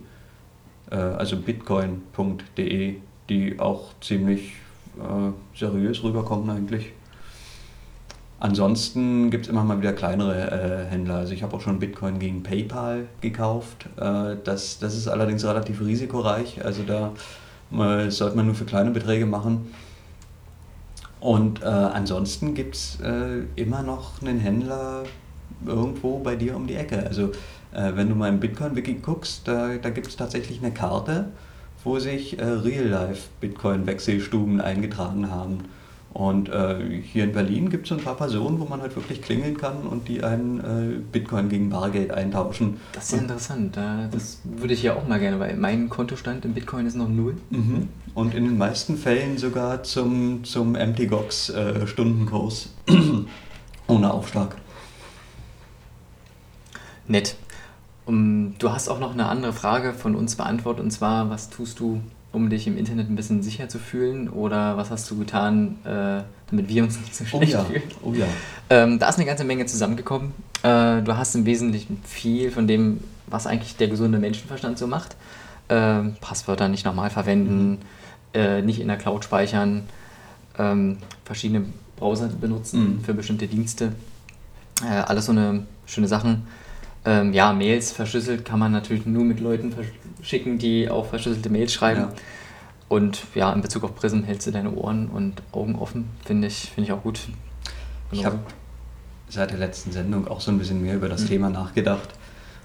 äh, 0.89 0.95
also 0.95 1.37
bitcoin.de, 1.37 2.95
die 3.29 3.59
auch 3.59 3.93
ziemlich 4.01 4.53
äh, 5.01 5.57
seriös 5.57 6.03
rüberkommen 6.03 6.49
eigentlich. 6.49 6.91
Ansonsten 8.41 9.29
gibt 9.29 9.45
es 9.45 9.51
immer 9.51 9.63
mal 9.63 9.79
wieder 9.79 9.93
kleinere 9.93 10.33
äh, 10.33 10.91
Händler. 10.91 11.17
Also 11.17 11.33
ich 11.33 11.43
habe 11.43 11.55
auch 11.55 11.61
schon 11.61 11.77
Bitcoin 11.77 12.17
gegen 12.17 12.41
PayPal 12.41 13.05
gekauft. 13.21 13.85
Äh, 13.97 14.37
das, 14.43 14.79
das 14.79 14.97
ist 14.97 15.07
allerdings 15.07 15.45
relativ 15.45 15.79
risikoreich. 15.79 16.65
Also 16.65 16.81
da 16.81 17.11
äh, 17.71 18.09
sollte 18.09 18.35
man 18.35 18.47
nur 18.47 18.55
für 18.55 18.65
kleine 18.65 18.89
Beträge 18.89 19.27
machen. 19.27 19.71
Und 21.19 21.61
äh, 21.61 21.65
ansonsten 21.65 22.55
gibt 22.55 22.75
es 22.75 22.97
immer 23.55 23.83
noch 23.83 24.23
einen 24.23 24.39
Händler 24.39 25.03
irgendwo 25.63 26.17
bei 26.17 26.35
dir 26.35 26.55
um 26.55 26.65
die 26.65 26.73
Ecke. 26.73 27.05
Also 27.05 27.29
wenn 27.71 28.09
du 28.09 28.15
mal 28.15 28.27
im 28.27 28.39
Bitcoin-Wiki 28.39 28.95
guckst, 28.95 29.47
da, 29.47 29.77
da 29.77 29.91
gibt 29.91 30.07
es 30.07 30.15
tatsächlich 30.15 30.61
eine 30.61 30.71
Karte, 30.73 31.27
wo 31.83 31.97
sich 31.99 32.37
äh, 32.39 32.43
Real-Life-Bitcoin-Wechselstuben 32.45 34.61
eingetragen 34.61 35.29
haben. 35.31 35.59
Und 36.13 36.49
äh, 36.49 36.75
hier 37.01 37.23
in 37.23 37.31
Berlin 37.31 37.69
gibt 37.69 37.83
es 37.85 37.89
so 37.89 37.95
ein 37.95 38.01
paar 38.03 38.17
Personen, 38.17 38.59
wo 38.59 38.65
man 38.65 38.81
halt 38.81 38.93
wirklich 38.97 39.21
klingeln 39.21 39.55
kann 39.57 39.83
und 39.83 40.09
die 40.09 40.21
einen 40.25 40.59
äh, 40.59 40.97
Bitcoin 41.11 41.47
gegen 41.47 41.69
Bargeld 41.69 42.11
eintauschen. 42.11 42.81
Das 42.91 43.05
ist 43.05 43.11
ja 43.13 43.19
interessant. 43.19 43.77
Da- 43.77 44.09
Das 44.11 44.39
würde 44.43 44.73
ich 44.73 44.83
ja 44.83 44.93
auch 44.97 45.07
mal 45.07 45.19
gerne, 45.21 45.39
weil 45.39 45.55
mein 45.55 45.87
Kontostand 45.87 46.43
in 46.43 46.53
Bitcoin 46.53 46.85
ist 46.85 46.95
noch 46.97 47.07
null. 47.07 47.37
Mhm. 47.49 47.87
Und 48.13 48.35
in 48.35 48.43
den 48.43 48.57
meisten 48.57 48.97
Fällen 48.97 49.37
sogar 49.37 49.83
zum, 49.83 50.43
zum 50.43 50.73
MTGOX-Stundenkurs 50.73 52.67
ohne 53.87 54.13
Aufschlag. 54.13 54.57
Nett. 57.07 57.35
Um, 58.05 58.55
du 58.57 58.71
hast 58.71 58.89
auch 58.89 58.99
noch 58.99 59.13
eine 59.13 59.27
andere 59.27 59.53
Frage 59.53 59.93
von 59.93 60.15
uns 60.15 60.35
beantwortet 60.35 60.83
und 60.83 60.91
zwar, 60.91 61.29
was 61.29 61.49
tust 61.49 61.79
du, 61.79 62.01
um 62.31 62.49
dich 62.49 62.65
im 62.65 62.77
Internet 62.77 63.09
ein 63.09 63.15
bisschen 63.15 63.43
sicher 63.43 63.69
zu 63.69 63.77
fühlen 63.77 64.27
oder 64.29 64.75
was 64.77 64.89
hast 64.89 65.09
du 65.11 65.17
getan, 65.19 65.77
äh, 65.83 66.23
damit 66.49 66.67
wir 66.67 66.83
uns 66.83 66.99
nicht 66.99 67.15
so 67.15 67.23
Oh 67.31 67.37
schlecht 67.37 67.53
ja, 67.53 67.63
fühlen? 67.63 67.83
oh 68.03 68.13
ja. 68.13 68.25
Ähm, 68.69 68.97
da 68.99 69.09
ist 69.09 69.17
eine 69.17 69.25
ganze 69.25 69.43
Menge 69.43 69.65
zusammengekommen. 69.67 70.33
Äh, 70.63 71.01
du 71.03 71.15
hast 71.15 71.35
im 71.35 71.45
Wesentlichen 71.45 72.01
viel 72.03 72.51
von 72.51 72.67
dem, 72.67 73.01
was 73.27 73.45
eigentlich 73.47 73.77
der 73.77 73.87
gesunde 73.87 74.17
Menschenverstand 74.17 74.77
so 74.79 74.87
macht. 74.87 75.15
Ähm, 75.69 76.15
Passwörter 76.21 76.67
nicht 76.69 76.85
nochmal 76.85 77.09
verwenden, 77.11 77.77
äh, 78.33 78.61
nicht 78.61 78.79
in 78.81 78.87
der 78.87 78.97
Cloud 78.97 79.23
speichern, 79.23 79.83
ähm, 80.57 80.97
verschiedene 81.23 81.65
Browser 81.97 82.27
benutzen 82.29 82.95
Mhm. 82.97 83.03
für 83.03 83.13
bestimmte 83.13 83.47
Dienste. 83.47 83.91
Äh, 84.83 84.87
alles 85.01 85.27
so 85.27 85.31
eine 85.33 85.65
schöne 85.85 86.07
Sachen. 86.07 86.47
Ähm, 87.03 87.33
ja, 87.33 87.51
Mails 87.53 87.91
verschlüsselt 87.91 88.45
kann 88.45 88.59
man 88.59 88.71
natürlich 88.71 89.05
nur 89.05 89.23
mit 89.23 89.39
Leuten 89.39 89.73
verschicken, 90.19 90.57
die 90.59 90.89
auch 90.89 91.07
verschlüsselte 91.07 91.49
Mails 91.49 91.73
schreiben. 91.73 92.01
Ja. 92.01 92.13
Und 92.89 93.23
ja, 93.35 93.51
in 93.53 93.61
Bezug 93.61 93.83
auf 93.83 93.95
Prism 93.95 94.23
hältst 94.23 94.47
du 94.47 94.51
deine 94.51 94.71
Ohren 94.71 95.07
und 95.07 95.41
Augen 95.51 95.75
offen, 95.75 96.09
finde 96.25 96.47
ich, 96.47 96.71
finde 96.75 96.89
ich 96.89 96.93
auch 96.93 97.03
gut. 97.03 97.19
Ich 98.11 98.19
Genauso. 98.19 98.25
habe 98.37 98.39
seit 99.29 99.51
der 99.51 99.59
letzten 99.59 99.91
Sendung 99.91 100.27
auch 100.27 100.41
so 100.41 100.51
ein 100.51 100.57
bisschen 100.59 100.81
mehr 100.81 100.95
über 100.95 101.07
das 101.07 101.23
Mhm. 101.23 101.27
Thema 101.27 101.49
nachgedacht. 101.49 102.09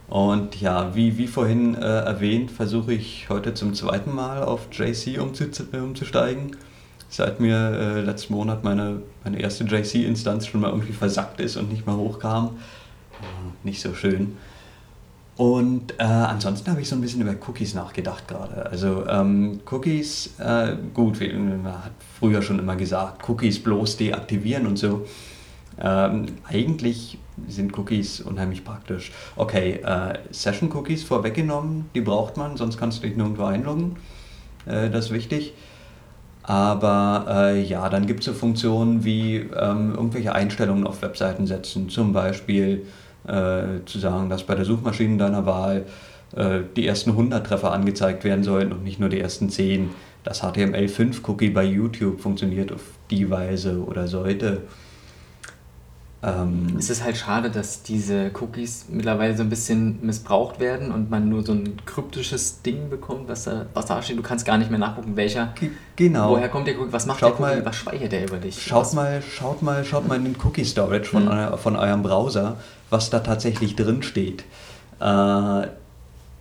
Und 0.09 0.61
ja, 0.61 0.95
wie, 0.95 1.16
wie 1.16 1.26
vorhin 1.26 1.74
äh, 1.74 1.78
erwähnt, 1.80 2.51
versuche 2.51 2.93
ich 2.93 3.26
heute 3.28 3.55
zum 3.55 3.74
zweiten 3.74 4.14
Mal 4.14 4.43
auf 4.43 4.68
JC 4.72 5.18
umzu 5.20 5.45
äh, 5.72 5.78
umzusteigen. 5.78 6.57
Seit 7.09 7.39
mir 7.41 7.57
äh, 7.57 8.01
letzten 8.01 8.34
Monat 8.34 8.64
meine, 8.64 9.03
meine 9.24 9.41
erste 9.41 9.64
JC-Instanz 9.64 10.47
schon 10.47 10.61
mal 10.61 10.70
irgendwie 10.70 10.93
versackt 10.93 11.41
ist 11.41 11.57
und 11.57 11.70
nicht 11.70 11.87
mehr 11.87 11.97
hochkam. 11.97 12.59
Nicht 13.62 13.81
so 13.81 13.95
schön. 13.95 14.37
Und 15.37 15.93
äh, 15.99 16.05
ansonsten 16.05 16.71
habe 16.71 16.81
ich 16.81 16.89
so 16.89 16.97
ein 16.97 17.03
bisschen 17.03 17.21
über 17.21 17.35
Cookies 17.47 17.75
nachgedacht 17.75 18.27
gerade. 18.27 18.64
Also 18.67 19.07
ähm, 19.07 19.61
Cookies, 19.71 20.35
äh, 20.39 20.77
gut, 20.95 21.21
man 21.21 21.85
hat 21.85 21.93
früher 22.19 22.41
schon 22.41 22.59
immer 22.59 22.77
gesagt, 22.77 23.29
Cookies 23.29 23.62
bloß 23.62 23.99
deaktivieren 23.99 24.67
und 24.67 24.79
so. 24.79 25.07
Ähm, 25.79 26.27
eigentlich 26.49 27.19
sind 27.49 27.77
Cookies 27.77 28.23
unheimlich 28.23 28.64
praktisch. 28.64 29.12
Okay, 29.37 29.81
äh, 29.85 30.19
Session-Cookies 30.31 31.05
vorweggenommen, 31.05 31.91
die 31.95 32.01
braucht 32.01 32.39
man, 32.39 32.57
sonst 32.57 32.79
kannst 32.79 33.03
du 33.03 33.07
dich 33.07 33.17
nirgendwo 33.17 33.45
einloggen. 33.45 33.97
Äh, 34.64 34.89
das 34.89 35.07
ist 35.07 35.12
wichtig. 35.12 35.53
Aber 36.45 37.27
äh, 37.29 37.62
ja, 37.62 37.89
dann 37.91 38.07
gibt 38.07 38.21
es 38.21 38.27
so 38.27 38.33
Funktionen 38.33 39.05
wie 39.05 39.37
ähm, 39.37 39.95
irgendwelche 39.95 40.33
Einstellungen 40.33 40.87
auf 40.87 41.03
Webseiten 41.03 41.47
setzen. 41.47 41.91
Zum 41.91 42.12
Beispiel 42.12 42.87
äh, 43.27 43.85
zu 43.87 43.99
sagen, 43.99 44.29
dass 44.29 44.45
bei 44.45 44.55
der 44.55 44.64
Suchmaschine 44.64 45.16
deiner 45.16 45.47
Wahl 45.47 45.87
äh, 46.35 46.61
die 46.77 46.87
ersten 46.87 47.11
100 47.11 47.47
Treffer 47.47 47.72
angezeigt 47.72 48.24
werden 48.24 48.45
sollen 48.45 48.72
und 48.72 48.85
nicht 48.85 49.01
nur 49.01 49.09
die 49.09 49.20
ersten 49.20 49.51
10. 49.51 49.91
Das 50.24 50.43
HTML5-Cookie 50.43 51.51
bei 51.51 51.64
YouTube 51.64 52.20
funktioniert 52.20 52.72
auf 52.72 52.83
die 53.11 53.31
Weise 53.31 53.79
oder 53.85 54.09
sollte. 54.09 54.62
Ähm, 56.23 56.77
Es 56.79 56.89
ist 56.89 57.05
halt 57.05 57.17
schade, 57.17 57.51
dass 57.51 57.83
diese 57.83 58.31
Cookies 58.41 58.87
mittlerweile 58.89 59.37
so 59.37 59.43
ein 59.43 59.51
bisschen 59.51 59.99
missbraucht 60.03 60.59
werden 60.61 60.91
und 60.91 61.11
man 61.11 61.29
nur 61.29 61.45
so 61.45 61.53
ein 61.53 61.75
kryptisches 61.85 62.62
Ding 62.62 62.89
bekommt, 62.89 63.29
was 63.29 63.45
da, 63.45 63.67
was 63.75 63.87
da 63.87 64.01
steht. 64.03 64.17
Du 64.19 64.23
kannst 64.23 64.47
gar 64.47 64.57
nicht 64.57 64.71
mehr 64.71 64.79
nachgucken, 64.79 65.14
welcher. 65.17 65.53
ge- 65.61 65.71
genau. 65.95 66.31
Woher 66.31 66.49
kommt 66.49 66.67
der 66.67 66.81
Cookie? 66.81 66.93
Was 66.93 67.07
macht 67.07 67.21
Schaut 67.21 67.39
der 67.39 67.47
Cookie? 67.49 67.57
mal- 67.59 67.67
was 67.67 67.77
speichert 67.77 68.12
der 68.12 68.25
über 68.27 68.39
dich? 68.39 68.62
Schaut 68.62 68.81
was, 68.81 68.95
mal, 68.95 69.23
schaut 69.23 69.62
mal, 69.62 69.85
schaut 69.85 70.09
mal 70.09 70.17
in 70.17 70.25
den 70.25 70.37
Cookie 70.43 70.64
Storage 70.64 71.05
von, 71.05 71.25
Mhm. 71.25 71.31
euer, 71.31 71.59
von 71.59 71.77
eurem 71.77 72.03
Browser, 72.03 72.57
was 72.89 73.11
da 73.11 73.21
tatsächlich 73.21 73.77
drin 73.77 74.03
steht. 74.03 74.41
Äh, 75.01 75.05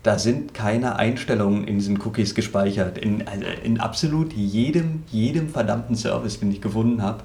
da 0.03 0.19
sind 0.19 0.53
keine 0.53 0.95
Einstellungen 0.97 1.67
in 1.67 1.79
diesen 1.79 1.99
Cookies 2.01 2.33
gespeichert. 2.33 2.97
In, 2.97 3.27
also 3.27 3.43
in 3.63 3.79
absolut 3.81 4.31
jedem, 4.33 5.03
jedem 5.11 5.49
verdammten 5.49 5.95
Service, 5.95 6.39
den 6.39 6.51
ich 6.51 6.61
gefunden 6.61 7.01
habe, 7.01 7.23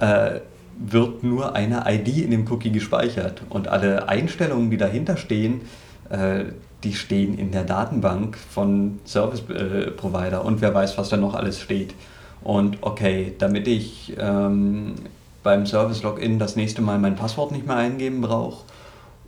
äh, 0.00 0.40
wird 0.80 1.22
nur 1.22 1.54
eine 1.54 1.84
ID 1.86 2.24
in 2.24 2.30
dem 2.30 2.50
Cookie 2.50 2.72
gespeichert. 2.72 3.42
Und 3.48 3.68
alle 3.68 4.08
Einstellungen, 4.08 4.70
die 4.70 4.76
dahinter 4.76 5.16
stehen, 5.16 5.60
äh, 6.08 6.44
die 6.82 6.94
stehen 6.94 7.38
in 7.38 7.52
der 7.52 7.64
Datenbank 7.64 8.36
von 8.36 8.98
Service-Provider 9.04 10.44
und 10.44 10.62
wer 10.62 10.74
weiß, 10.74 10.96
was 10.96 11.10
da 11.10 11.16
noch 11.16 11.34
alles 11.34 11.60
steht. 11.60 11.94
Und 12.42 12.78
okay, 12.80 13.34
damit 13.38 13.68
ich 13.68 14.16
ähm, 14.18 14.94
beim 15.42 15.66
Service-Login 15.66 16.38
das 16.38 16.56
nächste 16.56 16.80
Mal 16.80 16.98
mein 16.98 17.16
Passwort 17.16 17.52
nicht 17.52 17.66
mehr 17.66 17.76
eingeben 17.76 18.22
brauche, 18.22 18.64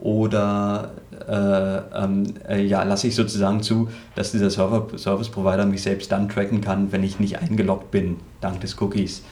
oder 0.03 0.91
äh, 1.29 2.03
ähm, 2.05 2.35
äh, 2.49 2.61
ja, 2.65 2.83
lasse 2.83 3.07
ich 3.07 3.15
sozusagen 3.15 3.63
zu, 3.63 3.89
dass 4.17 4.33
dieser 4.33 4.51
Server, 4.51 4.89
Service 4.99 5.29
Provider 5.29 5.65
mich 5.65 5.83
selbst 5.83 6.11
dann 6.11 6.29
tracken 6.29 6.61
kann, 6.61 6.91
wenn 6.91 7.05
ich 7.05 7.21
nicht 7.21 7.39
eingeloggt 7.39 7.93
bin, 7.93 8.17
dank 8.41 8.61
des 8.61 8.81
Cookies. 8.81 9.23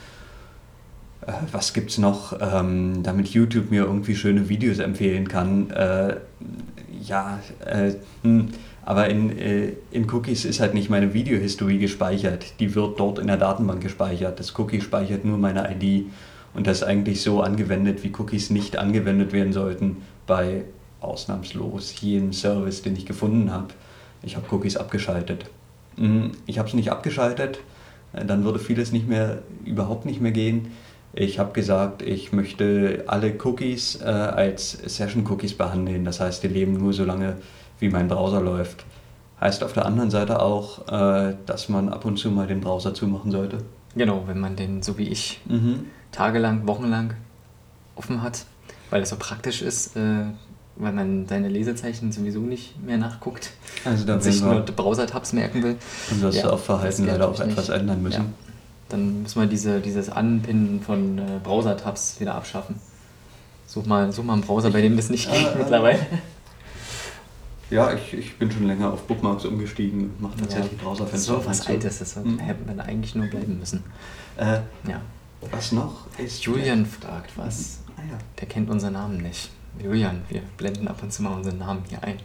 Äh, 1.25 1.33
was 1.51 1.73
gibt's 1.73 1.97
noch, 1.97 2.37
ähm, 2.39 3.03
damit 3.03 3.29
YouTube 3.29 3.71
mir 3.71 3.83
irgendwie 3.83 4.15
schöne 4.15 4.49
Videos 4.49 4.79
empfehlen 4.79 5.27
kann? 5.27 5.69
Äh, 5.71 6.17
ja, 7.01 7.39
äh, 7.65 7.93
hm, 8.23 8.49
aber 8.83 9.09
in, 9.09 9.37
äh, 9.37 9.73
in 9.91 10.09
Cookies 10.11 10.45
ist 10.45 10.59
halt 10.59 10.73
nicht 10.73 10.89
meine 10.89 11.13
Videohistorie 11.13 11.77
gespeichert. 11.79 12.59
Die 12.59 12.73
wird 12.75 12.99
dort 12.99 13.19
in 13.19 13.27
der 13.27 13.37
Datenbank 13.37 13.81
gespeichert. 13.81 14.39
Das 14.39 14.57
Cookie 14.57 14.81
speichert 14.81 15.25
nur 15.25 15.37
meine 15.37 15.69
ID. 15.71 16.07
Und 16.53 16.67
das 16.67 16.77
ist 16.79 16.83
eigentlich 16.83 17.21
so 17.21 17.41
angewendet, 17.41 18.03
wie 18.03 18.11
Cookies 18.17 18.49
nicht 18.49 18.77
angewendet 18.77 19.31
werden 19.33 19.53
sollten 19.53 19.97
bei 20.27 20.65
ausnahmslos 20.99 21.99
jedem 22.01 22.33
Service, 22.33 22.81
den 22.81 22.95
ich 22.95 23.05
gefunden 23.05 23.51
habe. 23.51 23.67
Ich 24.23 24.35
habe 24.35 24.45
Cookies 24.53 24.77
abgeschaltet. 24.77 25.45
Mm, 25.97 26.27
Ich 26.45 26.59
habe 26.59 26.67
es 26.67 26.73
nicht 26.73 26.91
abgeschaltet, 26.91 27.59
äh, 28.13 28.25
dann 28.25 28.43
würde 28.43 28.59
vieles 28.59 28.91
nicht 28.91 29.07
mehr, 29.07 29.39
überhaupt 29.65 30.05
nicht 30.05 30.21
mehr 30.21 30.31
gehen. 30.31 30.71
Ich 31.13 31.39
habe 31.39 31.51
gesagt, 31.51 32.01
ich 32.01 32.31
möchte 32.31 33.03
alle 33.07 33.33
Cookies 33.43 33.99
äh, 34.01 34.05
als 34.05 34.71
Session-Cookies 34.71 35.57
behandeln. 35.57 36.05
Das 36.05 36.19
heißt, 36.21 36.41
die 36.43 36.47
leben 36.47 36.73
nur 36.77 36.93
so 36.93 37.03
lange, 37.03 37.37
wie 37.79 37.89
mein 37.89 38.07
Browser 38.07 38.39
läuft. 38.41 38.85
Heißt 39.41 39.63
auf 39.63 39.73
der 39.73 39.85
anderen 39.85 40.09
Seite 40.11 40.41
auch, 40.41 40.87
äh, 40.87 41.35
dass 41.45 41.67
man 41.67 41.89
ab 41.89 42.05
und 42.05 42.17
zu 42.17 42.29
mal 42.31 42.47
den 42.47 42.61
Browser 42.61 42.93
zumachen 42.93 43.31
sollte. 43.31 43.57
Genau, 43.95 44.23
wenn 44.27 44.39
man 44.39 44.55
den, 44.55 44.81
so 44.81 44.97
wie 44.97 45.09
ich, 45.09 45.41
Mhm. 45.49 45.85
tagelang, 46.13 46.65
wochenlang 46.67 47.15
offen 47.95 48.21
hat, 48.21 48.45
weil 48.89 49.01
es 49.01 49.09
so 49.09 49.17
praktisch 49.17 49.61
ist, 49.61 49.97
äh, 49.97 50.25
weil 50.77 50.93
man 50.93 51.27
seine 51.27 51.49
Lesezeichen 51.49 52.11
sowieso 52.13 52.39
nicht 52.39 52.81
mehr 52.81 52.97
nachguckt 52.97 53.51
Also 53.83 54.11
und 54.13 54.23
sich 54.23 54.41
nur 54.41 54.61
Browser-Tabs 54.61 55.33
merken 55.33 55.61
will. 55.63 55.75
Ja, 56.21 56.31
Surfverhalten 56.31 56.87
das 56.89 56.97
geht 56.99 57.07
leider 57.07 57.27
auch 57.29 57.39
etwas 57.39 57.67
nicht. 57.67 57.77
ändern 57.79 58.01
müssen. 58.01 58.21
Ja. 58.21 58.50
Dann 58.91 59.23
müssen 59.23 59.39
wir 59.39 59.47
diese, 59.47 59.79
dieses 59.81 60.09
Anpinnen 60.09 60.81
von 60.81 61.17
äh, 61.17 61.39
Browser-Tabs 61.43 62.19
wieder 62.19 62.35
abschaffen. 62.35 62.75
Such 63.67 63.85
mal, 63.85 64.11
such 64.11 64.23
mal 64.23 64.33
einen 64.33 64.41
Browser, 64.41 64.69
bei 64.69 64.81
dem 64.81 64.97
das 64.97 65.09
nicht 65.09 65.31
geht 65.31 65.45
Äh, 65.53 65.57
mittlerweile. 65.57 65.99
Ja, 67.69 67.93
ich, 67.93 68.13
ich 68.13 68.37
bin 68.37 68.51
schon 68.51 68.67
länger 68.67 68.91
auf 68.91 69.03
Bookmarks 69.03 69.45
umgestiegen 69.45 70.01
und 70.01 70.21
mache 70.21 70.35
tatsächlich 70.35 70.71
Das 70.71 70.73
ist 70.73 70.83
Browserfenster 70.83 71.33
so 71.35 71.45
was. 71.45 71.67
Altes, 71.67 71.99
das 71.99 72.15
hätte 72.17 72.65
man 72.67 72.81
eigentlich 72.81 73.15
nur 73.15 73.27
bleiben 73.27 73.59
müssen. 73.59 73.81
Äh, 74.35 74.59
Ja. 74.85 74.99
was 75.51 75.71
noch 75.71 76.05
ist. 76.17 76.43
Julian 76.43 76.85
fragt 76.85 77.37
was. 77.37 77.79
Ah, 77.95 78.01
ja. 78.11 78.17
Der 78.41 78.49
kennt 78.49 78.69
unseren 78.69 78.91
Namen 78.91 79.19
nicht. 79.21 79.51
Julian, 79.81 80.21
wir 80.27 80.41
blenden 80.57 80.89
ab 80.89 81.01
und 81.01 81.13
zu 81.13 81.23
mal 81.23 81.33
unseren 81.33 81.59
Namen 81.59 81.83
hier 81.87 82.03
ein. 82.03 82.17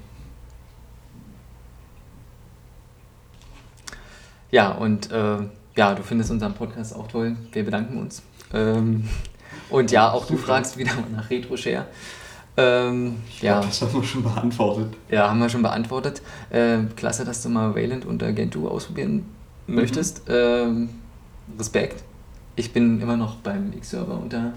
Ja, 4.50 4.72
und 4.72 5.10
äh, 5.12 5.38
ja, 5.77 5.95
du 5.95 6.03
findest 6.03 6.31
unseren 6.31 6.55
Podcast 6.55 6.95
auch 6.95 7.07
toll. 7.09 7.37
Wir 7.53 7.64
bedanken 7.64 7.99
uns. 7.99 8.22
Ähm, 8.53 9.09
und 9.70 9.91
ja, 9.91 10.11
auch 10.11 10.27
du 10.27 10.37
fragst 10.37 10.77
wieder 10.77 10.95
mal 10.95 11.11
nach 11.14 11.31
RetroShare. 11.31 11.87
Ähm, 12.59 13.16
ja, 13.43 13.61
Das 13.61 13.83
haben 13.83 13.93
wir 13.95 14.03
schon 14.03 14.22
beantwortet. 14.22 14.95
ja, 15.11 15.29
haben 15.29 15.39
wir 15.41 15.49
schon 15.51 15.62
beantwortet. 15.62 16.22
Ähm, 16.51 16.89
klasse, 16.97 17.24
dass 17.24 17.43
du 17.43 17.51
mal 17.51 17.74
Wayland 17.74 18.07
und 18.07 18.18
Gentoo 18.35 18.68
ausprobieren 18.68 19.27
möchtest. 19.66 20.22
Ähm, 20.29 20.89
Respekt. 21.59 22.03
Ich 22.57 22.72
bin 22.72 23.01
immer 23.03 23.18
noch 23.18 23.37
beim 23.37 23.72
X-Server 23.74 24.18
unter, 24.18 24.55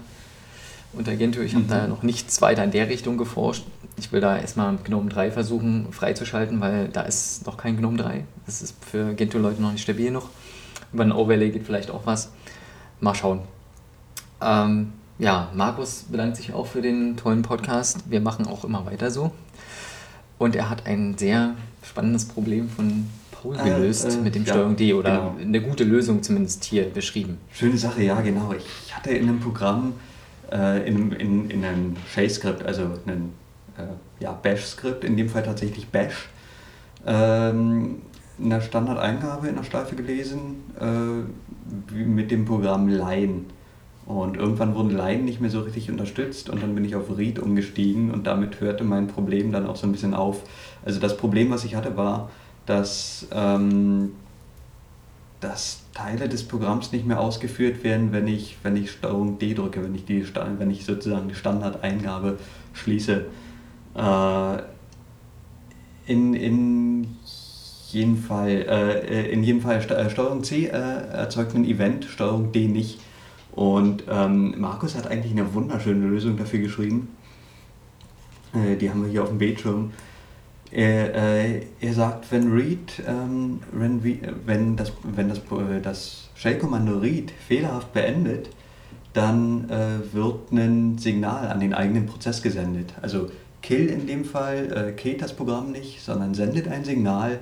unter 0.94 1.14
Gentoo. 1.16 1.42
Ich 1.42 1.54
habe 1.54 1.64
Mhm. 1.64 1.68
da 1.68 1.86
noch 1.88 2.02
nichts 2.02 2.40
weiter 2.40 2.64
in 2.64 2.70
der 2.70 2.88
Richtung 2.88 3.18
geforscht. 3.18 3.66
Ich 3.98 4.10
will 4.12 4.22
da 4.22 4.38
erstmal 4.38 4.74
GNOME 4.82 5.10
3 5.10 5.30
versuchen 5.30 5.88
freizuschalten, 5.92 6.58
weil 6.62 6.88
da 6.88 7.02
ist 7.02 7.44
noch 7.44 7.58
kein 7.58 7.76
GNOME 7.76 7.98
3. 7.98 8.24
Das 8.46 8.62
ist 8.62 8.82
für 8.82 9.12
Gentoo-Leute 9.12 9.60
noch 9.60 9.72
nicht 9.72 9.82
stabil 9.82 10.06
genug. 10.06 10.30
Über 10.92 11.04
ein 11.04 11.12
Overlay 11.12 11.50
geht 11.50 11.64
vielleicht 11.66 11.90
auch 11.90 12.02
was. 12.06 12.30
Mal 13.00 13.14
schauen. 13.14 13.40
Ähm, 14.40 14.92
ja, 15.18 15.50
Markus 15.54 16.04
bedankt 16.08 16.36
sich 16.36 16.52
auch 16.52 16.66
für 16.66 16.82
den 16.82 17.16
tollen 17.16 17.42
Podcast. 17.42 18.10
Wir 18.10 18.20
machen 18.20 18.46
auch 18.46 18.64
immer 18.64 18.86
weiter 18.86 19.10
so. 19.10 19.32
Und 20.38 20.56
er 20.56 20.70
hat 20.70 20.86
ein 20.86 21.16
sehr 21.18 21.54
spannendes 21.82 22.24
Problem 22.26 22.68
von 22.68 23.08
Paul 23.30 23.56
Äh, 23.58 23.64
gelöst 23.64 24.06
äh, 24.16 24.16
mit 24.18 24.34
dem 24.34 24.44
ja, 24.44 24.52
Steuerung 24.54 24.76
D 24.76 24.94
oder 24.94 25.10
genau. 25.10 25.36
eine 25.40 25.60
gute 25.60 25.84
Lösung 25.84 26.22
zumindest 26.22 26.64
hier 26.64 26.84
beschrieben. 26.90 27.38
Schöne 27.52 27.76
Sache, 27.76 28.02
ja, 28.02 28.20
genau. 28.20 28.52
Ich 28.56 28.94
hatte 28.96 29.10
in 29.10 29.28
einem 29.28 29.40
Programm, 29.40 29.92
äh, 30.50 30.86
in, 30.88 30.96
einem- 30.96 31.12
in, 31.12 31.50
in 31.50 31.64
einem 31.64 31.96
Shell-Skript, 32.12 32.64
also 32.64 32.82
einem 33.06 33.32
äh, 33.78 34.22
ja, 34.22 34.32
Bash-Skript, 34.32 35.04
in 35.04 35.16
dem 35.16 35.28
Fall 35.28 35.42
tatsächlich 35.42 35.88
Bash, 35.88 36.28
ähm, 37.06 38.02
eine 38.42 38.62
Standardeingabe 38.62 39.48
in 39.48 39.56
der 39.56 39.64
Schleife 39.64 39.96
gelesen 39.96 40.56
äh, 40.80 41.94
mit 41.94 42.30
dem 42.30 42.44
Programm 42.44 42.88
Line. 42.88 43.44
Und 44.06 44.36
irgendwann 44.36 44.74
wurden 44.74 44.90
Line 44.90 45.22
nicht 45.22 45.40
mehr 45.40 45.50
so 45.50 45.60
richtig 45.60 45.90
unterstützt 45.90 46.50
und 46.50 46.62
dann 46.62 46.74
bin 46.74 46.84
ich 46.84 46.96
auf 46.96 47.16
Read 47.16 47.38
umgestiegen 47.38 48.10
und 48.10 48.26
damit 48.26 48.60
hörte 48.60 48.82
mein 48.82 49.06
Problem 49.06 49.52
dann 49.52 49.66
auch 49.66 49.76
so 49.76 49.86
ein 49.86 49.92
bisschen 49.92 50.14
auf. 50.14 50.42
Also 50.84 50.98
das 50.98 51.16
Problem, 51.16 51.50
was 51.50 51.64
ich 51.64 51.76
hatte, 51.76 51.96
war, 51.96 52.30
dass 52.66 53.28
ähm, 53.30 54.10
dass 55.40 55.82
Teile 55.94 56.28
des 56.28 56.46
Programms 56.46 56.92
nicht 56.92 57.06
mehr 57.06 57.18
ausgeführt 57.18 57.82
werden, 57.82 58.12
wenn 58.12 58.28
ich, 58.28 58.58
wenn 58.62 58.76
ich 58.76 58.90
Steuerung 58.90 59.38
D 59.38 59.54
drücke, 59.54 59.82
wenn 59.82 59.94
ich, 59.94 60.04
die, 60.04 60.24
wenn 60.58 60.70
ich 60.70 60.84
sozusagen 60.84 61.28
die 61.28 61.34
Standardeingabe 61.34 62.38
schließe. 62.74 63.24
Äh, 63.94 64.56
in, 66.06 66.34
in 66.34 67.16
jeden 67.92 68.16
Fall, 68.16 68.50
äh, 68.50 69.30
in 69.30 69.42
jedem 69.42 69.60
Fall 69.60 69.78
äh, 69.78 70.10
Steuerung 70.10 70.42
C 70.42 70.66
äh, 70.66 70.70
erzeugt 70.70 71.54
ein 71.54 71.64
Event, 71.64 72.04
Steuerung 72.04 72.52
D 72.52 72.66
nicht. 72.66 73.00
Und 73.52 74.04
ähm, 74.08 74.54
Markus 74.58 74.94
hat 74.96 75.06
eigentlich 75.06 75.32
eine 75.32 75.52
wunderschöne 75.54 76.06
Lösung 76.06 76.36
dafür 76.36 76.60
geschrieben. 76.60 77.08
Äh, 78.54 78.76
die 78.76 78.90
haben 78.90 79.02
wir 79.02 79.10
hier 79.10 79.22
auf 79.22 79.28
dem 79.28 79.38
Bildschirm. 79.38 79.92
Er, 80.72 81.14
äh, 81.14 81.62
er 81.80 81.94
sagt, 81.94 82.30
wenn 82.30 82.52
read, 82.52 83.02
ähm, 83.06 83.60
wenn, 83.72 84.02
wenn, 84.46 84.76
das, 84.76 84.92
wenn 85.02 85.28
das, 85.28 85.38
äh, 85.38 85.80
das 85.82 86.30
Shell-Kommando 86.34 86.98
read 86.98 87.32
fehlerhaft 87.46 87.92
beendet, 87.92 88.50
dann 89.12 89.68
äh, 89.68 90.14
wird 90.14 90.52
ein 90.52 90.98
Signal 90.98 91.48
an 91.48 91.58
den 91.58 91.74
eigenen 91.74 92.06
Prozess 92.06 92.42
gesendet. 92.42 92.94
Also 93.02 93.28
kill 93.62 93.88
in 93.88 94.06
dem 94.06 94.24
Fall 94.24 94.72
äh, 94.72 94.92
killt 94.92 95.22
das 95.22 95.34
Programm 95.34 95.72
nicht, 95.72 96.00
sondern 96.02 96.34
sendet 96.34 96.68
ein 96.68 96.84
Signal 96.84 97.40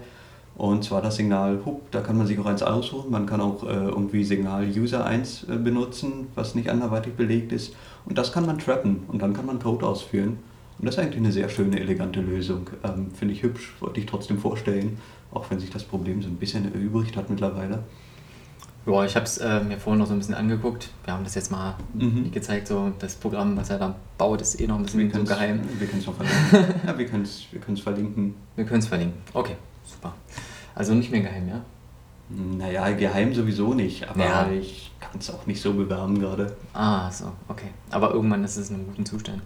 und 0.58 0.82
zwar 0.82 1.00
das 1.00 1.14
Signal 1.14 1.60
Hub, 1.64 1.88
da 1.92 2.00
kann 2.00 2.18
man 2.18 2.26
sich 2.26 2.36
auch 2.40 2.46
eins 2.46 2.64
aussuchen. 2.64 3.12
Man 3.12 3.26
kann 3.26 3.40
auch 3.40 3.62
äh, 3.62 3.68
irgendwie 3.68 4.24
Signal 4.24 4.66
User 4.66 5.06
1 5.06 5.44
äh, 5.44 5.56
benutzen, 5.56 6.26
was 6.34 6.56
nicht 6.56 6.68
anderweitig 6.68 7.14
belegt 7.14 7.52
ist. 7.52 7.76
Und 8.04 8.18
das 8.18 8.32
kann 8.32 8.44
man 8.44 8.58
trappen 8.58 9.04
und 9.06 9.22
dann 9.22 9.34
kann 9.34 9.46
man 9.46 9.60
Code 9.60 9.86
ausführen. 9.86 10.40
Und 10.80 10.86
das 10.86 10.96
ist 10.96 11.00
eigentlich 11.00 11.18
eine 11.18 11.30
sehr 11.30 11.48
schöne, 11.48 11.78
elegante 11.78 12.20
Lösung. 12.20 12.68
Ähm, 12.82 13.12
Finde 13.12 13.34
ich 13.34 13.44
hübsch, 13.44 13.72
wollte 13.78 14.00
ich 14.00 14.06
trotzdem 14.06 14.38
vorstellen, 14.38 14.98
auch 15.32 15.48
wenn 15.48 15.60
sich 15.60 15.70
das 15.70 15.84
Problem 15.84 16.22
so 16.22 16.28
ein 16.28 16.36
bisschen 16.36 16.74
erübrigt 16.74 17.16
hat 17.16 17.30
mittlerweile. 17.30 17.84
Ja, 18.84 19.04
ich 19.04 19.14
habe 19.14 19.26
es 19.26 19.38
äh, 19.38 19.62
mir 19.62 19.78
vorhin 19.78 20.00
noch 20.00 20.08
so 20.08 20.14
ein 20.14 20.18
bisschen 20.18 20.34
angeguckt. 20.34 20.90
Wir 21.04 21.14
haben 21.14 21.22
das 21.22 21.36
jetzt 21.36 21.52
mal 21.52 21.76
mhm. 21.94 22.32
gezeigt, 22.32 22.66
so 22.66 22.90
das 22.98 23.14
Programm, 23.14 23.56
was 23.56 23.70
er 23.70 23.78
da 23.78 23.94
baut, 24.16 24.40
ist 24.40 24.60
eh 24.60 24.66
noch 24.66 24.76
ein 24.76 24.82
bisschen 24.82 25.12
so 25.12 25.22
geheim. 25.22 25.60
Wir 25.78 25.86
können 25.86 26.00
es 26.00 26.06
noch 26.06 26.14
verlinken. 26.50 26.80
ja, 26.84 26.98
wir 26.98 27.06
können 27.06 27.22
es 27.22 27.44
wir 27.52 27.76
verlinken. 27.76 28.34
Wir 28.56 28.64
können 28.64 28.80
es 28.80 28.88
verlinken. 28.88 29.20
Okay, 29.34 29.56
super. 29.88 30.14
Also 30.74 30.94
nicht 30.94 31.10
mehr 31.10 31.22
geheim, 31.22 31.48
ja? 31.48 31.64
Naja, 32.30 32.90
geheim 32.90 33.34
sowieso 33.34 33.72
nicht, 33.72 34.08
aber 34.08 34.24
ja. 34.24 34.50
ich 34.50 34.92
kann 35.00 35.18
es 35.18 35.30
auch 35.30 35.46
nicht 35.46 35.62
so 35.62 35.72
bewerben 35.72 36.20
gerade. 36.20 36.56
Ah, 36.74 37.10
so, 37.10 37.32
okay. 37.48 37.68
Aber 37.90 38.12
irgendwann 38.12 38.44
ist 38.44 38.56
es 38.56 38.68
in 38.68 38.76
einem 38.76 38.86
guten 38.88 39.06
Zustand. 39.06 39.42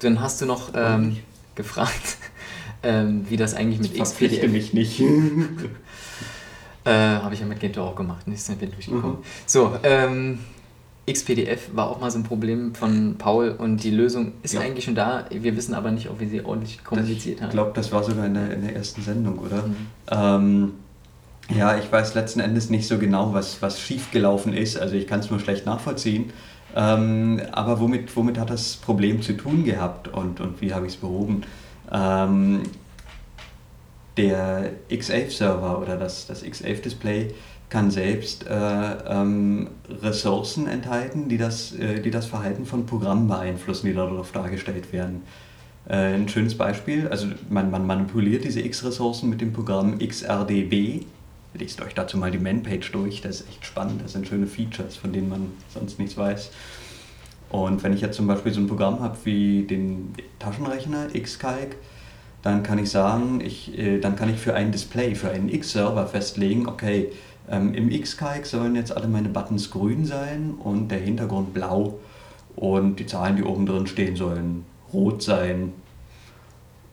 Dann 0.00 0.20
hast 0.20 0.40
du 0.40 0.46
noch 0.46 0.72
ähm, 0.74 1.16
gefragt, 1.54 2.18
ähm, 2.82 3.24
wie 3.28 3.36
das 3.36 3.54
eigentlich 3.54 3.80
mit 3.80 3.98
das 3.98 4.10
XPDF... 4.10 4.52
mich 4.52 4.74
nicht. 4.74 5.00
äh, 6.84 6.90
Habe 6.90 7.34
ich 7.34 7.40
ja 7.40 7.46
mit 7.46 7.60
Gento 7.60 7.82
auch 7.82 7.96
gemacht, 7.96 8.28
nicht 8.28 8.42
sind 8.42 8.60
wir 8.60 8.68
durchgekommen. 8.68 9.16
Mhm. 9.16 9.24
So, 9.46 9.76
ähm, 9.82 10.40
XPDF 11.10 11.70
war 11.74 11.90
auch 11.90 12.00
mal 12.00 12.10
so 12.10 12.18
ein 12.18 12.22
Problem 12.22 12.74
von 12.74 13.16
Paul 13.18 13.50
und 13.58 13.82
die 13.82 13.90
Lösung 13.90 14.32
ist 14.42 14.54
ja. 14.54 14.60
eigentlich 14.60 14.84
schon 14.84 14.94
da. 14.94 15.24
Wir 15.30 15.56
wissen 15.56 15.74
aber 15.74 15.90
nicht, 15.90 16.08
ob 16.08 16.20
wir 16.20 16.28
sie 16.28 16.44
ordentlich 16.44 16.84
kommuniziert 16.84 17.40
haben. 17.40 17.48
Ich 17.48 17.54
glaube, 17.54 17.72
das 17.74 17.90
war 17.90 18.04
sogar 18.04 18.26
in 18.26 18.34
der, 18.34 18.52
in 18.52 18.62
der 18.62 18.76
ersten 18.76 19.02
Sendung, 19.02 19.38
oder? 19.38 19.66
Mhm. 19.66 19.76
Ähm, 20.10 20.72
ja, 21.56 21.76
ich 21.76 21.90
weiß 21.90 22.14
letzten 22.14 22.38
Endes 22.38 22.70
nicht 22.70 22.86
so 22.86 22.98
genau, 22.98 23.34
was, 23.34 23.60
was 23.60 23.80
schiefgelaufen 23.80 24.54
ist. 24.54 24.78
Also 24.78 24.94
ich 24.94 25.08
kann 25.08 25.20
es 25.20 25.30
nur 25.30 25.40
schlecht 25.40 25.66
nachvollziehen. 25.66 26.32
Ähm, 26.76 27.42
aber 27.50 27.80
womit, 27.80 28.14
womit 28.16 28.38
hat 28.38 28.50
das 28.50 28.76
Problem 28.76 29.22
zu 29.22 29.34
tun 29.36 29.64
gehabt 29.64 30.08
und, 30.08 30.40
und 30.40 30.60
wie 30.60 30.72
habe 30.72 30.86
ich 30.86 30.94
es 30.94 30.98
behoben? 31.00 31.42
Ähm, 31.90 32.62
der 34.16 34.72
X11-Server 34.90 35.80
oder 35.80 35.96
das, 35.96 36.26
das 36.26 36.44
X11-Display 36.44 37.34
kann 37.72 37.90
selbst 37.90 38.46
äh, 38.46 38.52
ähm, 38.52 39.68
Ressourcen 40.02 40.66
enthalten, 40.66 41.30
die 41.30 41.38
das, 41.38 41.72
äh, 41.72 42.02
die 42.02 42.10
das 42.10 42.26
Verhalten 42.26 42.66
von 42.66 42.84
Programmen 42.84 43.28
beeinflussen, 43.28 43.86
die 43.86 43.94
darauf 43.94 44.30
dargestellt 44.30 44.92
werden. 44.92 45.22
Äh, 45.88 46.14
ein 46.14 46.28
schönes 46.28 46.54
Beispiel, 46.54 47.08
also 47.08 47.28
man, 47.48 47.70
man 47.70 47.86
manipuliert 47.86 48.44
diese 48.44 48.60
X-Ressourcen 48.60 49.30
mit 49.30 49.40
dem 49.40 49.54
Programm 49.54 49.98
XRDB, 50.00 51.06
lest 51.54 51.80
euch 51.80 51.94
dazu 51.94 52.18
mal 52.18 52.30
die 52.30 52.36
Man-Page 52.36 52.92
durch, 52.92 53.22
das 53.22 53.40
ist 53.40 53.48
echt 53.48 53.64
spannend, 53.64 54.02
das 54.04 54.12
sind 54.12 54.28
schöne 54.28 54.46
Features, 54.46 54.96
von 54.96 55.14
denen 55.14 55.30
man 55.30 55.46
sonst 55.72 55.98
nichts 55.98 56.18
weiß. 56.18 56.50
Und 57.48 57.82
wenn 57.82 57.94
ich 57.94 58.02
jetzt 58.02 58.16
zum 58.16 58.26
Beispiel 58.26 58.52
so 58.52 58.60
ein 58.60 58.66
Programm 58.66 59.00
habe 59.00 59.16
wie 59.24 59.62
den 59.62 60.12
Taschenrechner 60.38 61.06
Xcalc, 61.18 61.76
dann 62.42 62.62
kann 62.62 62.78
ich 62.78 62.90
sagen, 62.90 63.40
ich, 63.42 63.78
äh, 63.78 63.98
dann 63.98 64.14
kann 64.14 64.28
ich 64.28 64.36
für 64.36 64.52
ein 64.52 64.72
Display, 64.72 65.14
für 65.14 65.30
einen 65.30 65.48
X-Server 65.48 66.06
festlegen, 66.06 66.66
okay, 66.66 67.12
ähm, 67.50 67.74
im 67.74 67.90
Xcalc 67.90 68.46
sollen 68.46 68.74
jetzt 68.76 68.96
alle 68.96 69.08
meine 69.08 69.28
Buttons 69.28 69.70
grün 69.70 70.04
sein 70.04 70.54
und 70.62 70.88
der 70.88 70.98
Hintergrund 70.98 71.54
blau 71.54 71.98
und 72.56 72.96
die 72.96 73.06
Zahlen, 73.06 73.36
die 73.36 73.44
oben 73.44 73.66
drin 73.66 73.86
stehen, 73.86 74.16
sollen 74.16 74.64
rot 74.92 75.22
sein 75.22 75.72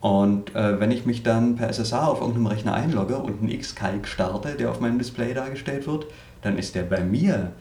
und 0.00 0.54
äh, 0.54 0.80
wenn 0.80 0.90
ich 0.90 1.04
mich 1.04 1.22
dann 1.22 1.56
per 1.56 1.68
SSH 1.68 1.92
auf 1.92 2.20
irgendeinem 2.20 2.46
Rechner 2.46 2.74
einlogge 2.74 3.18
und 3.18 3.42
einen 3.42 3.58
Xcalc 3.58 4.08
starte, 4.08 4.54
der 4.54 4.70
auf 4.70 4.80
meinem 4.80 4.98
Display 4.98 5.34
dargestellt 5.34 5.86
wird, 5.86 6.06
dann 6.42 6.56
ist 6.56 6.74
der 6.74 6.84
bei 6.84 7.02
mir 7.02 7.52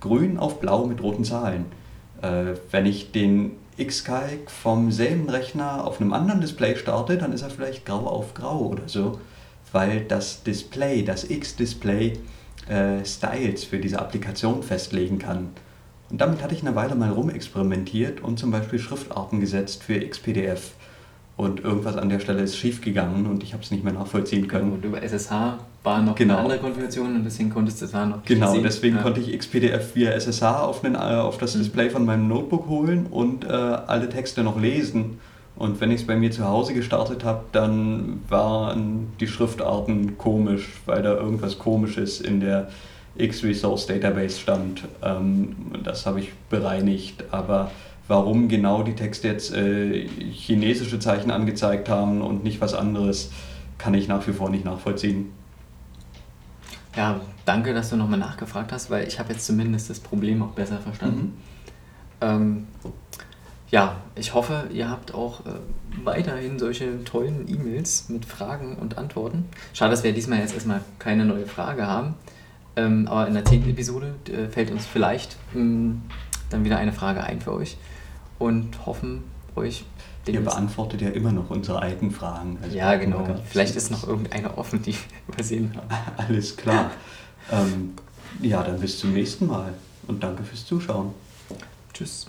grün 0.00 0.38
auf 0.38 0.60
blau 0.60 0.84
mit 0.84 1.02
roten 1.02 1.24
Zahlen. 1.24 1.66
Äh, 2.20 2.54
wenn 2.70 2.84
ich 2.84 3.12
den 3.12 3.52
Xcalc 3.82 4.50
vom 4.50 4.92
selben 4.92 5.28
Rechner 5.30 5.86
auf 5.86 6.00
einem 6.00 6.12
anderen 6.12 6.42
Display 6.42 6.76
starte, 6.76 7.16
dann 7.16 7.32
ist 7.32 7.42
er 7.42 7.50
vielleicht 7.50 7.86
grau 7.86 8.06
auf 8.06 8.34
grau 8.34 8.58
oder 8.58 8.88
so, 8.88 9.18
weil 9.72 10.04
das 10.04 10.42
Display, 10.42 11.02
das 11.02 11.28
X-Display, 11.28 12.18
äh, 12.68 13.04
Styles 13.04 13.64
für 13.64 13.78
diese 13.78 13.98
Applikation 13.98 14.62
festlegen 14.62 15.18
kann. 15.18 15.48
Und 16.10 16.20
damit 16.20 16.42
hatte 16.42 16.54
ich 16.54 16.62
eine 16.62 16.76
Weile 16.76 16.94
mal 16.94 17.10
rumexperimentiert 17.10 18.20
und 18.20 18.38
zum 18.38 18.50
Beispiel 18.50 18.78
Schriftarten 18.78 19.40
gesetzt 19.40 19.82
für 19.82 19.98
XPDF 19.98 20.72
und 21.36 21.60
irgendwas 21.60 21.96
an 21.96 22.08
der 22.08 22.18
Stelle 22.20 22.42
ist 22.42 22.56
schiefgegangen 22.56 23.26
und 23.26 23.42
ich 23.42 23.52
habe 23.52 23.62
es 23.62 23.70
nicht 23.70 23.84
mehr 23.84 23.92
nachvollziehen 23.92 24.48
können. 24.48 24.72
Und 24.72 24.84
über 24.84 25.02
SSH 25.02 25.58
war 25.82 26.00
noch 26.00 26.14
genau. 26.14 26.34
eine 26.34 26.42
andere 26.44 26.58
Konfiguration 26.58 27.14
und 27.14 27.24
deswegen 27.24 27.50
konntest 27.50 27.80
du 27.80 27.84
es 27.84 27.90
da 27.90 28.06
noch 28.06 28.24
Genau, 28.24 28.52
sehen. 28.52 28.62
deswegen 28.62 28.96
ja. 28.96 29.02
konnte 29.02 29.20
ich 29.20 29.36
XPDF 29.38 29.94
via 29.94 30.12
SSH 30.12 30.42
auf, 30.42 30.80
den, 30.80 30.94
äh, 30.94 30.98
auf 30.98 31.36
das 31.36 31.54
mhm. 31.54 31.60
Display 31.60 31.90
von 31.90 32.06
meinem 32.06 32.26
Notebook 32.28 32.68
holen 32.68 33.06
und 33.10 33.44
äh, 33.44 33.48
alle 33.48 34.08
Texte 34.08 34.42
noch 34.42 34.58
lesen. 34.58 35.18
Und 35.56 35.80
wenn 35.80 35.90
ich 35.90 36.02
es 36.02 36.06
bei 36.06 36.16
mir 36.16 36.30
zu 36.30 36.46
Hause 36.46 36.74
gestartet 36.74 37.24
habe, 37.24 37.44
dann 37.52 38.20
waren 38.28 39.12
die 39.20 39.26
Schriftarten 39.26 40.18
komisch, 40.18 40.68
weil 40.84 41.02
da 41.02 41.14
irgendwas 41.14 41.58
Komisches 41.58 42.20
in 42.20 42.40
der 42.40 42.68
X-Resource 43.16 43.86
Database 43.86 44.38
stand. 44.38 44.84
Ähm, 45.02 45.56
das 45.82 46.04
habe 46.04 46.20
ich 46.20 46.34
bereinigt, 46.50 47.24
aber 47.30 47.70
warum 48.06 48.48
genau 48.48 48.82
die 48.82 48.94
Texte 48.94 49.28
jetzt 49.28 49.54
äh, 49.54 50.06
chinesische 50.30 50.98
Zeichen 50.98 51.30
angezeigt 51.30 51.88
haben 51.88 52.20
und 52.20 52.44
nicht 52.44 52.60
was 52.60 52.74
anderes, 52.74 53.30
kann 53.78 53.94
ich 53.94 54.08
nach 54.08 54.26
wie 54.26 54.32
vor 54.32 54.50
nicht 54.50 54.64
nachvollziehen. 54.64 55.32
Ja, 56.94 57.20
danke, 57.44 57.74
dass 57.74 57.90
du 57.90 57.96
nochmal 57.96 58.18
nachgefragt 58.18 58.72
hast, 58.72 58.90
weil 58.90 59.06
ich 59.06 59.18
habe 59.18 59.32
jetzt 59.32 59.46
zumindest 59.46 59.90
das 59.90 60.00
Problem 60.00 60.42
auch 60.42 60.52
besser 60.52 60.78
verstanden. 60.78 61.20
Mhm. 61.20 61.32
Ähm, 62.20 62.66
ja, 63.70 63.96
ich 64.14 64.34
hoffe, 64.34 64.68
ihr 64.72 64.88
habt 64.88 65.12
auch 65.12 65.40
äh, 65.40 65.50
weiterhin 66.04 66.58
solche 66.58 67.02
tollen 67.04 67.48
E-Mails 67.48 68.08
mit 68.08 68.24
Fragen 68.24 68.76
und 68.76 68.96
Antworten. 68.96 69.46
Schade, 69.72 69.90
dass 69.90 70.04
wir 70.04 70.12
diesmal 70.12 70.38
jetzt 70.38 70.54
erstmal 70.54 70.82
keine 70.98 71.24
neue 71.24 71.46
Frage 71.46 71.86
haben. 71.86 72.14
Ähm, 72.76 73.08
aber 73.08 73.26
in 73.26 73.34
der 73.34 73.44
zehnten 73.44 73.70
Episode 73.70 74.14
äh, 74.28 74.48
fällt 74.48 74.70
uns 74.70 74.86
vielleicht 74.86 75.36
mh, 75.54 75.60
hm, 75.60 76.02
dann 76.50 76.64
wieder 76.64 76.78
eine 76.78 76.92
Frage 76.92 77.24
ein 77.24 77.40
für 77.40 77.52
euch 77.54 77.76
und 78.38 78.86
hoffen 78.86 79.24
euch. 79.56 79.84
Ihr 80.26 80.40
beantwortet 80.40 81.02
ja 81.02 81.08
immer 81.10 81.32
noch 81.32 81.50
unsere 81.50 81.80
alten 81.80 82.10
Fragen. 82.10 82.58
Also 82.60 82.76
ja, 82.76 82.96
genau. 82.96 83.24
Vielleicht 83.48 83.76
ist 83.76 83.90
noch 83.90 84.06
irgendeine 84.06 84.58
offen, 84.58 84.82
die 84.82 84.92
wir 84.92 85.34
übersehen 85.34 85.72
haben. 85.76 85.88
Alles 86.16 86.56
klar. 86.56 86.90
ähm, 87.50 87.94
ja, 88.40 88.62
dann 88.62 88.80
bis 88.80 88.98
zum 88.98 89.12
nächsten 89.12 89.46
Mal 89.46 89.72
und 90.08 90.22
danke 90.22 90.42
fürs 90.42 90.66
Zuschauen. 90.66 91.14
Tschüss. 91.94 92.26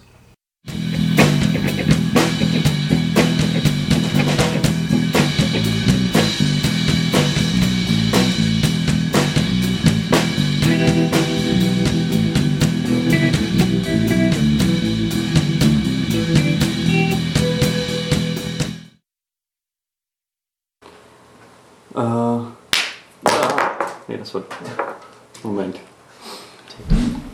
Moment. 25.44 25.80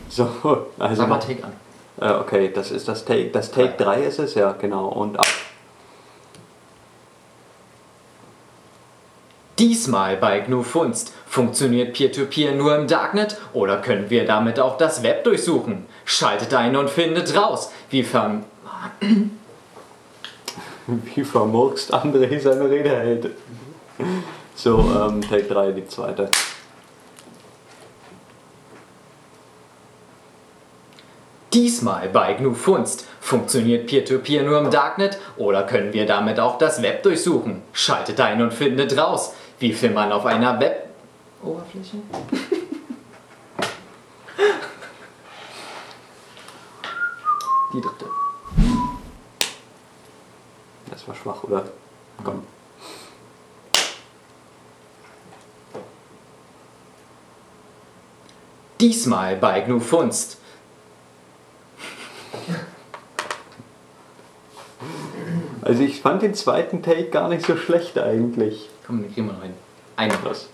So, 0.08 0.24
also. 0.78 0.94
Sag 0.94 1.08
mal 1.08 1.18
Take 1.18 1.42
an. 1.44 1.73
Äh, 2.00 2.10
okay, 2.10 2.50
das 2.52 2.70
ist 2.70 2.88
das 2.88 3.04
Take. 3.04 3.30
Das 3.30 3.50
Take 3.50 3.74
3 3.76 4.02
ist 4.02 4.18
es, 4.18 4.34
ja, 4.34 4.52
genau. 4.52 4.88
Und 4.88 5.18
ab. 5.18 5.26
Diesmal 9.58 10.16
bei 10.16 10.40
GNU 10.40 10.62
Funst. 10.62 11.12
Funktioniert 11.26 11.94
Peer-to-Peer 11.94 12.54
nur 12.54 12.76
im 12.76 12.88
Darknet 12.88 13.36
oder 13.52 13.76
können 13.78 14.10
wir 14.10 14.26
damit 14.26 14.58
auch 14.58 14.76
das 14.76 15.02
Web 15.02 15.24
durchsuchen? 15.24 15.86
Schaltet 16.04 16.52
ein 16.54 16.76
und 16.76 16.90
findet 16.90 17.36
raus, 17.36 17.70
wie 17.90 18.02
ver... 18.02 18.42
Wie 20.86 21.24
vermurkst 21.24 21.94
André 21.94 22.38
seine 22.38 22.68
Rede 22.68 22.90
hält. 22.90 23.30
So, 24.54 24.80
ähm, 24.80 25.22
Take 25.22 25.44
3, 25.44 25.72
die 25.72 25.88
zweite. 25.88 26.28
Diesmal 31.54 32.08
bei 32.08 32.34
GNU 32.34 32.52
Funst. 32.52 33.06
Funktioniert 33.20 33.86
Peer-to-Peer 33.86 34.42
nur 34.42 34.58
im 34.58 34.72
Darknet 34.72 35.20
oder 35.36 35.62
können 35.62 35.92
wir 35.92 36.04
damit 36.04 36.40
auch 36.40 36.58
das 36.58 36.82
Web 36.82 37.04
durchsuchen? 37.04 37.62
Schaltet 37.72 38.20
ein 38.20 38.42
und 38.42 38.52
findet 38.52 38.98
raus, 38.98 39.34
wie 39.60 39.72
viel 39.72 39.90
man 39.90 40.10
auf 40.10 40.26
einer 40.26 40.58
Web-Oberfläche? 40.58 41.98
Die 47.72 47.80
dritte. 47.80 48.06
Das 50.90 51.06
war 51.06 51.14
schwach, 51.14 51.44
oder? 51.44 51.66
Komm. 52.24 52.42
Diesmal 58.80 59.36
bei 59.36 59.60
GNU 59.60 59.78
Funst. 59.78 60.38
Also 65.64 65.82
ich 65.82 66.02
fand 66.02 66.20
den 66.20 66.34
zweiten 66.34 66.82
Take 66.82 67.08
gar 67.08 67.30
nicht 67.30 67.46
so 67.46 67.56
schlecht 67.56 67.98
eigentlich. 67.98 68.68
Komm, 68.86 69.02
den 69.02 69.12
kriegen 69.12 69.28
wir 69.28 69.32
noch 69.32 69.42
hin. 69.42 69.54
Eine. 69.96 70.12
Was? 70.22 70.53